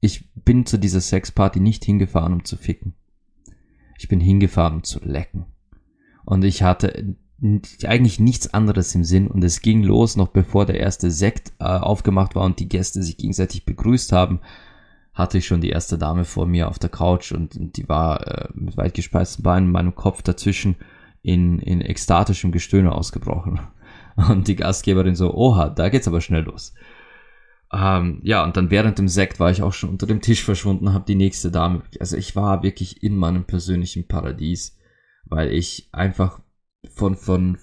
Ich 0.00 0.32
bin 0.34 0.64
zu 0.64 0.78
dieser 0.78 1.00
Sexparty 1.00 1.60
nicht 1.60 1.84
hingefahren, 1.84 2.32
um 2.32 2.44
zu 2.44 2.56
ficken. 2.56 2.94
Ich 4.02 4.08
bin 4.08 4.18
hingefahren, 4.18 4.74
um 4.74 4.82
zu 4.82 4.98
lecken. 4.98 5.46
Und 6.24 6.42
ich 6.42 6.64
hatte 6.64 7.14
eigentlich 7.86 8.18
nichts 8.18 8.52
anderes 8.52 8.92
im 8.96 9.04
Sinn 9.04 9.28
und 9.28 9.44
es 9.44 9.60
ging 9.60 9.84
los, 9.84 10.16
noch 10.16 10.26
bevor 10.26 10.66
der 10.66 10.80
erste 10.80 11.12
Sekt 11.12 11.52
äh, 11.60 11.66
aufgemacht 11.66 12.34
war 12.34 12.42
und 12.42 12.58
die 12.58 12.68
Gäste 12.68 13.00
sich 13.00 13.16
gegenseitig 13.16 13.64
begrüßt 13.64 14.10
haben, 14.10 14.40
hatte 15.14 15.38
ich 15.38 15.46
schon 15.46 15.60
die 15.60 15.70
erste 15.70 15.98
Dame 15.98 16.24
vor 16.24 16.46
mir 16.46 16.68
auf 16.68 16.80
der 16.80 16.90
Couch 16.90 17.30
und, 17.30 17.54
und 17.54 17.76
die 17.76 17.88
war 17.88 18.26
äh, 18.26 18.48
mit 18.54 18.76
weit 18.76 18.94
gespeisten 18.94 19.44
Beinen 19.44 19.70
meinem 19.70 19.94
Kopf 19.94 20.22
dazwischen 20.22 20.74
in, 21.22 21.60
in 21.60 21.80
ekstatischem 21.80 22.50
Gestöhne 22.50 22.90
ausgebrochen. 22.90 23.60
Und 24.28 24.46
die 24.46 24.56
Gastgeberin 24.56 25.14
so, 25.14 25.32
oha, 25.32 25.70
da 25.70 25.88
geht's 25.88 26.06
aber 26.06 26.20
schnell 26.20 26.42
los. 26.42 26.74
Ähm, 27.72 28.20
ja, 28.22 28.44
und 28.44 28.56
dann 28.56 28.70
während 28.70 28.98
dem 28.98 29.08
Sekt 29.08 29.40
war 29.40 29.50
ich 29.50 29.62
auch 29.62 29.72
schon 29.72 29.90
unter 29.90 30.06
dem 30.06 30.20
Tisch 30.20 30.44
verschwunden, 30.44 30.92
habe 30.92 31.06
die 31.06 31.14
nächste 31.14 31.50
Dame, 31.50 31.82
also 31.98 32.16
ich 32.16 32.36
war 32.36 32.62
wirklich 32.62 33.02
in 33.02 33.16
meinem 33.16 33.44
persönlichen 33.44 34.06
Paradies, 34.06 34.78
weil 35.24 35.50
ich 35.50 35.88
einfach 35.92 36.40
von, 36.94 37.16
von, 37.16 37.56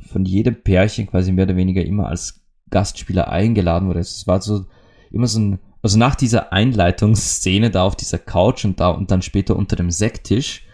von 0.00 0.24
jedem 0.26 0.62
Pärchen 0.62 1.06
quasi 1.06 1.32
mehr 1.32 1.46
oder 1.46 1.56
weniger 1.56 1.82
immer 1.82 2.08
als 2.08 2.44
Gastspieler 2.70 3.28
eingeladen 3.28 3.88
wurde. 3.88 4.00
Es 4.00 4.26
war 4.26 4.42
so 4.42 4.66
immer 5.10 5.28
so 5.28 5.40
ein, 5.40 5.60
also 5.80 5.98
nach 5.98 6.14
dieser 6.14 6.52
Einleitungsszene 6.52 7.70
da 7.70 7.84
auf 7.84 7.96
dieser 7.96 8.18
Couch 8.18 8.66
und 8.66 8.80
da 8.80 8.90
und 8.90 9.10
dann 9.10 9.22
später 9.22 9.56
unter 9.56 9.76
dem 9.76 9.90
Sekttisch 9.90 10.66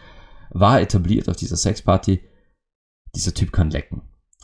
war 0.50 0.80
etabliert 0.80 1.28
auf 1.28 1.36
dieser 1.36 1.56
Sexparty, 1.56 2.20
dieser 3.14 3.34
Typ 3.34 3.52
kann 3.52 3.70
lecken. 3.70 4.02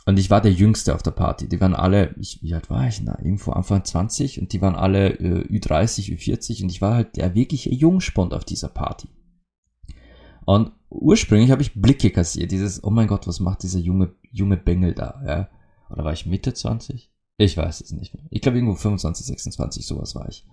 Und 0.09 0.17
ich 0.17 0.31
war 0.31 0.41
der 0.41 0.51
Jüngste 0.51 0.95
auf 0.95 1.03
der 1.03 1.11
Party. 1.11 1.47
Die 1.47 1.61
waren 1.61 1.75
alle, 1.75 2.15
ich, 2.17 2.41
wie 2.41 2.55
alt 2.55 2.71
war 2.71 2.87
ich 2.87 3.05
da? 3.05 3.19
Irgendwo 3.19 3.51
Anfang 3.51 3.85
20 3.85 4.41
und 4.41 4.53
die 4.53 4.59
waren 4.59 4.73
alle 4.73 5.11
äh, 5.19 5.45
Ü30, 5.55 6.11
Ü40 6.15 6.63
und 6.63 6.71
ich 6.71 6.81
war 6.81 6.95
halt 6.95 7.15
der 7.15 7.35
wirkliche 7.35 7.71
Jungspund 7.71 8.33
auf 8.33 8.43
dieser 8.43 8.69
Party. 8.69 9.07
Und 10.47 10.71
ursprünglich 10.89 11.51
habe 11.51 11.61
ich 11.61 11.79
Blicke 11.79 12.09
kassiert, 12.09 12.51
dieses, 12.51 12.83
oh 12.83 12.89
mein 12.89 13.05
Gott, 13.05 13.27
was 13.27 13.39
macht 13.39 13.61
dieser 13.61 13.77
junge, 13.77 14.15
junge 14.31 14.57
Bengel 14.57 14.95
da, 14.95 15.21
ja? 15.27 15.49
Oder 15.91 16.05
war 16.05 16.13
ich 16.13 16.25
Mitte 16.25 16.55
20? 16.55 17.11
Ich 17.37 17.55
weiß 17.55 17.79
es 17.79 17.91
nicht 17.91 18.15
mehr. 18.15 18.23
Ich 18.31 18.41
glaube 18.41 18.57
irgendwo 18.57 18.77
25, 18.77 19.27
26, 19.27 19.85
sowas 19.85 20.15
war 20.15 20.27
ich. 20.27 20.43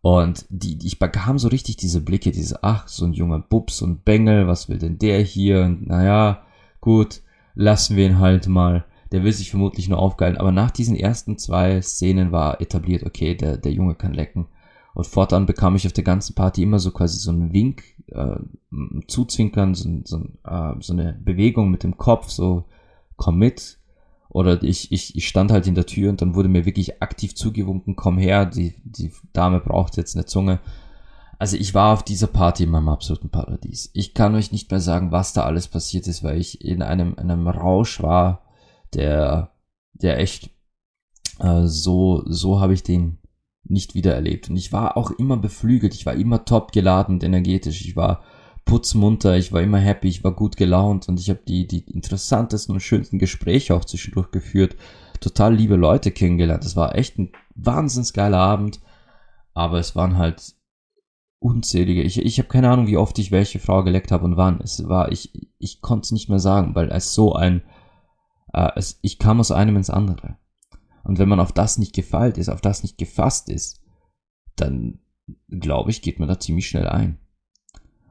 Und 0.00 0.46
die, 0.48 0.84
ich 0.84 0.98
bekam 0.98 1.38
so 1.38 1.46
richtig 1.46 1.76
diese 1.76 2.00
Blicke, 2.00 2.32
diese, 2.32 2.64
ach, 2.64 2.88
so 2.88 3.04
ein 3.04 3.12
junger 3.12 3.38
Bubs 3.38 3.82
und 3.82 4.04
Bengel, 4.04 4.48
was 4.48 4.68
will 4.68 4.78
denn 4.78 4.98
der 4.98 5.20
hier? 5.20 5.62
Und 5.62 5.86
naja, 5.86 6.42
gut, 6.80 7.22
lassen 7.54 7.96
wir 7.96 8.06
ihn 8.06 8.18
halt 8.18 8.48
mal. 8.48 8.84
Der 9.12 9.22
will 9.22 9.32
sich 9.32 9.50
vermutlich 9.50 9.88
nur 9.88 9.98
aufgeilen. 9.98 10.36
Aber 10.36 10.52
nach 10.52 10.70
diesen 10.70 10.96
ersten 10.96 11.38
zwei 11.38 11.80
Szenen 11.80 12.32
war 12.32 12.60
etabliert, 12.60 13.04
okay, 13.04 13.34
der, 13.34 13.56
der 13.56 13.72
Junge 13.72 13.94
kann 13.94 14.12
lecken. 14.12 14.46
Und 14.94 15.06
fortan 15.06 15.46
bekam 15.46 15.74
ich 15.76 15.86
auf 15.86 15.92
der 15.92 16.04
ganzen 16.04 16.34
Party 16.34 16.62
immer 16.62 16.78
so 16.78 16.92
quasi 16.92 17.18
so 17.18 17.30
einen 17.30 17.52
Wink, 17.52 17.82
äh, 18.08 18.36
zuzwinkern, 19.08 19.74
so, 19.74 19.88
so, 20.04 20.18
äh, 20.44 20.74
so 20.80 20.92
eine 20.92 21.18
Bewegung 21.24 21.70
mit 21.70 21.82
dem 21.82 21.96
Kopf, 21.96 22.30
so 22.30 22.64
komm 23.16 23.38
mit. 23.38 23.78
Oder 24.28 24.62
ich, 24.62 24.90
ich, 24.90 25.16
ich 25.16 25.28
stand 25.28 25.52
halt 25.52 25.66
in 25.66 25.74
der 25.74 25.86
Tür 25.86 26.10
und 26.10 26.20
dann 26.20 26.34
wurde 26.34 26.48
mir 26.48 26.64
wirklich 26.64 27.02
aktiv 27.02 27.34
zugewunken, 27.34 27.94
komm 27.94 28.18
her, 28.18 28.46
die, 28.46 28.74
die 28.84 29.12
Dame 29.32 29.60
braucht 29.60 29.96
jetzt 29.96 30.16
eine 30.16 30.26
Zunge. 30.26 30.60
Also 31.44 31.58
ich 31.58 31.74
war 31.74 31.92
auf 31.92 32.02
dieser 32.02 32.28
Party 32.28 32.62
in 32.62 32.70
meinem 32.70 32.88
absoluten 32.88 33.28
Paradies. 33.28 33.90
Ich 33.92 34.14
kann 34.14 34.34
euch 34.34 34.50
nicht 34.50 34.70
mehr 34.70 34.80
sagen, 34.80 35.12
was 35.12 35.34
da 35.34 35.42
alles 35.42 35.68
passiert 35.68 36.06
ist, 36.06 36.24
weil 36.24 36.40
ich 36.40 36.64
in 36.64 36.80
einem, 36.80 37.18
einem 37.18 37.46
Rausch 37.46 38.02
war, 38.02 38.46
der, 38.94 39.52
der 39.92 40.20
echt, 40.20 40.48
äh, 41.40 41.66
so, 41.66 42.22
so 42.24 42.60
habe 42.60 42.72
ich 42.72 42.82
den 42.82 43.18
nicht 43.62 43.94
wieder 43.94 44.14
erlebt. 44.14 44.48
Und 44.48 44.56
ich 44.56 44.72
war 44.72 44.96
auch 44.96 45.10
immer 45.10 45.36
beflügelt, 45.36 45.92
ich 45.92 46.06
war 46.06 46.14
immer 46.14 46.46
top 46.46 46.72
geladen 46.72 47.16
und 47.16 47.24
energetisch, 47.24 47.84
ich 47.84 47.94
war 47.94 48.22
putzmunter, 48.64 49.36
ich 49.36 49.52
war 49.52 49.60
immer 49.60 49.80
happy, 49.80 50.08
ich 50.08 50.24
war 50.24 50.32
gut 50.32 50.56
gelaunt 50.56 51.10
und 51.10 51.20
ich 51.20 51.28
habe 51.28 51.40
die, 51.46 51.66
die 51.66 51.80
interessantesten 51.80 52.74
und 52.74 52.80
schönsten 52.80 53.18
Gespräche 53.18 53.74
auch 53.74 53.84
zwischendurch 53.84 54.30
geführt. 54.30 54.76
Total 55.20 55.54
liebe 55.54 55.76
Leute 55.76 56.10
kennengelernt. 56.10 56.64
Es 56.64 56.74
war 56.74 56.96
echt 56.96 57.18
ein 57.18 57.32
wahnsinns 57.54 58.14
geiler 58.14 58.38
Abend, 58.38 58.80
aber 59.52 59.78
es 59.78 59.94
waren 59.94 60.16
halt 60.16 60.53
unzählige. 61.44 62.02
Ich, 62.02 62.18
ich 62.18 62.38
habe 62.38 62.48
keine 62.48 62.70
Ahnung, 62.70 62.86
wie 62.86 62.96
oft 62.96 63.18
ich 63.18 63.30
welche 63.30 63.58
Frau 63.58 63.84
geleckt 63.84 64.10
habe 64.10 64.24
und 64.24 64.36
wann. 64.36 64.60
Es 64.60 64.88
war, 64.88 65.12
ich, 65.12 65.50
ich 65.58 65.82
konnte 65.82 66.06
es 66.06 66.12
nicht 66.12 66.30
mehr 66.30 66.38
sagen, 66.38 66.74
weil 66.74 66.88
es 66.90 67.14
so 67.14 67.34
ein, 67.34 67.62
äh, 68.54 68.70
es, 68.76 68.98
ich 69.02 69.18
kam 69.18 69.40
aus 69.40 69.50
einem 69.50 69.76
ins 69.76 69.90
andere. 69.90 70.38
Und 71.04 71.18
wenn 71.18 71.28
man 71.28 71.40
auf 71.40 71.52
das 71.52 71.76
nicht 71.76 71.94
gefeilt 71.94 72.38
ist, 72.38 72.48
auf 72.48 72.62
das 72.62 72.82
nicht 72.82 72.96
gefasst 72.96 73.50
ist, 73.50 73.82
dann 74.56 75.00
glaube 75.50 75.90
ich, 75.90 76.00
geht 76.00 76.18
man 76.18 76.28
da 76.28 76.40
ziemlich 76.40 76.66
schnell 76.66 76.88
ein. 76.88 77.18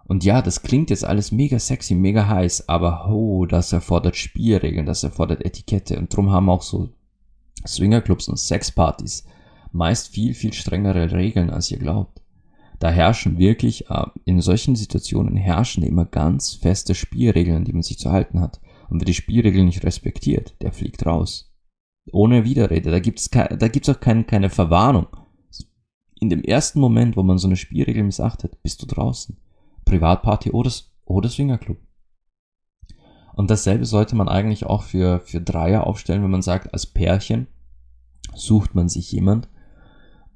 Und 0.06 0.24
ja, 0.24 0.42
das 0.42 0.62
klingt 0.62 0.92
jetzt 0.92 1.06
alles 1.06 1.32
mega 1.32 1.58
sexy, 1.58 1.96
mega 1.96 2.28
heiß, 2.28 2.70
aber 2.70 3.10
oh, 3.10 3.46
das 3.48 3.74
erfordert 3.74 4.16
Spielregeln, 4.16 4.86
das 4.86 5.04
erfordert 5.04 5.44
Etikette 5.44 5.98
und 5.98 6.16
drum 6.16 6.30
haben 6.30 6.50
auch 6.50 6.62
so 6.62 6.90
Swingerclubs 7.66 8.28
und 8.28 8.38
Sexpartys 8.38 9.26
meist 9.72 10.10
viel, 10.10 10.36
viel 10.36 10.54
strengere 10.54 11.14
Regeln, 11.14 11.50
als 11.50 11.72
ihr 11.72 11.80
glaubt. 11.80 12.23
Da 12.80 12.90
herrschen 12.90 13.38
wirklich, 13.38 13.90
äh, 13.90 14.06
in 14.26 14.42
solchen 14.42 14.76
Situationen 14.76 15.38
herrschen 15.38 15.84
immer 15.84 16.06
ganz 16.06 16.54
feste 16.54 16.96
Spielregeln, 16.96 17.58
an 17.58 17.66
die 17.66 17.74
man 17.74 17.84
sich 17.84 18.00
zu 18.00 18.12
halten 18.12 18.40
hat. 18.40 18.60
Und 18.90 19.00
wer 19.00 19.06
die 19.06 19.14
Spielregeln 19.14 19.66
nicht 19.66 19.84
respektiert, 19.84 20.56
der 20.62 20.72
fliegt 20.72 21.06
raus. 21.06 21.54
Ohne 22.12 22.44
Widerrede. 22.44 22.92
Da 22.92 23.00
gibt's 23.00 23.30
da 23.30 23.68
gibt's 23.68 23.90
auch 23.90 24.00
kein, 24.00 24.28
keine 24.28 24.50
Verwarnung. 24.50 25.08
In 26.20 26.30
dem 26.30 26.44
ersten 26.44 26.80
Moment, 26.80 27.18
wo 27.18 27.24
man 27.24 27.38
so 27.38 27.48
eine 27.48 27.56
Spielregel 27.56 28.04
missachtet, 28.04 28.62
bist 28.62 28.82
du 28.82 28.86
draußen. 28.86 29.38
Privatparty 29.86 30.52
oder, 30.52 30.72
oder 31.06 31.30
Swingerclub. 31.30 31.78
Und 33.36 33.50
dasselbe 33.50 33.86
sollte 33.86 34.16
man 34.16 34.30
eigentlich 34.30 34.66
auch 34.66 34.84
für, 34.84 35.20
für 35.22 35.42
Dreier 35.42 35.88
aufstellen, 35.88 36.24
wenn 36.24 36.32
man 36.32 36.42
sagt, 36.42 36.74
als 36.74 36.86
Pärchen 36.86 37.48
sucht 38.36 38.76
man 38.76 38.90
sich 38.90 39.12
jemand, 39.12 39.50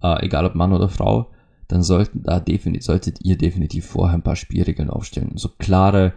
äh, 0.01 0.25
egal 0.25 0.45
ob 0.45 0.55
Mann 0.55 0.73
oder 0.73 0.89
Frau, 0.89 1.31
dann 1.67 1.83
sollten 1.83 2.23
da 2.23 2.39
definitiv, 2.39 2.85
solltet 2.85 3.23
ihr 3.23 3.37
definitiv 3.37 3.85
vorher 3.85 4.15
ein 4.15 4.23
paar 4.23 4.35
Spielregeln 4.35 4.89
aufstellen. 4.89 5.33
So 5.35 5.49
klare, 5.49 6.13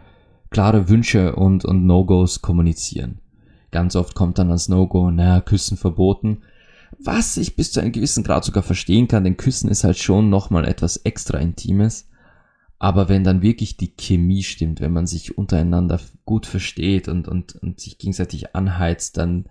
klare 0.51 0.89
Wünsche 0.89 1.35
und, 1.35 1.65
und 1.65 1.87
No-Gos 1.87 2.41
kommunizieren. 2.41 3.19
Ganz 3.71 3.97
oft 3.97 4.15
kommt 4.15 4.39
dann 4.39 4.51
als 4.51 4.69
No-Go, 4.69 5.11
naja, 5.11 5.41
Küssen 5.41 5.77
verboten. 5.77 6.43
Was 6.99 7.37
ich 7.37 7.57
bis 7.57 7.73
zu 7.73 7.81
einem 7.81 7.93
gewissen 7.93 8.25
Grad 8.25 8.45
sogar 8.45 8.63
verstehen 8.63 9.09
kann, 9.09 9.25
denn 9.25 9.37
Küssen 9.37 9.71
ist 9.71 9.85
halt 9.85 9.99
schon 9.99 10.29
nochmal 10.29 10.67
etwas 10.67 10.99
extra 10.99 11.39
Intimes. 11.39 12.09
Aber 12.79 13.09
wenn 13.09 13.25
dann 13.25 13.43
wirklich 13.43 13.77
die 13.77 13.95
Chemie 13.97 14.43
stimmt, 14.43 14.81
wenn 14.81 14.93
man 14.93 15.07
sich 15.07 15.37
untereinander 15.37 16.01
gut 16.25 16.47
versteht 16.47 17.09
und, 17.09 17.29
und, 17.29 17.55
und 17.57 17.79
sich 17.79 17.99
gegenseitig 17.99 18.57
anheizt, 18.57 19.19
dann, 19.19 19.47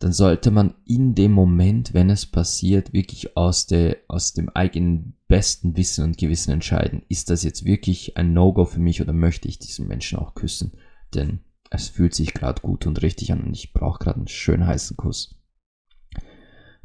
dann 0.00 0.12
sollte 0.12 0.50
man 0.50 0.74
in 0.86 1.14
dem 1.14 1.30
Moment, 1.32 1.92
wenn 1.92 2.08
es 2.08 2.24
passiert, 2.24 2.94
wirklich 2.94 3.36
aus, 3.36 3.66
der, 3.66 3.98
aus 4.08 4.32
dem 4.32 4.48
eigenen 4.48 5.14
besten 5.28 5.76
Wissen 5.76 6.04
und 6.04 6.16
Gewissen 6.16 6.52
entscheiden. 6.52 7.02
Ist 7.08 7.28
das 7.28 7.44
jetzt 7.44 7.66
wirklich 7.66 8.16
ein 8.16 8.32
No-Go 8.32 8.64
für 8.64 8.80
mich 8.80 9.02
oder 9.02 9.12
möchte 9.12 9.46
ich 9.46 9.58
diesen 9.58 9.86
Menschen 9.88 10.18
auch 10.18 10.34
küssen? 10.34 10.72
Denn 11.14 11.40
es 11.68 11.88
fühlt 11.88 12.14
sich 12.14 12.32
gerade 12.32 12.62
gut 12.62 12.86
und 12.86 13.02
richtig 13.02 13.30
an 13.30 13.42
und 13.42 13.54
ich 13.54 13.74
brauche 13.74 13.98
gerade 13.98 14.16
einen 14.16 14.28
schön 14.28 14.66
heißen 14.66 14.96
Kuss. 14.96 15.38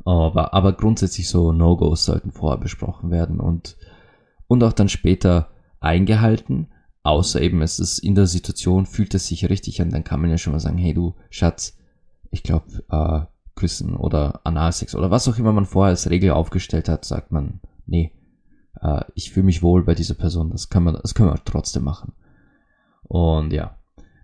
Aber, 0.04 0.54
aber 0.54 0.74
grundsätzlich 0.74 1.30
so 1.30 1.54
No-Gos 1.54 2.04
sollten 2.04 2.34
vorher 2.34 2.60
besprochen 2.60 3.12
werden 3.12 3.40
und, 3.40 3.78
und 4.48 4.62
auch 4.62 4.74
dann 4.74 4.90
später 4.90 5.52
eingehalten. 5.80 6.68
Außer 7.04 7.40
eben 7.40 7.62
es 7.62 7.80
ist 7.80 8.00
in 8.00 8.14
der 8.14 8.28
Situation, 8.28 8.86
fühlt 8.86 9.14
es 9.14 9.28
sich 9.28 9.50
richtig 9.50 9.82
an, 9.82 9.90
dann 9.90 10.04
kann 10.04 10.20
man 10.20 10.32
ja 10.32 10.38
schon 10.38 10.52
mal 10.52 10.60
sagen, 10.60 10.78
hey 10.78 10.94
du 10.94 11.16
Schatz, 11.30 11.78
ich 12.36 12.44
glaube, 12.44 12.84
äh, 12.90 13.22
Küssen 13.56 13.96
oder 13.96 14.42
Analsex 14.44 14.94
oder 14.94 15.10
was 15.10 15.28
auch 15.30 15.38
immer 15.38 15.54
man 15.54 15.66
vorher 15.66 15.92
als 15.92 16.10
Regel 16.10 16.32
aufgestellt 16.32 16.90
hat, 16.90 17.06
sagt 17.06 17.32
man, 17.32 17.62
nee, 17.86 18.12
äh, 18.82 19.06
ich 19.14 19.32
fühle 19.32 19.46
mich 19.46 19.64
wohl 19.64 19.84
bei 19.84 19.96
dieser 19.96 20.16
Person, 20.16 20.52
das 20.52 20.70
kann 20.70 20.84
man, 20.84 20.98
das 21.02 21.16
können 21.16 21.30
wir 21.30 21.42
trotzdem 21.46 21.84
machen. 21.84 22.12
Und 23.04 23.54
ja, 23.54 23.78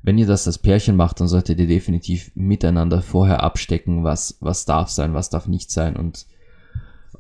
wenn 0.03 0.17
ihr 0.17 0.27
das 0.27 0.45
als 0.45 0.57
Pärchen 0.57 0.97
macht, 0.97 1.21
dann 1.21 1.29
solltet 1.29 1.57
ihr 1.59 1.67
definitiv 1.67 2.31
miteinander 2.35 3.01
vorher 3.01 3.43
abstecken, 3.43 4.03
was, 4.03 4.37
was 4.41 4.65
darf 4.65 4.89
sein, 4.89 5.13
was 5.13 5.29
darf 5.29 5.47
nicht 5.47 5.71
sein 5.71 5.95
und, 5.95 6.27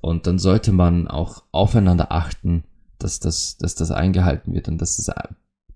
und 0.01 0.27
dann 0.27 0.39
sollte 0.39 0.73
man 0.73 1.07
auch 1.07 1.43
aufeinander 1.53 2.11
achten, 2.11 2.65
dass 2.99 3.21
das, 3.21 3.57
dass 3.57 3.75
das 3.75 3.91
eingehalten 3.91 4.53
wird 4.53 4.67
und 4.67 4.81
dass 4.81 4.99
es 4.99 5.09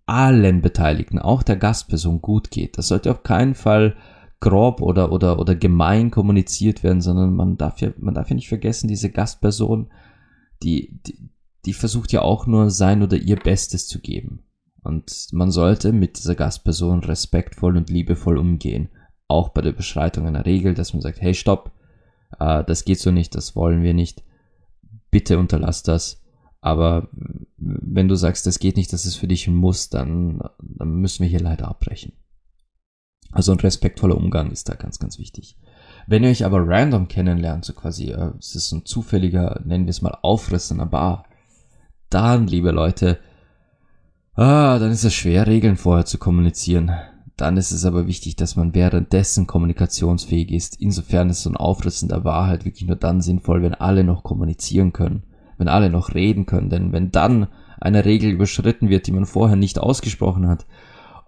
allen 0.06 0.62
Beteiligten, 0.62 1.20
auch 1.20 1.42
der 1.42 1.56
Gastperson 1.56 2.22
gut 2.22 2.52
geht. 2.52 2.78
Das 2.78 2.90
sollte 2.90 3.12
auf 3.12 3.24
keinen 3.24 3.56
Fall 3.56 3.96
grob 4.46 4.80
oder, 4.80 5.12
oder, 5.12 5.40
oder 5.40 5.56
gemein 5.56 6.12
kommuniziert 6.12 6.84
werden, 6.84 7.02
sondern 7.02 7.36
man 7.36 7.58
darf 7.58 7.82
ja, 7.82 7.92
man 7.98 8.14
darf 8.14 8.30
ja 8.30 8.36
nicht 8.36 8.48
vergessen, 8.48 8.88
diese 8.88 9.10
Gastperson, 9.10 9.88
die, 10.62 11.00
die, 11.08 11.18
die 11.66 11.74
versucht 11.74 12.12
ja 12.12 12.22
auch 12.22 12.46
nur 12.46 12.70
sein 12.70 13.02
oder 13.02 13.18
ihr 13.18 13.38
Bestes 13.38 13.88
zu 13.88 14.00
geben. 14.00 14.44
Und 14.84 15.30
man 15.32 15.50
sollte 15.50 15.92
mit 15.94 16.20
dieser 16.20 16.36
Gastperson 16.36 17.04
respektvoll 17.04 17.76
und 17.76 17.90
liebevoll 17.90 18.38
umgehen. 18.38 18.90
Auch 19.28 19.50
bei 19.50 19.62
der 19.62 19.72
Beschreitung 19.72 20.28
einer 20.28 20.46
Regel, 20.46 20.76
dass 20.76 20.94
man 20.94 21.02
sagt, 21.02 21.20
hey, 21.22 21.34
stopp, 21.34 21.72
äh, 22.40 22.64
das 22.64 22.86
geht 22.86 23.00
so 23.00 23.10
nicht, 23.10 23.34
das 23.34 23.56
wollen 23.56 23.82
wir 23.82 23.96
nicht. 23.96 24.24
Bitte 25.10 25.40
unterlass 25.40 25.82
das. 25.82 26.22
Aber 26.62 27.10
wenn 27.58 28.08
du 28.08 28.14
sagst, 28.14 28.46
das 28.46 28.60
geht 28.60 28.78
nicht, 28.78 28.94
das 28.94 29.08
ist 29.08 29.16
für 29.16 29.28
dich 29.28 29.48
ein 29.48 29.56
Muss, 29.56 29.90
dann, 29.90 30.40
dann 30.60 30.98
müssen 30.98 31.24
wir 31.24 31.30
hier 31.30 31.40
leider 31.40 31.68
abbrechen. 31.68 32.14
Also 33.36 33.52
ein 33.52 33.60
respektvoller 33.60 34.18
Umgang 34.18 34.50
ist 34.50 34.70
da 34.70 34.74
ganz, 34.74 34.98
ganz 34.98 35.20
wichtig. 35.20 35.58
Wenn 36.08 36.24
ihr 36.24 36.30
euch 36.30 36.46
aber 36.46 36.68
random 36.68 37.08
kennenlernt, 37.08 37.66
so 37.66 37.74
quasi, 37.74 38.10
äh, 38.12 38.32
es 38.40 38.56
ist 38.56 38.72
ein 38.72 38.86
zufälliger, 38.86 39.62
nennen 39.64 39.86
wir 39.86 39.92
es 39.92 40.02
mal, 40.02 40.18
Aufriss 40.24 40.72
in 40.72 40.80
einer 40.80 40.90
Bar, 40.90 41.26
dann, 42.10 42.48
liebe 42.48 42.72
Leute, 42.72 43.20
Ah, 44.38 44.80
dann 44.80 44.92
ist 44.92 45.06
es 45.06 45.14
schwer, 45.14 45.48
Regeln 45.48 45.78
vorher 45.78 46.06
zu 46.06 46.18
kommunizieren. 46.18 46.92
Dann 47.38 47.56
ist 47.56 47.72
es 47.72 47.86
aber 47.86 48.06
wichtig, 48.06 48.36
dass 48.36 48.58
man 48.58 48.76
währenddessen 48.76 49.48
kommunikationsfähig 49.48 50.52
ist. 50.52 50.80
Insofern 50.82 51.30
ist 51.30 51.44
so 51.44 51.50
ein 51.50 51.56
Aufriss 51.56 52.02
in 52.02 52.10
der 52.10 52.26
Wahrheit 52.26 52.66
wirklich 52.66 52.86
nur 52.86 52.98
dann 52.98 53.22
sinnvoll, 53.22 53.62
wenn 53.62 53.74
alle 53.74 54.04
noch 54.04 54.24
kommunizieren 54.24 54.92
können, 54.92 55.24
wenn 55.58 55.70
alle 55.70 55.90
noch 55.90 56.16
reden 56.16 56.46
können. 56.46 56.70
Denn 56.70 56.92
wenn 56.92 57.12
dann 57.12 57.48
eine 57.80 58.04
Regel 58.04 58.30
überschritten 58.30 58.90
wird, 58.90 59.08
die 59.08 59.14
man 59.14 59.26
vorher 59.26 59.56
nicht 59.56 59.80
ausgesprochen 59.80 60.50
hat, 60.50 60.66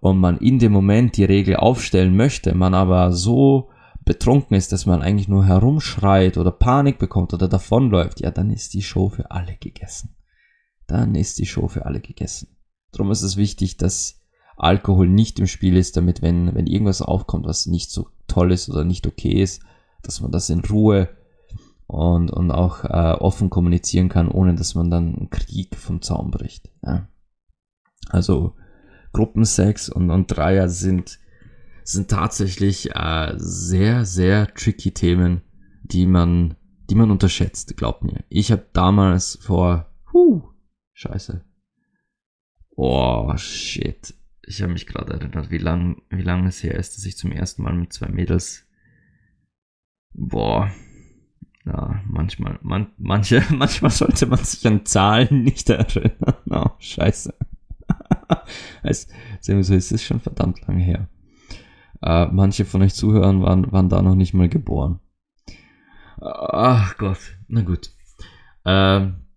und 0.10 0.20
man 0.20 0.38
in 0.38 0.60
dem 0.60 0.72
Moment 0.72 1.18
die 1.18 1.26
Regel 1.26 1.56
aufstellen 1.56 2.16
möchte, 2.16 2.56
man 2.56 2.74
aber 2.74 3.12
so 3.12 3.70
betrunken 4.06 4.56
ist, 4.56 4.72
dass 4.72 4.86
man 4.86 5.02
eigentlich 5.02 5.28
nur 5.28 5.46
herumschreit 5.46 6.38
oder 6.38 6.52
Panik 6.52 6.98
bekommt 6.98 7.34
oder 7.34 7.48
davonläuft, 7.48 8.22
ja, 8.22 8.32
dann 8.32 8.52
ist 8.52 8.74
die 8.74 8.82
Show 8.82 9.10
für 9.10 9.32
alle 9.32 9.58
gegessen. 9.58 10.16
Dann 10.88 11.16
ist 11.16 11.40
die 11.40 11.46
Show 11.46 11.68
für 11.68 11.86
alle 11.86 12.00
gegessen. 12.00 12.56
Darum 12.94 13.12
ist 13.12 13.22
es 13.22 13.36
wichtig, 13.36 13.78
dass 13.78 14.22
Alkohol 14.56 15.10
nicht 15.10 15.40
im 15.40 15.48
Spiel 15.48 15.76
ist, 15.76 15.98
damit 15.98 16.22
wenn, 16.22 16.56
wenn 16.56 16.68
irgendwas 16.68 17.02
aufkommt, 17.02 17.46
was 17.46 17.66
nicht 17.66 17.92
so 17.92 18.08
toll 18.28 18.52
ist 18.52 18.70
oder 18.70 18.86
nicht 18.86 19.06
okay 19.06 19.42
ist, 19.42 19.62
dass 20.04 20.22
man 20.22 20.32
das 20.32 20.50
in 20.50 20.62
Ruhe 20.62 21.10
und, 21.86 22.32
und 22.32 22.52
auch 22.52 22.86
äh, 22.86 23.14
offen 23.20 23.50
kommunizieren 23.50 24.10
kann, 24.10 24.30
ohne 24.30 24.56
dass 24.56 24.74
man 24.74 24.90
dann 24.90 25.16
einen 25.16 25.30
Krieg 25.30 25.76
vom 25.76 26.02
Zaun 26.02 26.32
bricht. 26.32 26.70
Ja. 26.82 27.08
Also 28.10 28.56
Gruppensex 29.18 29.90
und, 29.90 30.12
und 30.12 30.28
Dreier 30.28 30.70
sind, 30.70 31.20
sind 31.84 32.10
tatsächlich 32.10 32.96
äh, 32.96 33.34
sehr, 33.38 34.06
sehr 34.06 34.54
tricky 34.54 34.92
Themen, 34.92 35.42
die 35.84 36.06
man, 36.06 36.56
die 36.90 36.96
man 36.96 37.10
unterschätzt, 37.10 37.76
glaubt 37.78 38.04
mir. 38.04 38.24
Ich 38.30 38.52
habe 38.52 38.66
damals 38.74 39.40
vor, 39.42 39.92
huh, 40.14 40.44
scheiße, 40.94 41.44
Oh, 42.80 43.36
shit. 43.38 44.14
Ich 44.46 44.62
habe 44.62 44.72
mich 44.72 44.86
gerade 44.86 45.14
erinnert, 45.14 45.50
wie 45.50 45.58
lang, 45.58 46.04
wie 46.12 46.22
lange 46.22 46.50
es 46.50 46.62
her 46.62 46.76
ist, 46.76 46.96
dass 46.96 47.06
ich 47.06 47.18
zum 47.18 47.32
ersten 47.32 47.64
Mal 47.64 47.74
mit 47.74 47.92
zwei 47.92 48.08
Mädels. 48.08 48.68
Boah. 50.14 50.72
Ja, 51.66 52.02
manchmal, 52.06 52.60
man, 52.62 52.92
manche, 52.98 53.44
manchmal 53.50 53.90
sollte 53.90 54.28
man 54.28 54.40
sich 54.44 54.66
an 54.68 54.86
Zahlen 54.86 55.44
nicht 55.44 55.72
erinnern. 55.72 56.36
Oh, 56.52 56.70
scheiße. 56.78 57.34
es, 58.84 59.08
so 59.42 59.54
ist 59.54 59.92
es 59.92 60.04
schon 60.04 60.20
verdammt 60.20 60.66
lange 60.68 60.84
her. 60.84 61.10
Äh, 62.02 62.28
manche 62.28 62.66
von 62.66 62.82
euch 62.82 62.94
Zuhörern 62.94 63.42
waren, 63.42 63.72
waren 63.72 63.90
da 63.90 64.02
noch 64.02 64.16
nicht 64.16 64.34
mal 64.34 64.50
geboren. 64.50 65.00
Ach 66.20 66.98
Gott, 66.98 67.20
na 67.48 67.62
gut. 67.62 67.92
Ähm, 68.66 69.28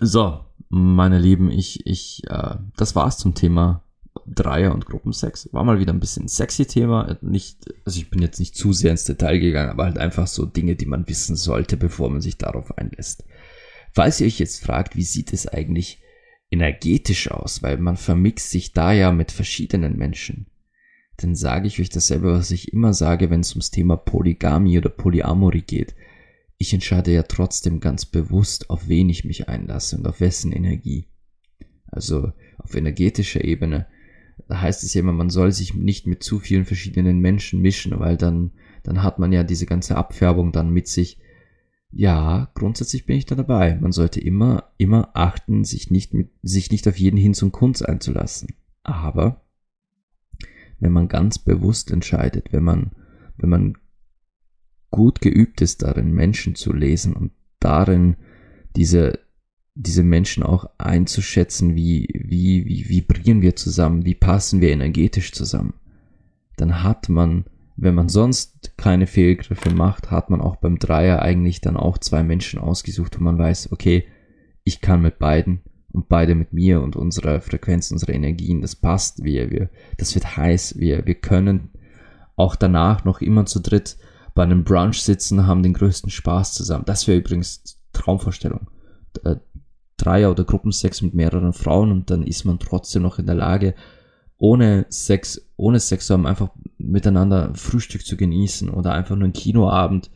so, 0.00 0.44
meine 0.68 1.18
Lieben, 1.18 1.50
ich, 1.50 1.86
ich, 1.86 2.22
äh, 2.28 2.56
das 2.76 2.94
war's 2.94 3.18
zum 3.18 3.34
Thema 3.34 3.84
Dreier 4.26 4.74
und 4.74 4.86
Gruppensex. 4.86 5.52
War 5.52 5.64
mal 5.64 5.80
wieder 5.80 5.92
ein 5.92 6.00
bisschen 6.00 6.28
sexy 6.28 6.66
Thema. 6.66 7.18
Nicht, 7.20 7.66
also 7.84 7.98
ich 7.98 8.10
bin 8.10 8.20
jetzt 8.20 8.38
nicht 8.38 8.56
zu 8.56 8.72
sehr 8.72 8.90
ins 8.90 9.04
Detail 9.04 9.38
gegangen, 9.38 9.70
aber 9.70 9.84
halt 9.84 9.98
einfach 9.98 10.26
so 10.26 10.44
Dinge, 10.44 10.76
die 10.76 10.86
man 10.86 11.08
wissen 11.08 11.36
sollte, 11.36 11.76
bevor 11.76 12.10
man 12.10 12.20
sich 12.20 12.36
darauf 12.36 12.76
einlässt. 12.76 13.24
Falls 13.92 14.20
ihr 14.20 14.26
euch 14.26 14.38
jetzt 14.38 14.64
fragt, 14.64 14.96
wie 14.96 15.02
sieht 15.02 15.32
es 15.32 15.48
eigentlich 15.48 16.02
energetisch 16.50 17.30
aus, 17.30 17.62
weil 17.62 17.78
man 17.78 17.96
vermixt 17.96 18.50
sich 18.50 18.72
da 18.72 18.92
ja 18.92 19.12
mit 19.12 19.32
verschiedenen 19.32 19.96
Menschen, 19.96 20.46
dann 21.18 21.34
sage 21.34 21.66
ich 21.66 21.80
euch 21.80 21.90
dasselbe, 21.90 22.32
was 22.32 22.52
ich 22.52 22.72
immer 22.72 22.94
sage, 22.94 23.28
wenn 23.28 23.40
es 23.40 23.50
ums 23.52 23.70
Thema 23.70 23.96
Polygamie 23.96 24.78
oder 24.78 24.88
Polyamorie 24.88 25.62
geht. 25.62 25.96
Ich 26.58 26.72
entscheide 26.72 27.12
ja 27.12 27.24
trotzdem 27.24 27.80
ganz 27.80 28.06
bewusst, 28.06 28.70
auf 28.70 28.88
wen 28.88 29.08
ich 29.08 29.24
mich 29.24 29.48
einlasse 29.48 29.96
und 29.96 30.06
auf 30.06 30.20
wessen 30.20 30.52
Energie. 30.52 31.08
Also 31.88 32.32
auf 32.58 32.74
energetischer 32.74 33.44
Ebene. 33.44 33.86
Da 34.46 34.60
heißt 34.60 34.84
es 34.84 34.94
ja 34.94 35.00
immer, 35.00 35.12
man 35.12 35.30
soll 35.30 35.50
sich 35.50 35.74
nicht 35.74 36.06
mit 36.06 36.22
zu 36.22 36.38
vielen 36.38 36.64
verschiedenen 36.64 37.18
Menschen 37.18 37.60
mischen, 37.60 37.98
weil 37.98 38.16
dann, 38.16 38.52
dann 38.84 39.02
hat 39.02 39.18
man 39.18 39.32
ja 39.32 39.42
diese 39.42 39.66
ganze 39.66 39.96
Abfärbung 39.96 40.52
dann 40.52 40.70
mit 40.70 40.86
sich. 40.86 41.18
Ja, 41.90 42.50
grundsätzlich 42.54 43.06
bin 43.06 43.16
ich 43.16 43.26
da 43.26 43.34
dabei. 43.34 43.76
Man 43.76 43.92
sollte 43.92 44.20
immer, 44.20 44.72
immer 44.76 45.10
achten, 45.14 45.64
sich 45.64 45.90
nicht 45.90 46.12
mit, 46.12 46.30
sich 46.42 46.70
nicht 46.70 46.86
auf 46.86 46.98
jeden 46.98 47.16
Hinz 47.16 47.42
und 47.42 47.52
Kunst 47.52 47.86
einzulassen. 47.86 48.54
Aber 48.82 49.42
wenn 50.80 50.92
man 50.92 51.08
ganz 51.08 51.38
bewusst 51.38 51.90
entscheidet, 51.90 52.52
wenn 52.52 52.62
man, 52.62 52.92
wenn 53.36 53.50
man 53.50 53.78
gut 54.90 55.20
geübt 55.20 55.60
ist 55.60 55.82
darin, 55.82 56.12
Menschen 56.12 56.54
zu 56.54 56.72
lesen 56.72 57.14
und 57.14 57.32
darin 57.60 58.16
diese, 58.76 59.18
diese 59.74 60.02
Menschen 60.02 60.42
auch 60.42 60.70
einzuschätzen, 60.78 61.74
wie, 61.74 62.08
wie, 62.14 62.66
wie 62.66 62.88
vibrieren 62.88 63.42
wir 63.42 63.56
zusammen, 63.56 64.04
wie 64.04 64.14
passen 64.14 64.60
wir 64.60 64.70
energetisch 64.70 65.32
zusammen, 65.32 65.74
dann 66.56 66.82
hat 66.82 67.08
man, 67.08 67.44
wenn 67.80 67.94
man 67.94 68.08
sonst 68.08 68.76
keine 68.76 69.06
Fehlgriffe 69.06 69.70
macht, 69.70 70.10
hat 70.10 70.30
man 70.30 70.40
auch 70.40 70.56
beim 70.56 70.80
Dreier 70.80 71.22
eigentlich 71.22 71.60
dann 71.60 71.76
auch 71.76 71.96
zwei 71.98 72.24
Menschen 72.24 72.58
ausgesucht, 72.58 73.18
wo 73.18 73.22
man 73.22 73.38
weiß, 73.38 73.70
okay, 73.70 74.04
ich 74.64 74.80
kann 74.80 75.00
mit 75.00 75.20
beiden 75.20 75.62
und 75.92 76.08
beide 76.08 76.34
mit 76.34 76.52
mir 76.52 76.82
und 76.82 76.96
unserer 76.96 77.40
Frequenz, 77.40 77.92
unserer 77.92 78.14
Energien, 78.14 78.60
das 78.60 78.74
passt, 78.74 79.22
wir, 79.22 79.50
wir, 79.52 79.70
das 79.96 80.14
wird 80.16 80.36
heiß, 80.36 80.78
wir, 80.78 81.06
wir 81.06 81.14
können 81.14 81.70
auch 82.34 82.56
danach 82.56 83.04
noch 83.04 83.20
immer 83.20 83.46
zu 83.46 83.60
dritt 83.60 83.96
bei 84.34 84.42
einem 84.42 84.64
Brunch 84.64 85.00
sitzen, 85.02 85.46
haben 85.46 85.62
den 85.62 85.72
größten 85.72 86.10
Spaß 86.10 86.54
zusammen. 86.54 86.84
Das 86.84 87.06
wäre 87.06 87.18
übrigens 87.18 87.80
Traumvorstellung. 87.92 88.68
Äh, 89.24 89.36
Dreier- 89.96 90.30
oder 90.30 90.44
Gruppensex 90.44 91.02
mit 91.02 91.14
mehreren 91.14 91.52
Frauen 91.52 91.90
und 91.90 92.10
dann 92.10 92.24
ist 92.24 92.44
man 92.44 92.58
trotzdem 92.58 93.02
noch 93.02 93.18
in 93.18 93.26
der 93.26 93.34
Lage, 93.34 93.74
ohne 94.38 94.86
Sex, 94.88 95.50
ohne 95.56 95.80
Sex 95.80 96.06
zu 96.06 96.14
haben, 96.14 96.26
einfach 96.26 96.50
miteinander 96.78 97.52
Frühstück 97.54 98.06
zu 98.06 98.16
genießen 98.16 98.70
oder 98.70 98.92
einfach 98.92 99.16
nur 99.16 99.24
einen 99.24 99.32
Kinoabend. 99.32 100.10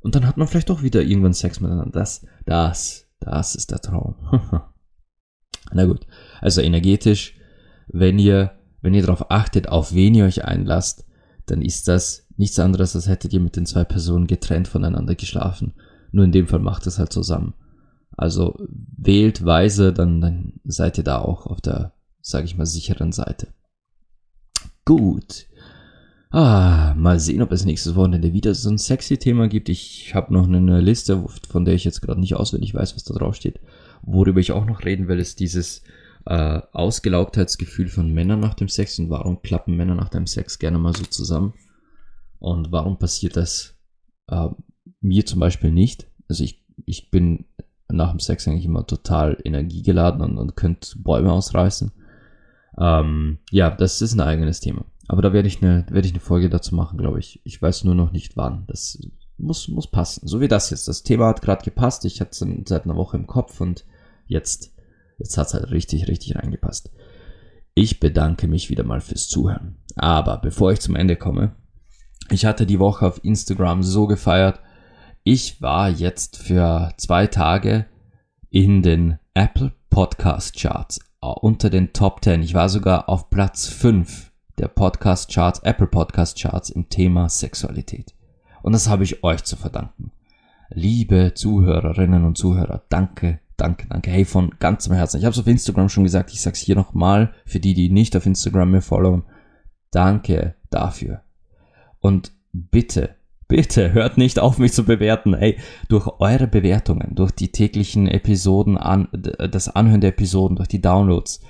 Und 0.00 0.14
dann 0.14 0.26
hat 0.26 0.36
man 0.36 0.48
vielleicht 0.48 0.70
auch 0.70 0.82
wieder 0.82 1.02
irgendwann 1.02 1.34
Sex 1.34 1.60
miteinander. 1.60 1.92
Das, 1.92 2.24
das, 2.46 3.06
das 3.20 3.54
ist 3.54 3.70
der 3.70 3.80
Traum. 3.80 4.14
Na 5.72 5.84
gut. 5.84 6.06
Also 6.40 6.62
energetisch, 6.62 7.36
wenn 7.88 8.18
ihr, 8.18 8.52
wenn 8.80 8.94
ihr 8.94 9.02
darauf 9.02 9.30
achtet, 9.30 9.68
auf 9.68 9.92
wen 9.94 10.14
ihr 10.14 10.24
euch 10.24 10.44
einlasst, 10.44 11.04
dann 11.46 11.62
ist 11.62 11.88
das 11.88 12.26
nichts 12.36 12.58
anderes, 12.58 12.96
als 12.96 13.08
hättet 13.08 13.32
ihr 13.32 13.40
mit 13.40 13.56
den 13.56 13.66
zwei 13.66 13.84
Personen 13.84 14.26
getrennt 14.26 14.68
voneinander 14.68 15.14
geschlafen. 15.14 15.74
Nur 16.12 16.24
in 16.24 16.32
dem 16.32 16.46
Fall 16.46 16.60
macht 16.60 16.86
es 16.86 16.98
halt 16.98 17.12
zusammen. 17.12 17.54
Also 18.16 18.56
wählt 18.68 19.44
weise, 19.44 19.92
dann, 19.92 20.20
dann 20.20 20.54
seid 20.64 20.98
ihr 20.98 21.04
da 21.04 21.18
auch 21.18 21.46
auf 21.46 21.60
der, 21.60 21.92
sag 22.20 22.44
ich 22.44 22.56
mal, 22.56 22.64
sicheren 22.64 23.12
Seite. 23.12 23.48
Gut. 24.86 25.46
Ah, 26.30 26.94
mal 26.96 27.18
sehen, 27.18 27.42
ob 27.42 27.50
es 27.50 27.64
nächstes 27.64 27.96
Wochenende 27.96 28.32
wieder 28.32 28.54
so 28.54 28.70
ein 28.70 28.78
sexy 28.78 29.18
Thema 29.18 29.48
gibt. 29.48 29.68
Ich 29.68 30.14
habe 30.14 30.32
noch 30.32 30.46
eine 30.46 30.80
Liste, 30.80 31.26
von 31.48 31.64
der 31.64 31.74
ich 31.74 31.84
jetzt 31.84 32.02
gerade 32.02 32.20
nicht 32.20 32.36
auswendig 32.36 32.72
weiß, 32.72 32.94
was 32.94 33.02
da 33.02 33.12
drauf 33.12 33.34
steht. 33.34 33.60
Worüber 34.02 34.38
ich 34.38 34.52
auch 34.52 34.64
noch 34.64 34.84
reden 34.84 35.08
will, 35.08 35.18
ist 35.18 35.40
dieses 35.40 35.82
äh, 36.24 36.60
Ausgelaugtheitsgefühl 36.72 37.88
von 37.88 38.12
Männern 38.12 38.38
nach 38.38 38.54
dem 38.54 38.68
Sex 38.68 38.98
und 39.00 39.10
warum 39.10 39.42
klappen 39.42 39.76
Männer 39.76 39.96
nach 39.96 40.08
dem 40.08 40.28
Sex 40.28 40.58
gerne 40.60 40.78
mal 40.78 40.94
so 40.94 41.04
zusammen 41.04 41.54
und 42.38 42.70
warum 42.70 42.98
passiert 42.98 43.36
das 43.36 43.74
äh, 44.28 44.48
mir 45.00 45.26
zum 45.26 45.40
Beispiel 45.40 45.72
nicht. 45.72 46.06
Also 46.28 46.44
ich, 46.44 46.64
ich 46.84 47.10
bin 47.10 47.46
nach 47.88 48.10
dem 48.10 48.20
Sex 48.20 48.46
eigentlich 48.46 48.66
immer 48.66 48.86
total 48.86 49.38
energiegeladen 49.44 50.20
und, 50.20 50.38
und 50.38 50.54
könnte 50.54 50.96
Bäume 50.98 51.32
ausreißen. 51.32 51.90
Ähm, 52.78 53.38
ja, 53.50 53.70
das 53.70 54.02
ist 54.02 54.14
ein 54.14 54.20
eigenes 54.20 54.60
Thema. 54.60 54.84
Aber 55.08 55.22
da 55.22 55.32
werde 55.32 55.48
ich 55.48 55.62
eine, 55.62 55.86
werde 55.90 56.06
ich 56.06 56.14
eine 56.14 56.20
Folge 56.20 56.50
dazu 56.50 56.74
machen, 56.74 56.98
glaube 56.98 57.18
ich. 57.18 57.40
Ich 57.44 57.60
weiß 57.60 57.84
nur 57.84 57.94
noch 57.94 58.12
nicht 58.12 58.36
wann. 58.36 58.64
Das 58.66 58.98
muss, 59.38 59.68
muss 59.68 59.90
passen. 59.90 60.26
So 60.26 60.40
wie 60.40 60.48
das 60.48 60.70
jetzt. 60.70 60.88
Das 60.88 61.02
Thema 61.02 61.28
hat 61.28 61.42
gerade 61.42 61.64
gepasst. 61.64 62.04
Ich 62.04 62.20
hatte 62.20 62.30
es 62.32 62.68
seit 62.68 62.84
einer 62.84 62.96
Woche 62.96 63.16
im 63.16 63.26
Kopf 63.26 63.60
und 63.60 63.84
Jetzt, 64.26 64.72
jetzt 65.18 65.38
hat's 65.38 65.54
halt 65.54 65.70
richtig, 65.70 66.08
richtig 66.08 66.36
reingepasst. 66.36 66.90
Ich 67.74 68.00
bedanke 68.00 68.48
mich 68.48 68.70
wieder 68.70 68.84
mal 68.84 69.00
fürs 69.00 69.28
Zuhören. 69.28 69.76
Aber 69.96 70.38
bevor 70.38 70.72
ich 70.72 70.80
zum 70.80 70.96
Ende 70.96 71.16
komme, 71.16 71.54
ich 72.30 72.44
hatte 72.44 72.66
die 72.66 72.80
Woche 72.80 73.06
auf 73.06 73.22
Instagram 73.22 73.82
so 73.82 74.06
gefeiert. 74.06 74.60
Ich 75.22 75.60
war 75.62 75.90
jetzt 75.90 76.38
für 76.38 76.92
zwei 76.96 77.26
Tage 77.26 77.86
in 78.50 78.82
den 78.82 79.18
Apple 79.34 79.72
Podcast 79.90 80.56
Charts 80.58 81.00
unter 81.30 81.70
den 81.70 81.92
Top 81.92 82.22
10. 82.22 82.42
Ich 82.42 82.54
war 82.54 82.68
sogar 82.68 83.08
auf 83.08 83.30
Platz 83.30 83.66
5 83.66 84.32
der 84.58 84.68
Podcast 84.68 85.32
Charts, 85.32 85.60
Apple 85.60 85.86
Podcast 85.86 86.40
Charts 86.40 86.70
im 86.70 86.88
Thema 86.88 87.28
Sexualität. 87.28 88.14
Und 88.62 88.72
das 88.72 88.88
habe 88.88 89.04
ich 89.04 89.22
euch 89.22 89.44
zu 89.44 89.56
verdanken. 89.56 90.12
Liebe 90.70 91.32
Zuhörerinnen 91.34 92.24
und 92.24 92.38
Zuhörer, 92.38 92.82
danke, 92.88 93.40
Danke, 93.56 93.86
danke. 93.88 94.10
Hey, 94.10 94.24
von 94.24 94.50
ganzem 94.58 94.94
Herzen. 94.94 95.18
Ich 95.18 95.24
habe 95.24 95.32
es 95.32 95.38
auf 95.38 95.46
Instagram 95.46 95.88
schon 95.88 96.04
gesagt, 96.04 96.30
ich 96.32 96.42
sag's 96.42 96.60
hier 96.60 96.76
nochmal, 96.76 97.32
für 97.46 97.58
die, 97.58 97.72
die 97.72 97.88
nicht 97.88 98.14
auf 98.16 98.26
Instagram 98.26 98.70
mir 98.70 98.82
followen. 98.82 99.22
Danke 99.90 100.54
dafür. 100.68 101.22
Und 102.00 102.32
bitte, 102.52 103.14
bitte 103.48 103.92
hört 103.92 104.18
nicht 104.18 104.38
auf, 104.38 104.58
mich 104.58 104.72
zu 104.72 104.84
bewerten. 104.84 105.34
Ey, 105.34 105.58
durch 105.88 106.06
eure 106.18 106.46
Bewertungen, 106.46 107.14
durch 107.14 107.32
die 107.32 107.52
täglichen 107.52 108.08
Episoden, 108.08 108.76
an, 108.76 109.08
das 109.12 109.68
Anhören 109.68 110.00
der 110.00 110.10
Episoden, 110.10 110.56
durch 110.56 110.68
die 110.68 110.80
Downloads, 110.80 111.40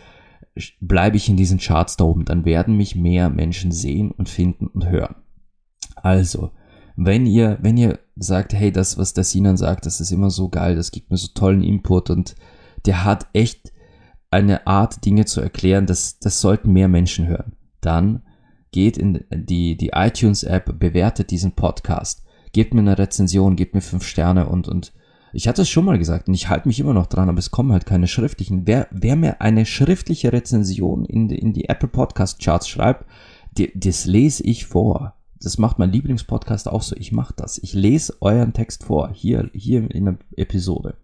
bleibe 0.80 1.16
ich 1.16 1.28
in 1.28 1.36
diesen 1.36 1.58
Charts 1.58 1.96
da 1.96 2.04
oben. 2.04 2.24
Dann 2.24 2.44
werden 2.44 2.76
mich 2.76 2.96
mehr 2.96 3.28
Menschen 3.30 3.72
sehen 3.72 4.10
und 4.10 4.28
finden 4.28 4.66
und 4.68 4.88
hören. 4.88 5.16
Also, 5.96 6.50
wenn 6.96 7.26
ihr, 7.26 7.58
wenn 7.60 7.76
ihr 7.76 7.98
sagt, 8.16 8.54
hey, 8.54 8.72
das, 8.72 8.96
was 8.96 9.12
der 9.12 9.24
Sinan 9.24 9.56
sagt, 9.56 9.86
das 9.86 10.00
ist 10.00 10.10
immer 10.10 10.30
so 10.30 10.48
geil, 10.48 10.76
das 10.76 10.90
gibt 10.90 11.10
mir 11.10 11.18
so 11.18 11.28
tollen 11.34 11.62
Input 11.62 12.10
und 12.10 12.36
der 12.86 13.04
hat 13.04 13.26
echt 13.32 13.72
eine 14.30 14.66
Art, 14.66 15.04
Dinge 15.04 15.24
zu 15.24 15.40
erklären, 15.40 15.86
das, 15.86 16.18
das 16.18 16.40
sollten 16.40 16.72
mehr 16.72 16.88
Menschen 16.88 17.26
hören. 17.26 17.52
Dann 17.80 18.22
geht 18.72 18.96
in 18.96 19.24
die, 19.30 19.76
die 19.76 19.90
iTunes-App, 19.94 20.78
bewertet 20.78 21.30
diesen 21.30 21.52
Podcast, 21.52 22.24
gebt 22.52 22.74
mir 22.74 22.80
eine 22.80 22.98
Rezension, 22.98 23.56
gebt 23.56 23.74
mir 23.74 23.80
fünf 23.80 24.04
Sterne 24.04 24.48
und, 24.48 24.68
und 24.68 24.92
ich 25.32 25.48
hatte 25.48 25.62
es 25.62 25.68
schon 25.68 25.84
mal 25.84 25.98
gesagt 25.98 26.28
und 26.28 26.34
ich 26.34 26.48
halte 26.48 26.68
mich 26.68 26.80
immer 26.80 26.94
noch 26.94 27.06
dran, 27.06 27.28
aber 27.28 27.38
es 27.38 27.50
kommen 27.50 27.72
halt 27.72 27.84
keine 27.84 28.06
schriftlichen. 28.06 28.66
Wer, 28.66 28.88
wer 28.90 29.16
mir 29.16 29.40
eine 29.40 29.66
schriftliche 29.66 30.32
Rezension 30.32 31.04
in 31.04 31.28
die, 31.28 31.38
in 31.38 31.52
die 31.52 31.68
Apple 31.68 31.88
Podcast 31.88 32.42
Charts 32.42 32.68
schreibt, 32.68 33.04
die, 33.52 33.72
das 33.78 34.06
lese 34.06 34.42
ich 34.44 34.66
vor 34.66 35.16
das 35.40 35.58
macht 35.58 35.78
mein 35.78 35.92
Lieblingspodcast 35.92 36.68
auch 36.68 36.82
so. 36.82 36.96
Ich 36.96 37.12
mache 37.12 37.34
das. 37.36 37.58
Ich 37.58 37.72
lese 37.72 38.16
euren 38.20 38.52
Text 38.52 38.84
vor, 38.84 39.10
hier, 39.12 39.50
hier 39.52 39.90
in 39.90 40.04
der 40.06 40.18
Episode. 40.36 40.96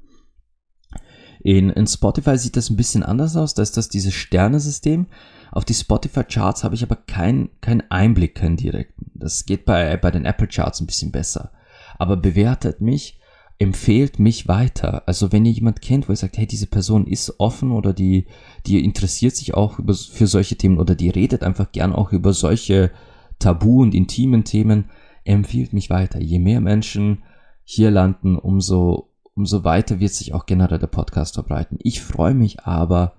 In, 1.40 1.70
in 1.70 1.86
Spotify 1.86 2.38
sieht 2.38 2.56
das 2.56 2.70
ein 2.70 2.76
bisschen 2.76 3.02
anders 3.02 3.36
aus. 3.36 3.54
Da 3.54 3.62
ist 3.62 3.76
das 3.76 3.88
dieses 3.88 4.14
Sternesystem. 4.14 5.06
Auf 5.52 5.66
die 5.66 5.74
Spotify-Charts 5.74 6.64
habe 6.64 6.74
ich 6.74 6.82
aber 6.82 6.96
keinen 6.96 7.50
kein 7.60 7.88
Einblick, 7.90 8.34
keinen 8.34 8.56
direkten. 8.56 9.10
Das 9.14 9.44
geht 9.44 9.66
bei, 9.66 9.98
bei 9.98 10.10
den 10.10 10.24
Apple-Charts 10.24 10.80
ein 10.80 10.86
bisschen 10.86 11.12
besser. 11.12 11.52
Aber 11.98 12.16
bewertet 12.16 12.80
mich, 12.80 13.20
empfehlt 13.58 14.18
mich 14.18 14.48
weiter. 14.48 15.02
Also 15.06 15.30
wenn 15.30 15.44
ihr 15.44 15.52
jemand 15.52 15.82
kennt, 15.82 16.08
wo 16.08 16.12
ihr 16.14 16.16
sagt, 16.16 16.38
hey, 16.38 16.46
diese 16.46 16.66
Person 16.66 17.06
ist 17.06 17.38
offen 17.38 17.70
oder 17.70 17.92
die, 17.92 18.26
die 18.66 18.82
interessiert 18.82 19.36
sich 19.36 19.52
auch 19.52 19.78
über, 19.78 19.92
für 19.92 20.26
solche 20.26 20.56
Themen 20.56 20.78
oder 20.78 20.94
die 20.94 21.10
redet 21.10 21.42
einfach 21.42 21.70
gern 21.70 21.92
auch 21.92 22.12
über 22.12 22.32
solche 22.32 22.90
tabu 23.38 23.82
und 23.82 23.94
intimen 23.94 24.44
Themen, 24.44 24.86
empfiehlt 25.24 25.74
mich 25.74 25.90
weiter. 25.90 26.18
Je 26.18 26.38
mehr 26.38 26.62
Menschen 26.62 27.24
hier 27.62 27.90
landen, 27.90 28.38
umso, 28.38 29.10
umso 29.34 29.64
weiter 29.64 30.00
wird 30.00 30.12
sich 30.12 30.32
auch 30.32 30.46
generell 30.46 30.78
der 30.78 30.86
Podcast 30.86 31.34
verbreiten. 31.34 31.78
Ich 31.82 32.00
freue 32.00 32.34
mich 32.34 32.60
aber 32.60 33.16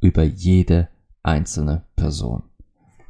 über 0.00 0.22
jede 0.22 0.88
einzelne 1.24 1.84
Person. 1.96 2.44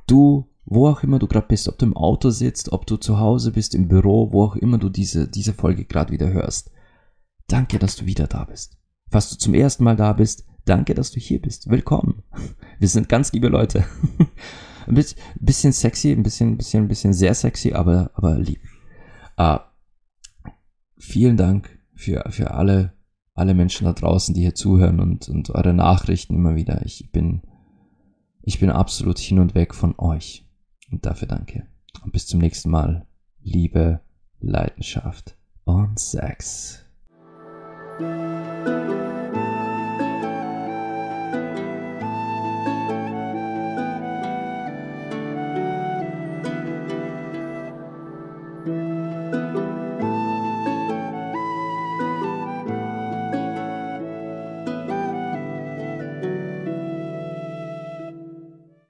Du 0.07 0.49
wo 0.67 0.89
auch 0.89 1.03
immer 1.03 1.19
du 1.19 1.27
gerade 1.27 1.47
bist, 1.47 1.69
ob 1.69 1.79
du 1.79 1.87
im 1.87 1.97
Auto 1.97 2.31
sitzt, 2.31 2.73
ob 2.73 2.87
du 2.87 2.97
zu 2.97 3.19
Hause 3.19 3.53
bist, 3.53 3.75
im 3.75 3.89
Büro, 3.89 4.33
wo 4.33 4.45
auch 4.45 4.57
immer 4.57 4.79
du 4.79 4.89
diese, 4.89 5.29
diese 5.29 5.53
Folge 5.53 5.85
gerade 5.85 6.13
wieder 6.13 6.33
hörst. 6.33 6.71
Danke, 7.49 7.79
dass 7.79 7.97
du 7.97 8.07
wieder 8.07 8.27
da 8.27 8.45
bist. 8.45 8.79
Falls 9.11 9.31
du 9.31 9.37
zum 9.37 9.55
ersten 9.55 9.85
Mal 9.85 9.97
da 9.97 10.15
bist, 10.15 10.47
danke, 10.65 10.95
dass 10.95 11.11
du 11.11 11.21
hier 11.21 11.41
bist. 11.41 11.69
Willkommen. 11.69 12.23
Wir 12.79 12.89
sind 12.89 13.09
ganz 13.09 13.33
liebe 13.33 13.49
Leute. 13.49 13.85
Ein 14.87 15.03
bisschen 15.41 15.73
sexy, 15.73 16.13
ein 16.13 16.23
bisschen, 16.23 16.59
bisschen, 16.59 16.89
bisschen 16.89 17.15
sehr 17.15 17.33
sexy, 17.33 17.73
aber, 17.73 18.11
aber 18.13 18.39
lieb. 18.39 18.61
Uh, 19.41 19.57
vielen 20.99 21.39
Dank 21.39 21.79
für, 21.95 22.23
für 22.29 22.51
alle, 22.51 22.93
alle 23.33 23.55
Menschen 23.55 23.87
da 23.87 23.95
draußen, 23.95 24.35
die 24.35 24.43
hier 24.43 24.55
zuhören 24.55 25.01
und, 25.01 25.27
und 25.31 25.49
eure 25.49 25.73
Nachrichten 25.73 26.35
immer 26.35 26.55
wieder. 26.55 26.85
Ich 26.85 27.11
bin, 27.13 27.41
ich 28.47 28.61
bin 28.61 28.71
absolut 28.71 29.19
hin 29.19 29.39
und 29.39 29.55
weg 29.55 29.75
von 29.75 29.95
euch. 29.99 30.47
Und 30.91 31.07
dafür 31.07 31.29
danke. 31.29 31.67
Und 32.03 32.13
bis 32.13 32.27
zum 32.27 32.41
nächsten 32.41 32.71
Mal. 32.71 33.07
Liebe, 33.43 34.01
Leidenschaft 34.41 35.37
und 35.65 35.99
Sex. 35.99 36.84